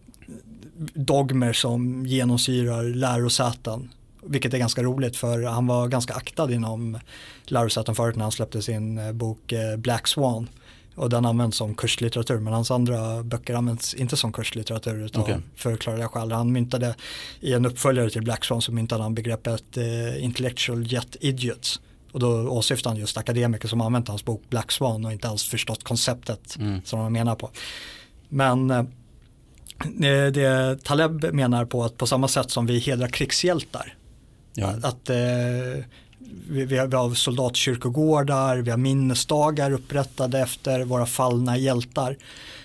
dogmer 0.95 1.53
som 1.53 2.07
genomsyrar 2.07 2.83
lärosäten. 2.83 3.91
Vilket 4.27 4.55
är 4.55 4.59
ganska 4.59 4.83
roligt 4.83 5.17
för 5.17 5.43
han 5.43 5.67
var 5.67 5.89
ganska 5.89 6.15
aktad 6.15 6.53
inom 6.53 6.99
lärosäten 7.45 7.95
förut 7.95 8.17
när 8.17 8.23
han 8.23 8.33
släppte 8.33 8.63
sin 8.63 8.99
eh, 8.99 9.13
bok 9.13 9.53
eh, 9.53 9.77
Black 9.77 10.09
Swan. 10.09 10.49
Och 10.95 11.11
den 11.11 11.27
används 11.27 11.57
som 11.57 11.75
kurslitteratur 11.75 12.39
men 12.39 12.53
hans 12.53 12.71
andra 12.71 13.23
böcker 13.23 13.55
används 13.55 13.95
inte 13.95 14.17
som 14.17 14.33
kurslitteratur 14.33 15.05
utan 15.05 15.23
okay. 15.23 15.37
förklarliga 15.57 16.09
skäl. 16.09 16.33
Han 16.33 16.53
myntade 16.53 16.95
i 17.41 17.53
en 17.53 17.67
uppföljare 17.67 18.11
till 18.11 18.23
Black 18.23 18.45
Swan 18.45 18.63
så 18.63 18.73
myntade 18.73 19.03
han 19.03 19.15
begreppet 19.15 19.77
eh, 19.77 20.25
intellectual 20.25 20.93
jet 20.93 21.17
idiots. 21.21 21.81
Och 22.13 22.21
då 22.21 22.49
åsyftar 22.49 22.91
han 22.91 23.01
just 23.01 23.17
akademiker 23.17 23.69
som 23.69 23.81
använt 23.81 24.09
hans 24.09 24.25
bok 24.25 24.43
Black 24.51 24.73
Swan 24.73 25.05
och 25.05 25.13
inte 25.13 25.29
alls 25.29 25.45
förstått 25.45 25.85
konceptet 25.85 26.57
mm. 26.57 26.81
som 26.85 27.01
han 27.01 27.13
menar 27.13 27.35
på. 27.35 27.51
Men 28.29 28.71
eh, 28.71 28.85
det 30.33 30.79
Taleb 30.85 31.35
menar 31.35 31.65
på 31.65 31.85
att 31.85 31.97
på 31.97 32.07
samma 32.07 32.29
sätt 32.29 32.51
som 32.51 32.67
vi 32.67 32.79
hedrar 32.79 33.09
krigshjältar. 33.09 33.95
Ja. 34.55 34.75
Att 34.83 35.11
eh, 35.11 35.85
vi, 36.49 36.65
vi, 36.65 36.79
har, 36.79 36.87
vi 36.87 36.97
har 36.97 37.15
soldatkyrkogårdar, 37.15 38.57
vi 38.57 38.71
har 38.71 38.79
minnesdagar 38.79 39.71
upprättade 39.71 40.41
efter 40.41 40.85
våra 40.85 41.07
fallna 41.07 41.59
hjältar. 41.59 42.17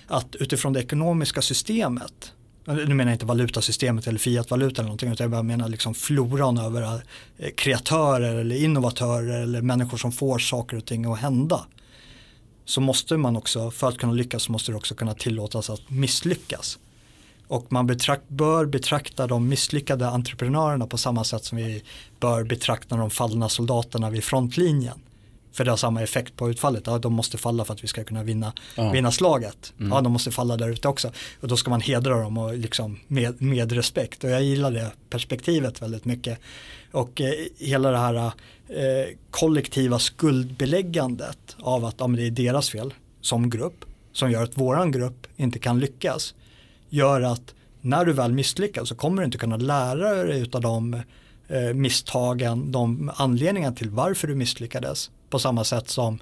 Att 0.06 0.36
utifrån 0.36 0.72
det 0.72 0.80
ekonomiska 0.80 1.42
systemet, 1.42 2.32
nu 2.64 2.94
menar 2.94 3.10
jag 3.10 3.14
inte 3.14 3.26
valutasystemet 3.26 4.06
eller 4.06 4.18
fiatvaluta 4.18 4.82
eller 4.82 4.88
någonting 4.88 5.12
utan 5.12 5.32
jag 5.32 5.44
menar 5.44 5.68
liksom 5.68 5.94
floran 5.94 6.58
över 6.58 6.82
eh, 7.38 7.50
kreatörer 7.56 8.36
eller 8.36 8.64
innovatörer 8.64 9.42
eller 9.42 9.62
människor 9.62 9.98
som 9.98 10.12
får 10.12 10.38
saker 10.38 10.76
och 10.76 10.84
ting 10.84 11.04
att 11.12 11.18
hända. 11.18 11.66
Så 12.64 12.80
måste 12.80 13.16
man 13.16 13.36
också, 13.36 13.70
för 13.70 13.88
att 13.88 13.98
kunna 13.98 14.12
lyckas 14.12 14.48
måste 14.48 14.72
det 14.72 14.76
också 14.76 14.94
kunna 14.94 15.14
tillåtas 15.14 15.70
att 15.70 15.90
misslyckas. 15.90 16.78
Och 17.50 17.72
man 17.72 17.86
betrakt, 17.86 18.28
bör 18.28 18.66
betrakta 18.66 19.26
de 19.26 19.48
misslyckade 19.48 20.08
entreprenörerna 20.08 20.86
på 20.86 20.98
samma 20.98 21.24
sätt 21.24 21.44
som 21.44 21.58
vi 21.58 21.82
bör 22.20 22.44
betrakta 22.44 22.96
de 22.96 23.10
fallna 23.10 23.48
soldaterna 23.48 24.10
vid 24.10 24.24
frontlinjen. 24.24 24.98
För 25.52 25.64
det 25.64 25.70
har 25.70 25.76
samma 25.76 26.02
effekt 26.02 26.36
på 26.36 26.50
utfallet. 26.50 26.82
Ja, 26.86 26.98
de 26.98 27.12
måste 27.12 27.38
falla 27.38 27.64
för 27.64 27.74
att 27.74 27.84
vi 27.84 27.88
ska 27.88 28.04
kunna 28.04 28.22
vinna, 28.22 28.52
ja. 28.76 28.90
vinna 28.90 29.12
slaget. 29.12 29.72
Mm. 29.78 29.92
Ja, 29.92 30.00
de 30.00 30.12
måste 30.12 30.30
falla 30.30 30.56
där 30.56 30.68
ute 30.68 30.88
också. 30.88 31.12
Och 31.40 31.48
då 31.48 31.56
ska 31.56 31.70
man 31.70 31.80
hedra 31.80 32.22
dem 32.22 32.38
och 32.38 32.56
liksom 32.56 32.98
med, 33.06 33.42
med 33.42 33.72
respekt. 33.72 34.24
Och 34.24 34.30
jag 34.30 34.42
gillar 34.42 34.70
det 34.70 34.92
perspektivet 35.10 35.82
väldigt 35.82 36.04
mycket. 36.04 36.38
Och 36.92 37.20
eh, 37.20 37.32
hela 37.58 37.90
det 37.90 37.98
här 37.98 38.14
eh, 38.14 38.32
kollektiva 39.30 39.98
skuldbeläggandet 39.98 41.56
av 41.60 41.84
att 41.84 41.94
ja, 41.98 42.06
det 42.06 42.26
är 42.26 42.30
deras 42.30 42.70
fel 42.70 42.94
som 43.20 43.50
grupp 43.50 43.84
som 44.12 44.30
gör 44.30 44.42
att 44.42 44.58
våran 44.58 44.92
grupp 44.92 45.26
inte 45.36 45.58
kan 45.58 45.80
lyckas 45.80 46.34
gör 46.90 47.20
att 47.20 47.54
när 47.80 48.04
du 48.04 48.12
väl 48.12 48.32
misslyckas 48.32 48.88
så 48.88 48.94
kommer 48.94 49.22
du 49.22 49.26
inte 49.26 49.38
kunna 49.38 49.56
lära 49.56 50.24
dig 50.24 50.50
av 50.52 50.60
de 50.60 50.94
eh, 51.48 51.74
misstagen, 51.74 52.72
de 52.72 53.10
anledningar 53.16 53.72
till 53.72 53.90
varför 53.90 54.28
du 54.28 54.34
misslyckades. 54.34 55.10
På 55.30 55.38
samma 55.38 55.64
sätt 55.64 55.88
som 55.88 56.18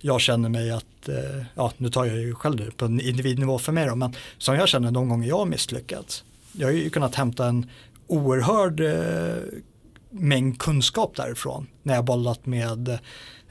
jag 0.00 0.20
känner 0.20 0.48
mig 0.48 0.70
att, 0.70 1.08
eh, 1.08 1.44
ja 1.54 1.72
nu 1.76 1.90
tar 1.90 2.04
jag 2.04 2.16
ju 2.16 2.34
själv 2.34 2.56
det 2.56 2.76
på 2.76 2.84
en 2.84 3.00
individnivå 3.00 3.58
för 3.58 3.72
mig 3.72 3.86
då, 3.86 3.94
men 3.94 4.14
som 4.38 4.54
jag 4.54 4.68
känner 4.68 4.90
de 4.90 5.08
gånger 5.08 5.28
jag 5.28 5.38
har 5.38 5.46
misslyckats. 5.46 6.24
Jag 6.52 6.66
har 6.68 6.72
ju 6.72 6.90
kunnat 6.90 7.14
hämta 7.14 7.46
en 7.46 7.70
oerhörd 8.06 8.80
eh, 8.80 9.60
mängd 10.18 10.58
kunskap 10.58 11.16
därifrån 11.16 11.66
när 11.82 11.94
jag 11.94 12.04
bollat 12.04 12.46
med 12.46 12.88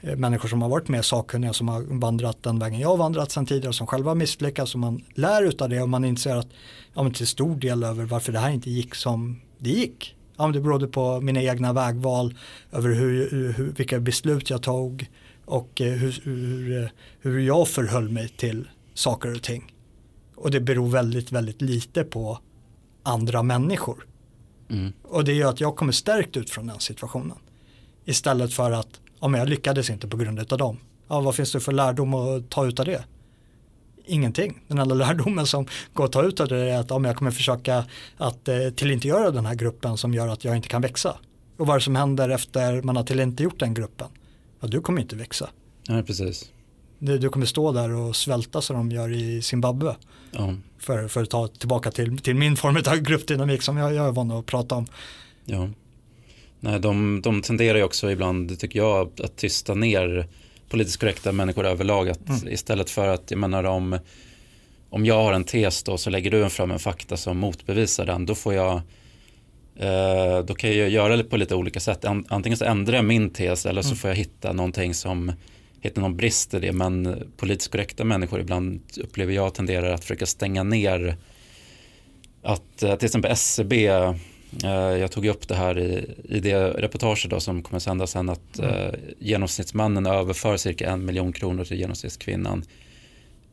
eh, 0.00 0.16
människor 0.16 0.48
som 0.48 0.62
har 0.62 0.68
varit 0.68 0.88
mer 0.88 1.02
sakkunniga 1.02 1.52
som 1.52 1.68
har 1.68 1.82
vandrat 2.00 2.42
den 2.42 2.58
vägen 2.58 2.80
jag 2.80 2.88
har 2.88 2.96
vandrat 2.96 3.30
sedan 3.30 3.46
tidigare 3.46 3.72
som 3.72 3.86
själva 3.86 4.14
misslyckas 4.14 4.74
och 4.74 4.80
man 4.80 5.04
lär 5.14 5.62
av 5.62 5.68
det 5.68 5.82
och 5.82 5.88
man 5.88 6.04
inser 6.04 6.36
att 6.36 6.48
ja, 6.94 7.02
men 7.02 7.12
till 7.12 7.26
stor 7.26 7.56
del 7.56 7.82
över 7.82 8.04
varför 8.04 8.32
det 8.32 8.38
här 8.38 8.50
inte 8.50 8.70
gick 8.70 8.94
som 8.94 9.40
det 9.58 9.70
gick. 9.70 10.16
Ja, 10.36 10.46
men 10.46 10.52
det 10.52 10.60
berodde 10.60 10.88
på 10.88 11.20
mina 11.20 11.42
egna 11.42 11.72
vägval 11.72 12.34
över 12.72 12.88
hur, 12.88 13.30
hur, 13.52 13.72
vilka 13.76 14.00
beslut 14.00 14.50
jag 14.50 14.62
tog 14.62 15.10
och 15.44 15.80
eh, 15.80 15.92
hur, 15.92 16.20
hur, 16.24 16.82
eh, 16.82 16.88
hur 17.20 17.40
jag 17.40 17.68
förhöll 17.68 18.08
mig 18.08 18.28
till 18.28 18.68
saker 18.94 19.34
och 19.34 19.42
ting. 19.42 19.72
Och 20.36 20.50
det 20.50 20.60
beror 20.60 20.88
väldigt, 20.88 21.32
väldigt 21.32 21.62
lite 21.62 22.04
på 22.04 22.38
andra 23.02 23.42
människor. 23.42 24.06
Mm. 24.70 24.92
Och 25.02 25.24
det 25.24 25.32
gör 25.32 25.50
att 25.50 25.60
jag 25.60 25.76
kommer 25.76 25.92
stärkt 25.92 26.36
ut 26.36 26.50
från 26.50 26.66
den 26.66 26.80
situationen. 26.80 27.36
Istället 28.04 28.54
för 28.54 28.70
att 28.70 29.00
ja, 29.20 29.28
men 29.28 29.40
jag 29.40 29.48
lyckades 29.48 29.90
inte 29.90 30.08
på 30.08 30.16
grund 30.16 30.52
av 30.52 30.58
dem. 30.58 30.78
Ja, 31.08 31.20
vad 31.20 31.34
finns 31.34 31.52
det 31.52 31.60
för 31.60 31.72
lärdom 31.72 32.14
att 32.14 32.50
ta 32.50 32.66
ut 32.66 32.80
av 32.80 32.86
det? 32.86 33.04
Ingenting. 34.06 34.62
Den 34.68 34.78
enda 34.78 34.94
lärdomen 35.04 35.46
som 35.46 35.66
går 35.92 36.04
att 36.04 36.12
ta 36.12 36.22
ut 36.22 36.40
av 36.40 36.48
det 36.48 36.70
är 36.70 36.78
att 36.78 36.90
ja, 36.90 36.98
men 36.98 37.08
jag 37.08 37.16
kommer 37.16 37.30
försöka 37.30 37.84
att 38.16 38.48
eh, 38.48 38.68
tillintetgöra 38.76 39.30
den 39.30 39.46
här 39.46 39.54
gruppen 39.54 39.96
som 39.96 40.14
gör 40.14 40.28
att 40.28 40.44
jag 40.44 40.56
inte 40.56 40.68
kan 40.68 40.82
växa. 40.82 41.16
Och 41.56 41.66
vad 41.66 41.82
som 41.82 41.96
händer 41.96 42.28
efter 42.28 42.82
man 42.82 42.96
har 42.96 43.04
tillintetgjort 43.04 43.60
den 43.60 43.74
gruppen? 43.74 44.08
Ja, 44.60 44.68
du 44.68 44.80
kommer 44.80 45.00
inte 45.00 45.16
växa. 45.16 45.50
Nej, 45.88 46.02
precis. 46.02 46.52
Du, 46.98 47.18
du 47.18 47.28
kommer 47.28 47.46
stå 47.46 47.72
där 47.72 47.94
och 47.94 48.16
svälta 48.16 48.60
som 48.60 48.76
de 48.76 48.90
gör 48.90 49.12
i 49.12 49.42
Zimbabwe. 49.42 49.96
Ja. 50.30 50.54
För, 50.78 51.08
för 51.08 51.22
att 51.22 51.30
ta 51.30 51.48
tillbaka 51.48 51.90
till, 51.90 52.18
till 52.18 52.34
min 52.34 52.56
form 52.56 52.76
av 52.76 52.96
gruppdynamik 52.96 53.62
som 53.62 53.76
jag, 53.76 53.94
jag 53.94 54.06
är 54.06 54.12
van 54.12 54.30
att 54.30 54.46
prata 54.46 54.74
om. 54.74 54.86
Ja. 55.44 55.68
Nej, 56.60 56.80
de, 56.80 57.20
de 57.22 57.42
tenderar 57.42 57.78
ju 57.78 57.84
också 57.84 58.10
ibland, 58.10 58.58
tycker 58.58 58.78
jag, 58.78 59.10
att 59.24 59.36
tysta 59.36 59.74
ner 59.74 60.28
politiskt 60.68 61.00
korrekta 61.00 61.32
människor 61.32 61.66
överlag. 61.66 62.08
Att 62.08 62.28
mm. 62.28 62.48
Istället 62.48 62.90
för 62.90 63.08
att, 63.08 63.30
jag 63.30 63.38
menar 63.40 63.64
om, 63.64 63.98
om 64.90 65.06
jag 65.06 65.22
har 65.22 65.32
en 65.32 65.44
tes 65.44 65.82
då 65.82 65.98
så 65.98 66.10
lägger 66.10 66.30
du 66.30 66.48
fram 66.48 66.70
en 66.70 66.78
fakta 66.78 67.16
som 67.16 67.38
motbevisar 67.38 68.06
den. 68.06 68.26
Då 68.26 68.34
får 68.34 68.54
jag, 68.54 68.74
eh, 69.76 70.38
då 70.46 70.54
kan 70.54 70.76
jag 70.76 70.90
göra 70.90 71.16
det 71.16 71.24
på 71.24 71.36
lite 71.36 71.54
olika 71.54 71.80
sätt. 71.80 72.04
Antingen 72.28 72.58
så 72.58 72.64
ändrar 72.64 72.96
jag 72.96 73.04
min 73.04 73.30
tes 73.30 73.66
eller 73.66 73.82
så 73.82 73.88
mm. 73.88 73.98
får 73.98 74.10
jag 74.10 74.16
hitta 74.16 74.52
någonting 74.52 74.94
som 74.94 75.32
hitta 75.80 76.00
någon 76.00 76.16
brist 76.16 76.54
i 76.54 76.58
det. 76.58 76.72
Men 76.72 77.22
politiskt 77.36 77.70
korrekta 77.70 78.04
människor 78.04 78.40
ibland 78.40 78.80
upplever 78.96 79.32
jag 79.32 79.54
tenderar 79.54 79.92
att 79.92 80.00
försöka 80.00 80.26
stänga 80.26 80.62
ner 80.62 81.16
att 82.42 82.82
eh, 82.82 82.96
till 82.96 83.06
exempel 83.06 83.30
SCB 83.32 83.90
Eh, 84.64 84.70
jag 84.70 85.10
tog 85.10 85.26
upp 85.26 85.48
det 85.48 85.54
här 85.54 85.78
i, 85.78 86.14
i 86.28 86.40
det 86.40 86.68
reportaget 86.68 87.30
då 87.30 87.40
som 87.40 87.62
kommer 87.62 87.80
sändas 87.80 88.10
sen 88.10 88.28
att 88.28 88.58
mm. 88.58 88.70
eh, 88.70 88.94
genomsnittsmannen 89.18 90.06
överför 90.06 90.56
cirka 90.56 90.90
en 90.90 91.04
miljon 91.04 91.32
kronor 91.32 91.64
till 91.64 91.78
genomsnittskvinnan 91.78 92.64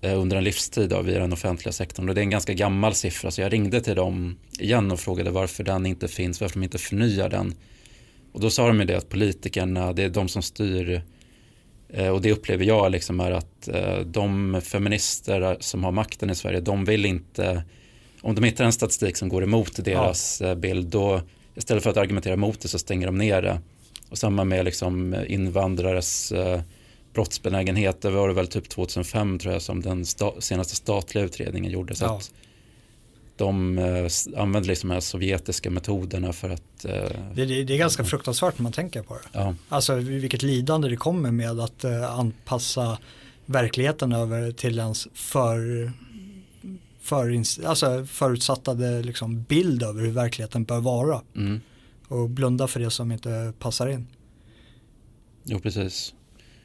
eh, 0.01 0.19
under 0.19 0.37
en 0.37 0.43
livstid 0.43 0.89
då, 0.89 1.01
via 1.01 1.19
den 1.19 1.33
offentliga 1.33 1.71
sektorn. 1.71 2.09
Och 2.09 2.15
det 2.15 2.21
är 2.21 2.23
en 2.23 2.29
ganska 2.29 2.53
gammal 2.53 2.93
siffra 2.93 3.31
så 3.31 3.41
jag 3.41 3.53
ringde 3.53 3.81
till 3.81 3.95
dem 3.95 4.37
igen 4.59 4.91
och 4.91 4.99
frågade 4.99 5.31
varför 5.31 5.63
den 5.63 5.85
inte 5.85 6.07
finns, 6.07 6.41
varför 6.41 6.59
de 6.59 6.63
inte 6.63 6.77
förnyar 6.77 7.29
den. 7.29 7.55
Och 8.31 8.39
då 8.39 8.49
sa 8.49 8.67
de 8.67 8.79
ju 8.79 8.85
det 8.85 8.97
att 8.97 9.09
politikerna, 9.09 9.93
det 9.93 10.03
är 10.03 10.09
de 10.09 10.27
som 10.27 10.41
styr 10.41 11.01
och 11.93 12.21
det 12.21 12.31
upplever 12.31 12.65
jag 12.65 12.91
liksom 12.91 13.19
är 13.19 13.31
att 13.31 13.67
eh, 13.67 13.99
de 13.99 14.61
feminister 14.63 15.57
som 15.59 15.83
har 15.83 15.91
makten 15.91 16.29
i 16.29 16.35
Sverige, 16.35 16.59
de 16.59 16.85
vill 16.85 17.05
inte 17.05 17.63
om 18.21 18.35
de 18.35 18.43
hittar 18.43 18.65
en 18.65 18.73
statistik 18.73 19.17
som 19.17 19.29
går 19.29 19.43
emot 19.43 19.85
deras 19.85 20.41
ja. 20.41 20.47
Eh, 20.47 20.55
bild 20.55 20.87
då 20.87 21.21
istället 21.55 21.83
för 21.83 21.89
att 21.89 21.97
argumentera 21.97 22.33
emot 22.33 22.59
det 22.61 22.67
så 22.67 22.79
stänger 22.79 23.05
de 23.05 23.17
ner 23.17 23.41
det. 23.41 23.61
Och 24.09 24.17
samma 24.17 24.43
med 24.43 24.65
liksom 24.65 25.15
invandrares 25.27 26.31
eh, 26.31 26.61
brottsbenägenhet, 27.13 28.01
det 28.01 28.09
var 28.09 28.27
det 28.27 28.33
väl 28.33 28.47
typ 28.47 28.69
2005 28.69 29.39
tror 29.39 29.53
jag 29.53 29.61
som 29.61 29.81
den 29.81 30.05
sta 30.05 30.41
senaste 30.41 30.75
statliga 30.75 31.23
utredningen 31.23 31.71
gjorde. 31.71 31.95
Så 31.95 32.05
ja. 32.05 32.17
att 32.17 32.31
de 33.35 33.77
eh, 33.77 34.41
använder 34.41 34.69
liksom 34.69 34.89
de 34.89 34.93
här 34.93 35.01
sovjetiska 35.01 35.69
metoderna 35.69 36.33
för 36.33 36.49
att... 36.49 36.85
Eh, 36.85 36.91
det, 37.35 37.45
det, 37.45 37.63
det, 37.63 37.73
är 37.73 37.77
ganska 37.77 38.03
fruktansvärt 38.03 38.57
när 38.57 38.63
man 38.63 38.71
tänker 38.71 39.01
på 39.01 39.13
det. 39.13 39.21
Ja. 39.31 39.55
Alltså 39.69 39.95
vilket 39.95 40.43
lidande 40.43 40.89
det 40.89 40.95
kommer 40.95 41.31
med 41.31 41.59
att 41.59 41.83
eh, 41.83 42.19
anpassa 42.19 42.97
verkligheten 43.45 44.11
över 44.11 44.51
till 44.51 44.79
ens 44.79 45.07
för 45.13 45.91
för, 47.01 47.43
alltså 47.65 48.05
förutsattade 48.05 49.03
liksom 49.03 49.43
bild 49.43 49.83
över 49.83 50.01
hur 50.01 50.11
verkligheten 50.11 50.63
bör 50.63 50.79
vara. 50.79 51.21
Mm. 51.35 51.61
Och 52.07 52.29
blunda 52.29 52.67
för 52.67 52.79
det 52.79 52.91
som 52.91 53.11
inte 53.11 53.53
passar 53.59 53.87
in. 53.87 54.07
Jo, 55.43 55.59
precis. 55.59 56.13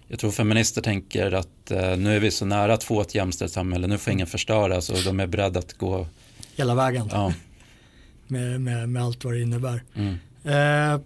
Jag 0.08 0.18
tror 0.18 0.30
feminister 0.30 0.82
tänker 0.82 1.32
att 1.32 1.70
eh, 1.70 1.96
nu 1.96 2.16
är 2.16 2.20
vi 2.20 2.30
så 2.30 2.44
nära 2.44 2.74
att 2.74 2.84
få 2.84 3.00
ett 3.00 3.14
jämställt 3.14 3.52
samhälle, 3.52 3.86
nu 3.86 3.98
får 3.98 4.12
ingen 4.12 4.26
förstöras 4.26 4.90
och 4.90 4.98
de 5.04 5.20
är 5.20 5.26
beredda 5.26 5.58
att 5.58 5.72
gå 5.72 6.06
hela 6.58 6.74
vägen. 6.74 7.08
Ja. 7.12 7.32
med, 8.26 8.60
med, 8.60 8.88
med 8.88 9.02
allt 9.02 9.24
vad 9.24 9.34
det 9.34 9.42
innebär. 9.42 9.82
Mm. 9.94 10.14
Eh, 10.44 11.00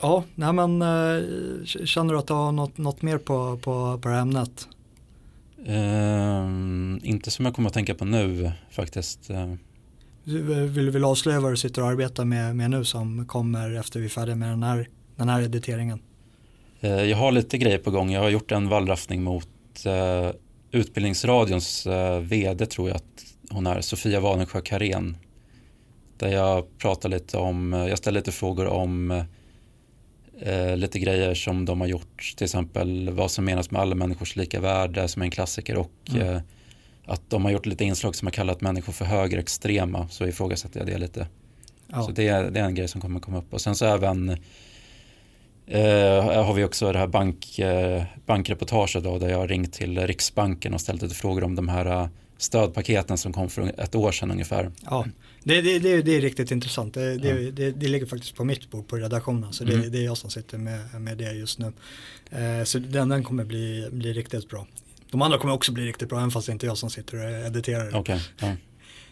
ja, 0.00 0.24
nej 0.34 0.52
men 0.52 0.82
eh, 0.82 1.64
känner 1.64 2.12
du 2.12 2.18
att 2.18 2.26
du 2.26 2.34
har 2.34 2.52
något, 2.52 2.78
något 2.78 3.02
mer 3.02 3.18
på, 3.18 3.56
på, 3.56 3.98
på 4.02 4.08
det 4.08 4.14
här 4.14 4.22
ämnet? 4.22 4.68
Eh, 5.66 7.08
inte 7.10 7.30
som 7.30 7.44
jag 7.44 7.54
kommer 7.54 7.68
att 7.68 7.74
tänka 7.74 7.94
på 7.94 8.04
nu 8.04 8.52
faktiskt. 8.70 9.30
Eh. 9.30 9.54
Vill 10.24 10.84
du 10.84 10.90
vill 10.90 11.04
avslöja 11.04 11.40
vad 11.40 11.52
du 11.52 11.56
sitter 11.56 11.82
och 11.82 11.88
arbetar 11.88 12.24
med, 12.24 12.56
med 12.56 12.70
nu 12.70 12.84
som 12.84 13.26
kommer 13.26 13.74
efter 13.74 14.00
vi 14.00 14.06
är 14.06 14.10
färdiga 14.10 14.36
med 14.36 14.48
den 14.48 14.62
här, 14.62 14.88
den 15.16 15.28
här 15.28 15.42
editeringen? 15.42 16.00
Eh, 16.80 16.90
jag 16.90 17.16
har 17.16 17.32
lite 17.32 17.58
grejer 17.58 17.78
på 17.78 17.90
gång. 17.90 18.10
Jag 18.10 18.20
har 18.20 18.30
gjort 18.30 18.52
en 18.52 18.68
vallraffning 18.68 19.22
mot 19.22 19.48
eh, 19.86 20.30
Utbildningsradions 20.70 21.86
eh, 21.86 22.20
vd 22.20 22.66
tror 22.66 22.88
jag 22.88 22.96
att 22.96 23.35
hon 23.50 23.66
är, 23.66 23.80
Sofia 23.80 24.20
Wanensjö 24.20 24.60
Karén. 24.60 25.16
Där 26.16 26.28
jag 26.28 26.78
pratar 26.78 27.08
lite 27.08 27.36
om, 27.36 27.72
jag 27.72 27.98
ställer 27.98 28.20
lite 28.20 28.32
frågor 28.32 28.66
om 28.66 29.24
eh, 30.40 30.76
lite 30.76 30.98
grejer 30.98 31.34
som 31.34 31.64
de 31.64 31.80
har 31.80 31.88
gjort. 31.88 32.34
Till 32.36 32.44
exempel 32.44 33.10
vad 33.10 33.30
som 33.30 33.44
menas 33.44 33.70
med 33.70 33.82
alla 33.82 33.94
människors 33.94 34.36
lika 34.36 34.60
värde 34.60 35.08
som 35.08 35.22
är 35.22 35.26
en 35.26 35.30
klassiker 35.30 35.76
och 35.76 35.92
mm. 36.10 36.28
eh, 36.28 36.40
att 37.04 37.30
de 37.30 37.44
har 37.44 37.52
gjort 37.52 37.66
lite 37.66 37.84
inslag 37.84 38.16
som 38.16 38.26
har 38.26 38.32
kallat 38.32 38.60
människor 38.60 38.92
för 38.92 39.04
högerextrema. 39.04 40.08
Så 40.08 40.26
ifrågasätter 40.26 40.80
jag 40.80 40.86
det 40.86 40.98
lite. 40.98 41.26
Ja. 41.86 42.02
Så 42.02 42.10
det, 42.10 42.50
det, 42.50 42.60
är 42.60 42.64
en 42.64 42.74
grej 42.74 42.88
som 42.88 43.00
kommer 43.00 43.20
komma 43.20 43.38
upp. 43.38 43.54
Och 43.54 43.60
sen 43.60 43.76
så 43.76 43.86
även 43.86 44.36
Eh, 45.66 46.44
har 46.44 46.54
vi 46.54 46.64
också 46.64 46.92
det 46.92 46.98
här 46.98 47.06
bank, 47.06 47.58
eh, 47.58 48.02
bankreportaget 48.26 49.04
då, 49.04 49.18
där 49.18 49.28
jag 49.28 49.38
har 49.38 49.48
ringt 49.48 49.72
till 49.72 50.06
Riksbanken 50.06 50.74
och 50.74 50.80
ställt 50.80 51.02
lite 51.02 51.14
frågor 51.14 51.44
om 51.44 51.54
de 51.54 51.68
här 51.68 52.08
stödpaketen 52.38 53.18
som 53.18 53.32
kom 53.32 53.50
för 53.50 53.80
ett 53.80 53.94
år 53.94 54.12
sedan 54.12 54.30
ungefär. 54.30 54.70
Ja, 54.84 55.06
det, 55.42 55.60
det, 55.60 55.78
det, 55.78 56.02
det 56.02 56.16
är 56.16 56.20
riktigt 56.20 56.50
intressant. 56.50 56.94
Det, 56.94 57.16
det, 57.50 57.70
det, 57.70 57.88
ligger 57.88 58.06
faktiskt 58.06 58.34
på 58.34 58.44
mitt 58.44 58.70
bord 58.70 58.88
på 58.88 58.96
redaktionen 58.96 59.52
så 59.52 59.64
mm. 59.64 59.90
det, 59.90 59.98
är 59.98 60.04
jag 60.04 60.16
som 60.16 60.30
sitter 60.30 60.58
med, 60.58 61.00
med 61.00 61.18
det 61.18 61.32
just 61.32 61.58
nu. 61.58 61.72
Eh, 62.30 62.64
så 62.64 62.78
den, 62.78 63.08
den 63.08 63.24
kommer 63.24 63.44
bli, 63.44 63.88
bli 63.92 64.12
riktigt 64.12 64.48
bra. 64.48 64.66
De 65.10 65.22
andra 65.22 65.38
kommer 65.38 65.54
också 65.54 65.72
bli 65.72 65.86
riktigt 65.86 66.08
bra 66.08 66.18
även 66.18 66.30
fast 66.30 66.46
det 66.46 66.52
inte 66.52 66.66
är 66.66 66.68
jag 66.68 66.78
som 66.78 66.90
sitter 66.90 67.16
och 67.16 67.46
editerar. 67.46 67.96
Okay, 67.96 68.20
ja. 68.38 68.56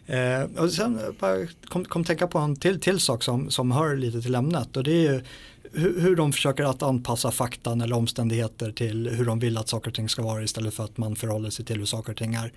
Eh, 0.07 0.43
och 0.43 0.71
sen 0.71 1.01
bara 1.21 1.47
kom, 1.69 1.85
kom 1.85 2.05
tänka 2.05 2.27
på 2.27 2.39
en 2.39 2.57
till, 2.57 2.81
till 2.81 3.01
sak 3.01 3.23
som, 3.23 3.51
som 3.51 3.73
hör 3.73 3.97
lite 3.97 4.23
till 4.23 4.35
ämnet 4.35 4.77
och 4.77 4.85
det 4.85 4.93
är 4.93 5.13
ju 5.13 5.23
hur, 5.75 6.01
hur 6.01 6.17
de 6.17 6.33
försöker 6.33 6.65
att 6.65 6.83
anpassa 6.83 7.31
faktan 7.31 7.81
eller 7.81 7.97
omständigheter 7.97 8.73
till 8.73 9.09
hur 9.09 9.25
de 9.25 9.39
vill 9.39 9.59
att 9.59 9.69
saker 9.69 9.91
och 9.91 9.95
ting 9.95 10.09
ska 10.09 10.23
vara 10.23 10.43
istället 10.43 10.75
för 10.75 10.85
att 10.85 10.97
man 10.97 11.17
förhåller 11.17 11.51
sig 11.51 11.65
till 11.65 11.79
hur 11.79 11.87
saker 11.87 12.13
och 12.13 12.19
ting 12.19 12.35
är. 12.35 12.53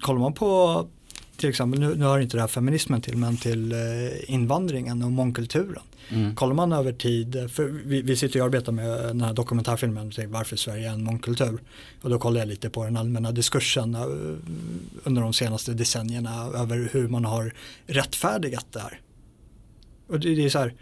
Kollar 0.00 0.20
man 0.20 0.32
på 0.32 0.86
till 1.38 1.48
exempel, 1.48 1.80
nu, 1.80 1.94
nu 1.94 2.04
hör 2.04 2.18
inte 2.18 2.36
det 2.36 2.40
här 2.40 2.48
feminismen 2.48 3.00
till, 3.00 3.16
men 3.16 3.36
till 3.36 3.72
eh, 3.72 3.78
invandringen 4.34 5.02
och 5.02 5.12
mångkulturen. 5.12 5.82
Mm. 6.08 6.34
Kollar 6.34 6.54
man 6.54 6.72
över 6.72 6.92
tid, 6.92 7.50
för 7.50 7.64
vi, 7.64 8.02
vi 8.02 8.16
sitter 8.16 8.40
och 8.40 8.46
arbetar 8.46 8.72
med 8.72 8.88
den 8.88 9.20
här 9.20 9.32
dokumentärfilmen, 9.32 10.12
varför 10.28 10.56
Sverige 10.56 10.88
är 10.88 10.92
en 10.92 11.04
mångkultur. 11.04 11.58
Och 12.02 12.10
då 12.10 12.18
kollar 12.18 12.40
jag 12.40 12.48
lite 12.48 12.70
på 12.70 12.84
den 12.84 12.96
allmänna 12.96 13.32
diskursen 13.32 13.94
uh, 13.94 14.36
under 15.04 15.22
de 15.22 15.32
senaste 15.32 15.72
decennierna 15.72 16.44
över 16.54 16.88
hur 16.92 17.08
man 17.08 17.24
har 17.24 17.54
rättfärdigat 17.86 18.66
det 18.72 18.80
här. 18.80 19.00
Och 20.08 20.20
det, 20.20 20.34
det 20.34 20.44
är 20.44 20.50
så 20.50 20.58
här, 20.58 20.74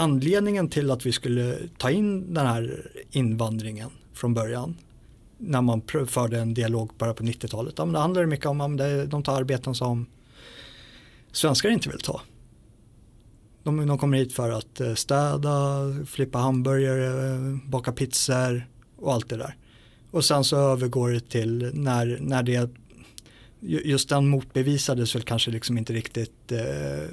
anledningen 0.00 0.68
till 0.68 0.90
att 0.90 1.06
vi 1.06 1.12
skulle 1.12 1.58
ta 1.78 1.90
in 1.90 2.34
den 2.34 2.46
här 2.46 2.90
invandringen 3.10 3.90
från 4.12 4.34
början 4.34 4.76
när 5.38 5.62
man 5.62 5.82
förde 6.06 6.38
en 6.38 6.54
dialog 6.54 6.90
bara 6.98 7.14
på 7.14 7.22
90-talet. 7.22 7.74
Ja, 7.76 7.84
det 7.84 7.98
handlar 7.98 8.26
mycket 8.26 8.46
om 8.46 8.60
att 8.60 8.78
de 9.10 9.22
tar 9.22 9.36
arbeten 9.36 9.74
som 9.74 10.06
svenskar 11.32 11.70
inte 11.70 11.88
vill 11.88 12.00
ta. 12.00 12.20
De, 13.62 13.86
de 13.86 13.98
kommer 13.98 14.18
hit 14.18 14.32
för 14.32 14.50
att 14.50 14.80
eh, 14.80 14.94
städa, 14.94 15.78
flippa 16.06 16.38
hamburgare, 16.38 17.38
baka 17.64 17.92
pizzor 17.92 18.66
och 18.96 19.12
allt 19.12 19.28
det 19.28 19.36
där. 19.36 19.56
Och 20.10 20.24
sen 20.24 20.44
så 20.44 20.56
övergår 20.56 21.10
det 21.10 21.28
till 21.28 21.70
när, 21.74 22.18
när 22.20 22.42
det 22.42 22.70
just 23.60 24.08
den 24.08 24.28
motbevisades 24.28 25.14
väl 25.14 25.22
kanske 25.22 25.50
liksom 25.50 25.78
inte 25.78 25.92
riktigt 25.92 26.52
eh, 26.52 27.08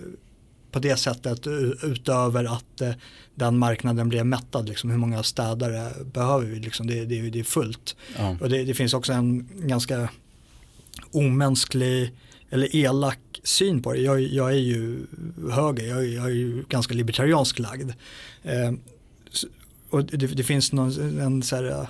på 0.77 0.81
det 0.81 0.97
sättet 0.97 1.47
utöver 1.83 2.43
att 2.43 2.81
eh, 2.81 2.91
den 3.35 3.57
marknaden 3.57 4.09
blev 4.09 4.25
mättad. 4.25 4.69
Liksom, 4.69 4.89
hur 4.89 4.97
många 4.97 5.23
städare 5.23 5.91
behöver 6.13 6.45
vi? 6.45 6.59
Liksom, 6.59 6.87
det, 6.87 7.05
det, 7.05 7.29
det 7.29 7.39
är 7.39 7.43
fullt. 7.43 7.95
Ja. 8.17 8.37
Och 8.41 8.49
det, 8.49 8.63
det, 8.63 8.73
finns 8.73 8.93
också 8.93 9.13
en 9.13 9.49
ganska 9.53 10.09
omänsklig 11.11 12.11
eller 12.49 12.75
elak 12.75 13.19
syn 13.43 13.81
på 13.81 13.93
det. 13.93 13.99
Jag, 13.99 14.21
jag 14.21 14.49
är 14.49 14.59
ju 14.59 15.05
höger, 15.51 15.87
jag, 15.87 16.07
jag, 16.07 16.25
är 16.25 16.35
ju 16.35 16.63
ganska 16.69 16.93
libertariansk 16.93 17.59
lagd. 17.59 17.91
Eh, 18.43 18.71
och 19.89 20.03
det, 20.05 20.27
det, 20.27 20.43
finns 20.43 20.71
någon, 20.71 21.19
en 21.19 21.43
så 21.43 21.55
här, 21.55 21.69
eh, 21.69 21.87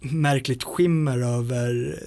märkligt 0.00 0.62
skimmer 0.62 1.18
över 1.18 1.98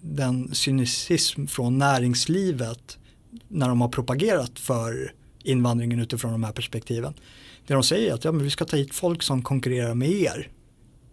den 0.00 0.54
cynism 0.54 1.46
från 1.46 1.78
näringslivet 1.78 2.98
när 3.48 3.68
de 3.68 3.80
har 3.80 3.88
propagerat 3.88 4.58
för 4.58 5.12
invandringen 5.42 6.00
utifrån 6.00 6.32
de 6.32 6.44
här 6.44 6.52
perspektiven. 6.52 7.14
Det 7.66 7.74
de 7.74 7.82
säger 7.82 8.10
är 8.10 8.14
att 8.14 8.24
ja, 8.24 8.32
men 8.32 8.44
vi 8.44 8.50
ska 8.50 8.64
ta 8.64 8.76
hit 8.76 8.94
folk 8.94 9.22
som 9.22 9.42
konkurrerar 9.42 9.94
med 9.94 10.10
er. 10.10 10.48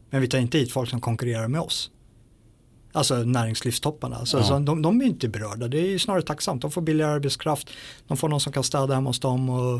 Men 0.10 0.22
vi 0.22 0.28
tar 0.28 0.38
inte 0.38 0.58
hit 0.58 0.72
folk 0.72 0.90
som 0.90 1.02
konkurrerar 1.02 1.48
med 1.48 1.62
oss. 1.62 1.92
Alltså 2.92 3.16
näringslivstopparna. 3.16 4.26
Så, 4.26 4.38
ja. 4.38 4.44
så 4.44 4.60
de, 4.60 4.82
de, 4.82 5.02
är 5.02 5.06
inte 5.06 5.28
berörda. 5.28 5.68
Det 5.68 5.94
är 5.94 5.98
snarare 5.98 6.22
tacksamt. 6.22 6.62
De 6.62 6.72
får 6.72 6.82
billigare 6.82 7.12
arbetskraft. 7.12 7.70
De 8.08 8.18
får 8.18 8.30
någon 8.30 8.40
som 8.40 8.54
kan 8.54 8.64
städa 8.64 8.94
hemma 8.94 9.10
hos 9.10 9.20
dem. 9.20 9.50
Och, 9.50 9.76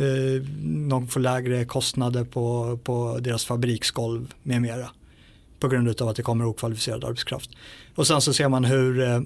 eh, 0.00 0.42
de 0.88 1.08
får 1.08 1.20
lägre 1.20 1.64
kostnader 1.64 2.24
på, 2.24 2.78
på 2.84 3.18
deras 3.20 3.44
fabriksgolv 3.44 4.34
med 4.42 4.62
mera. 4.62 4.90
På 5.60 5.68
grund 5.68 6.02
av 6.02 6.08
att 6.08 6.16
det 6.16 6.22
kommer 6.22 6.44
okvalificerad 6.44 7.04
arbetskraft. 7.04 7.50
Och 7.94 8.06
sen 8.06 8.20
så 8.20 8.32
ser 8.32 8.48
man 8.48 8.64
hur 8.64 9.00
eh, 9.00 9.20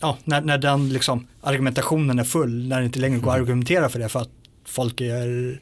ja, 0.00 0.18
när, 0.24 0.40
när 0.40 0.58
den 0.58 0.88
liksom, 0.88 1.26
argumentationen 1.40 2.18
är 2.18 2.24
full, 2.24 2.68
när 2.68 2.80
det 2.80 2.86
inte 2.86 2.98
längre 2.98 3.18
går 3.18 3.30
att 3.30 3.36
mm. 3.36 3.42
argumentera 3.42 3.88
för 3.88 3.98
det 3.98 4.08
för 4.08 4.20
att 4.20 4.30
folk 4.64 5.00
är 5.00 5.60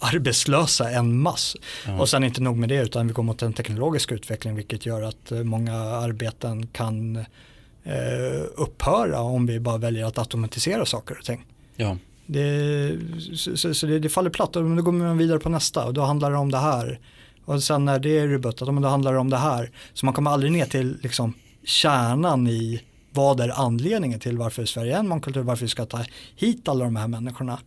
arbetslösa 0.00 0.90
en 0.90 1.20
mass. 1.20 1.56
Ja. 1.86 2.00
Och 2.00 2.08
sen 2.08 2.24
inte 2.24 2.40
nog 2.40 2.56
med 2.56 2.68
det 2.68 2.82
utan 2.82 3.06
vi 3.06 3.12
går 3.12 3.22
mot 3.22 3.42
en 3.42 3.52
teknologisk 3.52 4.12
utveckling 4.12 4.54
vilket 4.54 4.86
gör 4.86 5.02
att 5.02 5.32
eh, 5.32 5.38
många 5.38 5.74
arbeten 5.74 6.66
kan 6.66 7.16
eh, 7.84 8.42
upphöra 8.56 9.20
om 9.20 9.46
vi 9.46 9.60
bara 9.60 9.78
väljer 9.78 10.04
att 10.04 10.18
automatisera 10.18 10.86
saker 10.86 11.18
och 11.18 11.24
ting. 11.24 11.46
Ja. 11.76 11.96
Det, 12.26 12.98
så, 13.56 13.74
så 13.74 13.86
det, 13.86 13.98
det, 13.98 14.08
faller 14.08 14.30
platt 14.30 14.56
och 14.56 14.76
då 14.76 14.82
går 14.82 14.92
man 14.92 15.18
vidare 15.18 15.38
på 15.38 15.48
nästa 15.48 15.84
och 15.84 15.94
då 15.94 16.02
handlar 16.02 16.30
det 16.30 16.36
om 16.36 16.50
det 16.50 16.58
här. 16.58 17.00
Och 17.44 17.62
sen 17.62 17.84
när 17.84 17.98
det 17.98 18.18
är 18.18 18.28
rebuttat, 18.28 18.68
då 18.68 18.88
handlar 18.88 19.12
det 19.12 19.18
om 19.18 19.30
det 19.30 19.36
här. 19.36 19.70
Så 19.94 20.06
man 20.06 20.14
kommer 20.14 20.30
aldrig 20.30 20.52
ner 20.52 20.66
till 20.66 20.98
liksom, 21.02 21.34
kärnan 21.64 22.46
i 22.46 22.82
vad 23.12 23.40
är 23.40 23.48
anledningen 23.48 24.20
till 24.20 24.38
varför 24.38 24.64
Sverige 24.64 24.94
är 24.94 24.98
en 24.98 25.08
mångkultur, 25.08 25.42
varför 25.42 25.64
vi 25.64 25.68
ska 25.68 25.86
ta 25.86 26.04
hit 26.36 26.68
alla 26.68 26.84
de 26.84 26.96
här 26.96 27.08
människorna. 27.08 27.58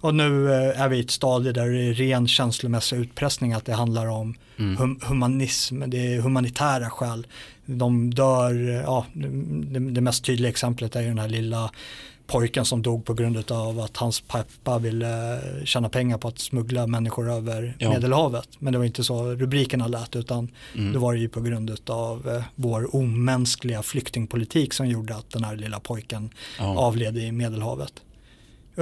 Och 0.00 0.14
nu 0.14 0.52
eh, 0.52 0.80
är 0.80 0.88
vi 0.88 0.96
i 0.96 1.00
ett 1.00 1.10
stadie 1.10 1.52
där 1.52 1.70
det 1.70 1.82
är 1.82 1.94
ren 1.94 2.28
känslomässig 2.28 2.96
utpressning, 2.96 3.52
att 3.52 3.64
det 3.64 3.74
handlar 3.74 4.06
om 4.06 4.34
mm. 4.58 4.76
hum 4.76 5.00
humanism, 5.02 5.82
det 5.86 6.14
är 6.14 6.20
humanitära 6.20 6.90
skäl. 6.90 7.26
De 7.66 8.14
dör, 8.14 8.82
ja, 8.84 9.06
det, 9.12 9.78
det, 9.78 10.00
mest 10.00 10.24
tydliga 10.24 10.48
exemplet 10.48 10.96
är 10.96 11.00
ju 11.00 11.08
den 11.08 11.18
här 11.18 11.28
lilla 11.28 11.70
pojken 12.30 12.64
som 12.64 12.82
dog 12.82 13.04
på 13.04 13.14
grund 13.14 13.50
av 13.50 13.80
att 13.80 13.96
hans 13.96 14.20
pappa 14.20 14.78
ville 14.78 15.40
tjäna 15.64 15.88
pengar 15.88 16.18
på 16.18 16.28
att 16.28 16.38
smuggla 16.38 16.86
människor 16.86 17.30
över 17.30 17.76
ja. 17.78 17.90
Medelhavet. 17.90 18.48
Men 18.58 18.72
det 18.72 18.78
var 18.78 18.86
inte 18.86 19.04
så 19.04 19.24
rubrikerna 19.34 19.86
lät 19.86 20.16
utan 20.16 20.48
mm. 20.74 20.92
det 20.92 20.98
var 20.98 21.12
ju 21.12 21.28
på 21.28 21.40
grund 21.40 21.76
av 21.86 22.28
eh, 22.28 22.42
vår 22.54 22.96
omänskliga 22.96 23.82
flyktingpolitik 23.82 24.72
som 24.72 24.86
gjorde 24.86 25.16
att 25.16 25.30
den 25.30 25.44
här 25.44 25.56
lilla 25.56 25.80
pojken 25.80 26.30
ja. 26.58 26.78
avled 26.78 27.18
i 27.18 27.32
Medelhavet. 27.32 27.92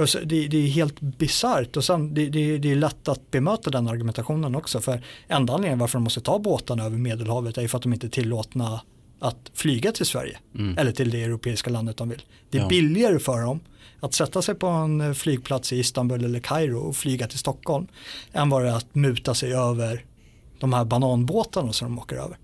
Så 0.05 0.19
det, 0.19 0.47
det, 0.47 0.57
är 0.57 0.67
helt 0.67 1.01
bisarrt 1.01 1.77
och 1.77 1.83
sen 1.83 2.13
det, 2.13 2.29
det, 2.29 2.57
det, 2.57 2.71
är 2.71 2.75
lätt 2.75 3.07
att 3.07 3.31
bemöta 3.31 3.69
den 3.69 3.87
argumentationen 3.87 4.55
också 4.55 4.81
för 4.81 5.01
enda 5.27 5.53
anledningen 5.53 5.79
varför 5.79 5.97
de 5.97 6.03
måste 6.03 6.21
ta 6.21 6.39
båtarna 6.39 6.83
över 6.83 6.97
Medelhavet 6.97 7.57
är 7.57 7.67
för 7.67 7.77
att 7.77 7.83
de 7.83 7.93
inte 7.93 8.07
är 8.07 8.09
tillåtna 8.09 8.81
att 9.19 9.51
flyga 9.53 9.91
till 9.91 10.05
Sverige 10.05 10.37
mm. 10.55 10.77
eller 10.77 10.91
till 10.91 11.09
det 11.09 11.23
europeiska 11.23 11.69
landet 11.69 11.97
de 11.97 12.09
vill. 12.09 12.21
Det 12.49 12.57
är 12.57 12.61
ja. 12.61 12.67
billigare 12.67 13.19
för 13.19 13.41
dem 13.41 13.59
att 13.99 14.13
sätta 14.13 14.41
sig 14.41 14.55
på 14.55 14.67
en 14.67 15.01
eh, 15.01 15.13
flygplats 15.13 15.73
i 15.73 15.79
Istanbul 15.79 16.25
eller 16.25 16.39
Kairo 16.39 16.79
och 16.79 16.95
flyga 16.95 17.27
till 17.27 17.39
Stockholm 17.39 17.87
än 18.31 18.49
vad 18.49 18.63
det 18.63 18.69
är 18.69 18.75
att 18.75 18.95
muta 18.95 19.33
sig 19.33 19.53
över 19.53 20.05
de 20.59 20.73
här 20.73 20.85
bananbåtarna 20.85 21.73
som 21.73 21.87
de 21.87 21.99
åker 21.99 22.15
över. 22.15 22.37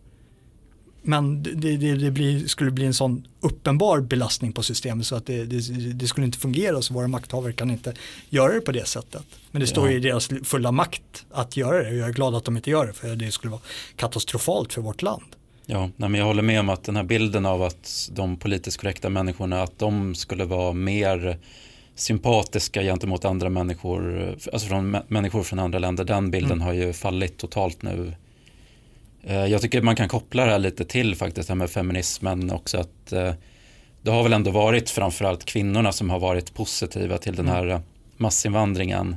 Men 1.07 1.43
det, 1.43 1.77
det, 1.77 1.95
det 1.95 2.11
blir, 2.11 2.47
skulle 2.47 2.71
bli 2.71 2.85
en 2.85 2.93
sån 2.93 3.27
uppenbar 3.41 3.99
belastning 3.99 4.53
på 4.53 4.63
systemet 4.63 5.05
så 5.07 5.15
att 5.15 5.25
det, 5.25 5.45
det, 5.93 6.07
skulle 6.07 6.25
inte 6.25 6.37
fungera 6.37 6.81
så 6.81 6.93
våra 6.93 7.07
makthavare 7.07 7.53
kan 7.53 7.71
inte 7.71 7.93
göra 8.29 8.53
det 8.53 8.61
på 8.61 8.71
det 8.71 8.87
sättet. 8.87 9.23
Men 9.51 9.59
det 9.59 9.67
står 9.67 9.91
ja. 9.91 9.97
i 9.97 9.99
deras 9.99 10.29
fulla 10.43 10.71
makt 10.71 11.25
att 11.31 11.57
göra 11.57 11.83
det 11.83 11.89
och 11.89 11.95
jag 11.95 12.09
är 12.09 12.13
glad 12.13 12.35
att 12.35 12.45
de 12.45 12.57
inte 12.57 12.69
gör 12.69 12.87
det 12.87 12.93
för 12.93 13.15
det 13.15 13.31
skulle 13.31 13.51
vara 13.51 13.61
katastrofalt 13.95 14.73
för 14.73 14.81
vårt 14.81 15.01
land. 15.01 15.35
Ja, 15.65 15.89
nej, 15.95 16.09
men 16.09 16.19
jag 16.19 16.25
håller 16.25 16.43
med 16.43 16.59
om 16.59 16.69
att 16.69 16.83
den 16.83 16.95
här 16.95 17.03
bilden 17.03 17.45
av 17.45 17.63
att 17.63 18.09
de 18.11 18.37
politiskt 18.37 18.77
korrekta 18.77 19.09
människorna, 19.09 19.63
att 19.63 19.79
de 19.79 20.15
skulle 20.15 20.45
vara 20.45 20.73
mer 20.73 21.37
sympatiska 21.95 22.81
gentemot 22.81 23.25
andra 23.25 23.49
människor, 23.49 24.29
alltså 24.53 24.67
från 24.67 24.97
människor 25.07 25.43
från 25.43 25.59
andra 25.59 25.79
länder, 25.79 26.03
den 26.03 26.31
bilden 26.31 26.51
mm. 26.51 26.65
har 26.65 26.73
ju 26.73 26.93
fallit 26.93 27.37
totalt 27.37 27.81
nu. 27.81 28.13
Eh, 29.23 29.45
jag 29.45 29.61
tycker 29.61 29.81
man 29.81 29.95
kan 29.95 30.07
koppla 30.07 30.45
det 30.45 30.51
här 30.51 30.59
lite 30.59 30.85
till 30.85 31.15
faktiskt, 31.15 31.47
det 31.47 31.51
här 31.51 31.55
med 31.55 31.69
feminismen 31.69 32.51
också, 32.51 32.77
att 32.77 33.11
eh, 33.11 33.33
det 34.01 34.11
har 34.11 34.23
väl 34.23 34.33
ändå 34.33 34.51
varit 34.51 34.89
framförallt 34.89 35.45
kvinnorna 35.45 35.91
som 35.91 36.09
har 36.09 36.19
varit 36.19 36.53
positiva 36.53 37.17
till 37.17 37.35
den 37.35 37.47
mm. 37.47 37.55
här 37.55 37.81
massinvandringen. 38.17 39.15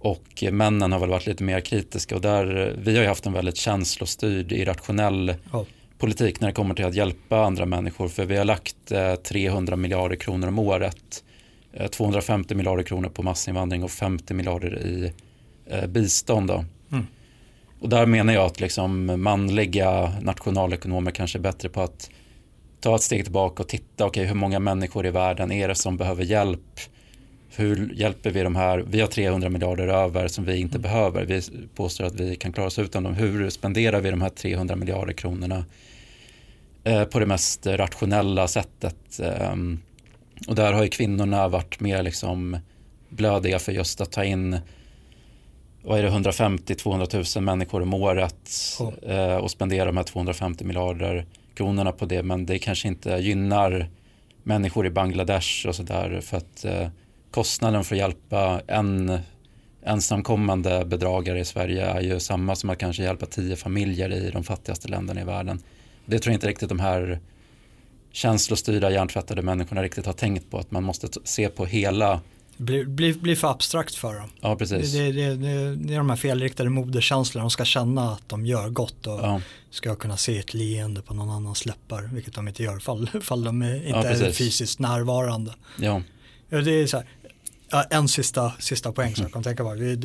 Och 0.00 0.44
männen 0.52 0.92
har 0.92 0.98
väl 0.98 1.08
varit 1.08 1.26
lite 1.26 1.44
mer 1.44 1.60
kritiska 1.60 2.14
och 2.14 2.20
där, 2.20 2.76
vi 2.78 2.94
har 2.94 3.02
ju 3.02 3.08
haft 3.08 3.26
en 3.26 3.32
väldigt 3.32 3.56
känslostyrd, 3.56 4.52
irrationell 4.52 5.34
oh. 5.52 5.64
politik 5.98 6.40
när 6.40 6.48
det 6.48 6.54
kommer 6.54 6.74
till 6.74 6.84
att 6.84 6.94
hjälpa 6.94 7.44
andra 7.44 7.66
människor. 7.66 8.08
För 8.08 8.24
vi 8.24 8.36
har 8.36 8.44
lagt 8.44 8.92
300 9.22 9.76
miljarder 9.76 10.16
kronor 10.16 10.48
om 10.48 10.58
året 10.58 11.24
250 11.90 12.54
eh, 12.54 12.56
miljarder 12.56 12.82
kronor 12.82 13.08
på 13.08 13.22
massinvandring 13.22 13.84
och 13.84 13.90
50 13.90 14.34
miljarder 14.34 14.78
i 14.78 15.12
eh, 15.66 15.86
bistånd. 15.86 16.50
Mm. 16.50 17.06
Och 17.80 17.88
där 17.88 18.06
menar 18.06 18.32
jag 18.32 18.44
att 18.44 18.60
liksom 18.60 19.22
manliga 19.22 20.12
nationalekonomer 20.20 21.10
kanske 21.10 21.38
är 21.38 21.40
bättre 21.40 21.68
på 21.68 21.82
att 21.82 22.10
ta 22.80 22.94
ett 22.94 23.02
steg 23.02 23.24
tillbaka 23.24 23.62
och 23.62 23.68
titta, 23.68 24.06
okay, 24.06 24.24
hur 24.24 24.34
många 24.34 24.58
människor 24.58 25.06
i 25.06 25.10
världen 25.10 25.52
är 25.52 25.68
det 25.68 25.74
som 25.74 25.96
behöver 25.96 26.24
hjälp? 26.24 26.80
Hur 27.56 27.92
hjälper 27.94 28.30
vi 28.30 28.42
de 28.42 28.56
här? 28.56 28.78
Vi 28.78 29.00
har 29.00 29.08
300 29.08 29.48
miljarder 29.48 29.88
över 29.88 30.28
som 30.28 30.44
vi 30.44 30.56
inte 30.56 30.78
mm. 30.78 30.82
behöver. 30.82 31.24
Vi 31.24 31.42
påstår 31.74 32.04
att 32.04 32.14
vi 32.14 32.36
kan 32.36 32.52
klara 32.52 32.66
oss 32.66 32.78
utan 32.78 33.02
dem. 33.02 33.14
Hur 33.14 33.50
spenderar 33.50 34.00
vi 34.00 34.10
de 34.10 34.22
här 34.22 34.28
300 34.28 34.76
miljarder 34.76 35.12
kronorna 35.12 35.64
eh, 36.84 37.04
på 37.04 37.18
det 37.18 37.26
mest 37.26 37.66
rationella 37.66 38.48
sättet? 38.48 39.20
Eh, 39.20 39.54
och 40.48 40.54
där 40.54 40.72
har 40.72 40.82
ju 40.82 40.88
kvinnorna 40.88 41.48
varit 41.48 41.80
mer 41.80 42.02
liksom 42.02 42.56
blödiga 43.08 43.58
för 43.58 43.72
just 43.72 44.00
att 44.00 44.12
ta 44.12 44.24
in 44.24 44.58
vad 45.82 45.98
är 45.98 46.02
det, 46.02 46.10
150-200 46.10 47.36
000 47.38 47.44
människor 47.44 47.82
om 47.82 47.94
året 47.94 48.50
oh. 48.80 49.36
och 49.36 49.50
spendera 49.50 49.84
de 49.84 49.96
här 49.96 50.04
250 50.04 50.64
miljarder 50.64 51.26
kronorna 51.54 51.92
på 51.92 52.06
det. 52.06 52.22
Men 52.22 52.46
det 52.46 52.58
kanske 52.58 52.88
inte 52.88 53.10
gynnar 53.10 53.88
människor 54.42 54.86
i 54.86 54.90
Bangladesh 54.90 55.66
och 55.68 55.74
sådär 55.74 56.20
för 56.20 56.36
att 56.36 56.64
eh, 56.64 56.88
kostnaden 57.30 57.84
för 57.84 57.94
att 57.94 57.98
hjälpa 57.98 58.60
en 58.66 59.18
ensamkommande 59.82 60.84
bedragare 60.84 61.40
i 61.40 61.44
Sverige 61.44 61.86
är 61.86 62.00
ju 62.00 62.20
samma 62.20 62.56
som 62.56 62.70
att 62.70 62.78
kanske 62.78 63.02
hjälpa 63.02 63.26
tio 63.26 63.56
familjer 63.56 64.12
i 64.12 64.30
de 64.30 64.44
fattigaste 64.44 64.88
länderna 64.88 65.20
i 65.20 65.24
världen. 65.24 65.62
Det 66.06 66.18
tror 66.18 66.32
jag 66.32 66.36
inte 66.36 66.48
riktigt 66.48 66.68
de 66.68 66.80
här 66.80 67.20
känslostyrda 68.12 68.90
hjärntvättade 68.90 69.42
människorna 69.42 69.82
riktigt 69.82 70.06
har 70.06 70.12
tänkt 70.12 70.50
på 70.50 70.58
att 70.58 70.70
man 70.70 70.82
måste 70.82 71.08
se 71.24 71.48
på 71.48 71.64
hela 71.66 72.20
blir 72.56 72.84
bli, 72.84 73.12
bli 73.12 73.36
för 73.36 73.50
abstrakt 73.50 73.94
för 73.94 74.14
dem. 74.14 74.30
Ja, 74.40 74.56
precis. 74.56 74.92
Det, 74.92 75.12
det, 75.12 75.36
det, 75.36 75.76
det 75.76 75.94
är 75.94 75.98
de 75.98 76.10
här 76.10 76.16
felriktade 76.16 76.70
moderkänslorna. 76.70 77.44
De 77.44 77.50
ska 77.50 77.64
känna 77.64 78.12
att 78.12 78.28
de 78.28 78.46
gör 78.46 78.68
gott 78.68 79.06
och 79.06 79.20
ja. 79.20 79.40
ska 79.70 79.94
kunna 79.94 80.16
se 80.16 80.38
ett 80.38 80.54
leende 80.54 81.02
på 81.02 81.14
någon 81.14 81.30
annans 81.30 81.66
läppar. 81.66 82.10
Vilket 82.12 82.34
de 82.34 82.48
inte 82.48 82.62
gör 82.62 82.78
fall, 82.78 83.06
fall 83.22 83.44
de 83.44 83.62
inte 83.62 83.88
ja, 83.88 84.04
är 84.04 84.32
fysiskt 84.32 84.78
närvarande. 84.78 85.54
Ja. 85.78 86.02
Det 86.48 86.70
är 86.70 86.86
så 86.86 86.96
här, 86.96 87.06
en 87.90 88.08
sista, 88.08 88.52
sista 88.58 88.92
poäng 88.92 89.14
som 89.14 89.22
jag 89.22 89.32
kan 89.32 89.42
tänka 89.42 89.64
på. 89.64 89.74
Det, 89.74 89.96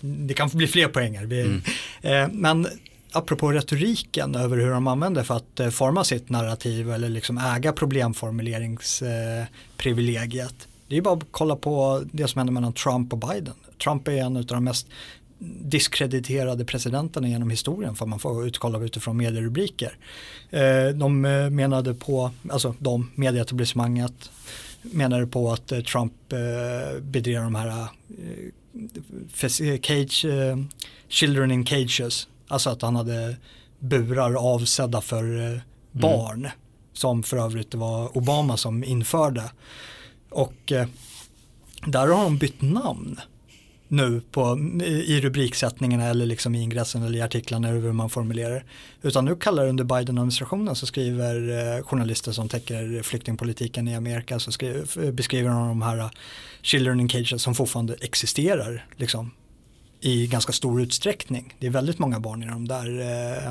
det 0.00 0.34
kan 0.34 0.48
bli 0.48 0.66
fler 0.66 0.88
poänger. 0.88 1.24
Vi, 1.24 1.40
mm. 1.40 1.62
eh, 2.02 2.28
men 2.32 2.66
apropå 3.12 3.52
retoriken 3.52 4.34
över 4.34 4.56
hur 4.56 4.70
de 4.70 4.86
använder 4.86 5.22
för 5.22 5.36
att 5.36 5.60
eh, 5.60 5.70
forma 5.70 6.04
sitt 6.04 6.28
narrativ 6.28 6.90
eller 6.90 7.08
liksom 7.08 7.38
äga 7.38 7.72
problemformuleringsprivilegiet. 7.72 10.68
det 10.88 10.96
är 10.96 11.02
bara 11.02 11.14
att 11.14 11.24
kolla 11.30 11.56
på 11.56 12.02
det 12.12 12.28
som 12.28 12.38
händer 12.38 12.52
mellan 12.52 12.72
Trump 12.72 13.12
och 13.12 13.18
Biden. 13.18 13.54
Trump 13.84 14.08
är 14.08 14.12
en 14.12 14.36
av 14.36 14.44
de 14.44 14.64
mest 14.64 14.86
diskrediterade 15.60 16.64
presidenterna 16.64 17.28
genom 17.28 17.50
historien 17.50 17.94
för 17.94 18.06
man 18.06 18.18
får 18.18 18.46
utkolla 18.46 18.78
utifrån 18.78 19.16
medierubriker. 19.16 19.96
Eh, 20.50 20.86
de 20.94 21.20
menade 21.50 21.94
på, 21.94 22.30
alltså 22.50 22.74
de, 22.78 23.10
medieetablissemanget 23.14 24.30
menade 24.92 25.26
på 25.26 25.52
att 25.52 25.72
eh, 25.72 25.80
Trump 25.80 26.12
bedrev 27.02 27.42
de 27.42 27.54
här 27.54 27.88
cage, 29.82 30.26
children 31.08 31.50
in 31.50 31.64
cages 31.64 32.28
Alltså 32.48 32.70
att 32.70 32.82
han 32.82 32.96
hade 32.96 33.36
burar 33.78 34.34
avsedda 34.34 35.00
för 35.00 35.36
eh, 35.36 35.46
mm. 35.46 35.60
barn. 35.92 36.38
Mm. 36.38 36.50
Som 36.92 37.22
för 37.22 37.36
övrigt 37.36 37.74
var 37.74 38.18
Obama 38.18 38.56
som 38.56 38.84
införde. 38.84 39.50
Och 40.30 40.72
eh, 40.72 40.86
där 41.86 42.08
har 42.08 42.24
de 42.24 42.38
bytt 42.38 42.62
namn 42.62 43.20
nu 43.96 44.20
på, 44.30 44.58
i 44.84 45.20
rubriksättningarna 45.20 46.04
eller 46.04 46.26
liksom 46.26 46.54
i 46.54 46.62
ingressen 46.62 47.02
eller 47.02 47.18
i 47.18 47.22
artiklarna 47.22 47.68
hur 47.68 47.92
man 47.92 48.10
formulerar. 48.10 48.64
Utan 49.02 49.24
nu 49.24 49.36
kallar 49.36 49.68
under 49.68 49.84
Biden-administrationen 49.84 50.76
så 50.76 50.86
skriver 50.86 51.34
eh, 51.76 51.82
journalister 51.82 52.32
som 52.32 52.48
täcker 52.48 53.02
flyktingpolitiken 53.02 53.88
i 53.88 53.94
Amerika 53.94 54.38
så 54.38 54.52
skriver, 54.52 55.12
beskriver 55.12 55.50
de 55.50 55.68
de 55.68 55.82
här 55.82 55.98
eh, 55.98 56.10
children 56.62 57.00
in 57.00 57.08
cages 57.08 57.42
som 57.42 57.54
fortfarande 57.54 57.96
existerar. 58.00 58.86
Liksom, 58.96 59.30
i 60.00 60.26
ganska 60.26 60.52
stor 60.52 60.82
utsträckning. 60.82 61.54
Det 61.58 61.66
är 61.66 61.70
väldigt 61.70 61.98
många 61.98 62.20
barn 62.20 62.42
i 62.42 62.46
de 62.46 62.68
där 62.68 63.00
eh, 63.00 63.48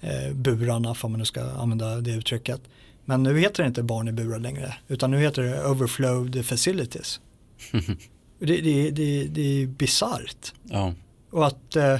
eh, 0.00 0.32
burarna, 0.32 0.94
för 0.94 1.08
man 1.08 1.18
nu 1.18 1.24
ska 1.24 1.42
använda 1.42 2.00
det 2.00 2.10
uttrycket. 2.10 2.60
Men 3.04 3.22
nu 3.22 3.38
heter 3.38 3.62
det 3.62 3.66
inte 3.66 3.82
barn 3.82 4.08
i 4.08 4.12
burar 4.12 4.38
längre, 4.38 4.74
utan 4.88 5.10
nu 5.10 5.18
heter 5.18 5.42
det 5.42 5.64
overflowed 5.64 6.46
facilities. 6.46 7.20
det, 8.38 8.60
det, 8.60 8.90
det, 8.90 9.24
det 9.24 9.62
är 9.62 9.66
bisarrt. 9.66 10.52
Ja. 10.62 10.94
Och 11.30 11.46
att 11.46 11.76
eh, 11.76 11.98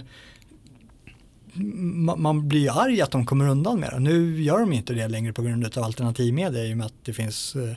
man 2.17 2.49
blir 2.49 2.81
arg 2.81 3.01
att 3.01 3.11
de 3.11 3.27
kommer 3.27 3.49
undan 3.49 3.81
med 3.81 3.91
det. 3.91 3.99
Nu 3.99 4.43
gör 4.43 4.61
de 4.61 4.73
inte 4.73 4.95
det 4.95 5.09
längre 5.09 5.33
på 5.33 5.43
grund 5.43 5.79
av 5.79 5.85
alternativmedia 5.85 6.65
i 6.65 6.73
och 6.73 6.77
med 6.77 6.87
att 6.87 7.05
det 7.05 7.13
finns 7.13 7.57
eh, 7.57 7.71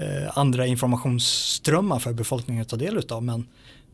eh 0.00 0.38
andra 0.38 0.66
informationsströmmar 0.66 1.98
för 1.98 2.12
befolkningen 2.12 2.62
att 2.62 2.68
ta 2.68 2.76
del 2.76 3.02
av. 3.08 3.22
Men 3.22 3.46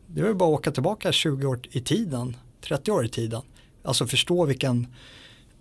det 0.07 0.21
är 0.21 0.33
bara 0.33 0.53
att 0.53 0.59
åka 0.59 0.71
tillbaka 0.71 1.11
20 1.11 1.47
år 1.47 1.59
i 1.71 1.81
tiden, 1.81 2.37
30 2.61 2.91
år 2.91 3.05
i 3.05 3.09
tiden. 3.09 3.41
Alltså 3.83 4.07
förstå 4.07 4.45
vilken 4.45 4.87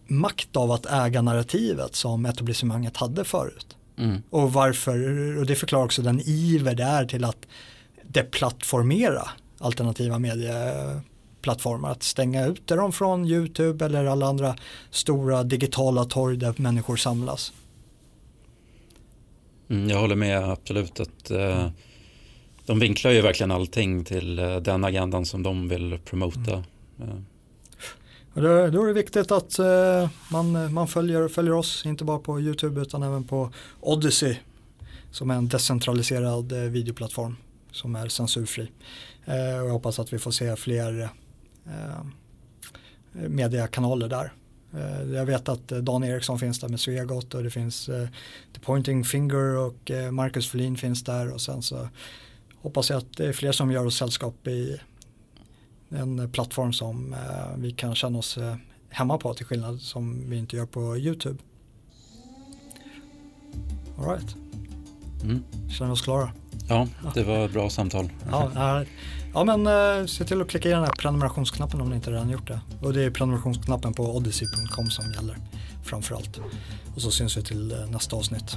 makt 0.07 0.57
av 0.57 0.71
att 0.71 0.87
äga 0.87 1.23
narrativet 1.23 1.95
som 1.95 2.27
etablissemanget 2.27 2.97
hade 2.97 3.25
förut. 3.25 3.77
Mm. 3.99 4.23
Och 4.31 4.53
varför, 4.53 5.37
och 5.39 5.47
det 5.47 5.55
förklarar 5.55 5.85
också 5.85 6.03
den 6.03 6.21
iver 6.25 6.75
det 6.75 6.83
är 6.83 7.05
till 7.05 7.25
att 7.25 7.47
deplattformera 8.09 9.29
alternativa 9.59 10.19
medieplattformar. 10.19 11.91
Att 11.91 12.03
stänga 12.03 12.47
ute 12.47 12.75
dem 12.75 12.93
från 12.93 13.27
YouTube 13.27 13.85
eller 13.85 14.05
alla 14.05 14.27
andra 14.27 14.57
stora 14.91 15.43
digitala 15.43 16.05
torg 16.05 16.37
där 16.37 16.55
människor 16.57 16.97
samlas. 16.97 17.53
Mm, 19.71 19.91
jag 19.91 20.01
håller 20.01 20.17
med 20.17 20.51
absolut 20.51 21.01
att 21.01 21.31
uh, 21.31 21.69
de 22.67 22.79
vinklar 22.79 23.11
ju 23.11 23.21
verkligen 23.21 23.51
allting 23.51 24.05
till 24.05 24.39
eh, 24.39 24.57
den 24.57 24.85
agendan 24.85 25.27
som 25.27 25.43
de 25.43 25.69
vill 25.69 25.99
promota. 26.05 26.65
Mm. 27.01 27.27
Då, 28.35 28.43
då 28.43 28.83
är 28.83 28.87
det 28.87 28.93
viktigt 28.93 29.31
att 29.31 29.59
man, 30.31 30.75
man 30.75 30.89
följer, 30.89 31.29
följer 31.29 31.53
oss, 31.53 31.87
inte 31.87 32.05
bara 32.05 32.19
på 32.19 32.41
YouTube 32.41 32.81
utan 32.81 33.03
även 33.03 33.25
på 33.25 33.51
Odyssey 33.81 34.37
som 35.11 35.31
är 35.31 35.35
en 35.35 35.49
decentraliserad 35.49 36.53
videoplattform 36.53 37.37
som 37.79 37.97
är 37.97 38.09
censurfri. 38.09 38.63
Uh, 39.29 39.61
och 39.61 39.69
jag 39.69 39.73
hoppas 39.73 39.99
att 39.99 40.13
vi 40.13 40.19
får 40.19 40.31
se 40.31 40.57
fler 40.57 41.09
mediekanaler 43.13 44.09
där. 44.09 44.33
Jag 45.15 45.27
vet 45.27 45.49
att 45.49 45.69
Dan 45.69 46.05
Eriksson 46.05 46.39
finns 46.39 46.61
där 46.61 46.69
med 46.69 46.81
Svegot 46.81 47.35
och 47.35 47.43
det 47.43 47.51
finns 47.51 47.87
The 48.55 48.61
Pointing 48.61 49.05
Finger 49.05 49.57
och 49.57 49.91
Marcus 50.11 50.51
Folin 50.51 50.77
finns 50.77 51.05
där 51.05 51.33
och 51.33 51.41
sen 51.41 51.63
så 51.63 51.89
hoppas 52.63 52.91
jag 52.91 52.99
att 52.99 53.17
det 53.17 53.27
är 53.27 53.33
fler 53.33 53.53
som 53.53 53.73
gör 53.73 53.87
oss 53.87 53.97
sällskap 53.97 54.47
i 54.47 54.81
en 55.89 56.31
plattform 56.31 56.73
som 56.73 57.13
eh, 57.13 57.57
vi 57.57 57.73
kan 57.73 57.95
känna 57.95 58.19
oss 58.19 58.39
eh, 58.39 58.57
hemma 58.89 59.19
på 59.19 59.35
till 59.35 59.47
skillnad 59.47 59.81
som 59.81 60.31
vi 60.31 60.37
inte 60.37 60.57
gör 60.57 60.67
på 60.67 60.97
YouTube. 60.97 61.39
Alright. 63.99 64.37
Mm. 65.23 65.43
Känner 65.79 65.93
oss 65.93 66.03
klara? 66.03 66.33
Ja, 66.69 66.89
det 67.15 67.23
var 67.23 67.45
ett 67.45 67.53
bra 67.53 67.71
samtal. 67.71 68.11
Ja, 68.31 68.85
ja 69.35 69.45
men 69.45 69.67
eh, 69.67 70.07
se 70.07 70.25
till 70.25 70.41
att 70.41 70.49
klicka 70.49 70.69
i 70.69 70.73
den 70.73 70.85
här 70.85 70.93
prenumerationsknappen 70.93 71.81
om 71.81 71.89
ni 71.89 71.97
inte 71.97 72.11
redan 72.11 72.31
gjort 72.31 72.49
det. 72.49 72.61
Och 72.83 72.93
det 72.93 73.05
är 73.05 73.11
prenumerationsknappen 73.11 73.95
på 73.95 74.17
odyssey.com 74.17 74.91
som 74.91 75.13
gäller 75.13 75.37
framförallt. 75.85 76.41
Och 76.95 77.03
så 77.03 77.11
syns 77.11 77.37
vi 77.37 77.43
till 77.43 77.73
eh, 77.73 77.91
nästa 77.91 78.17
avsnitt. 78.17 78.57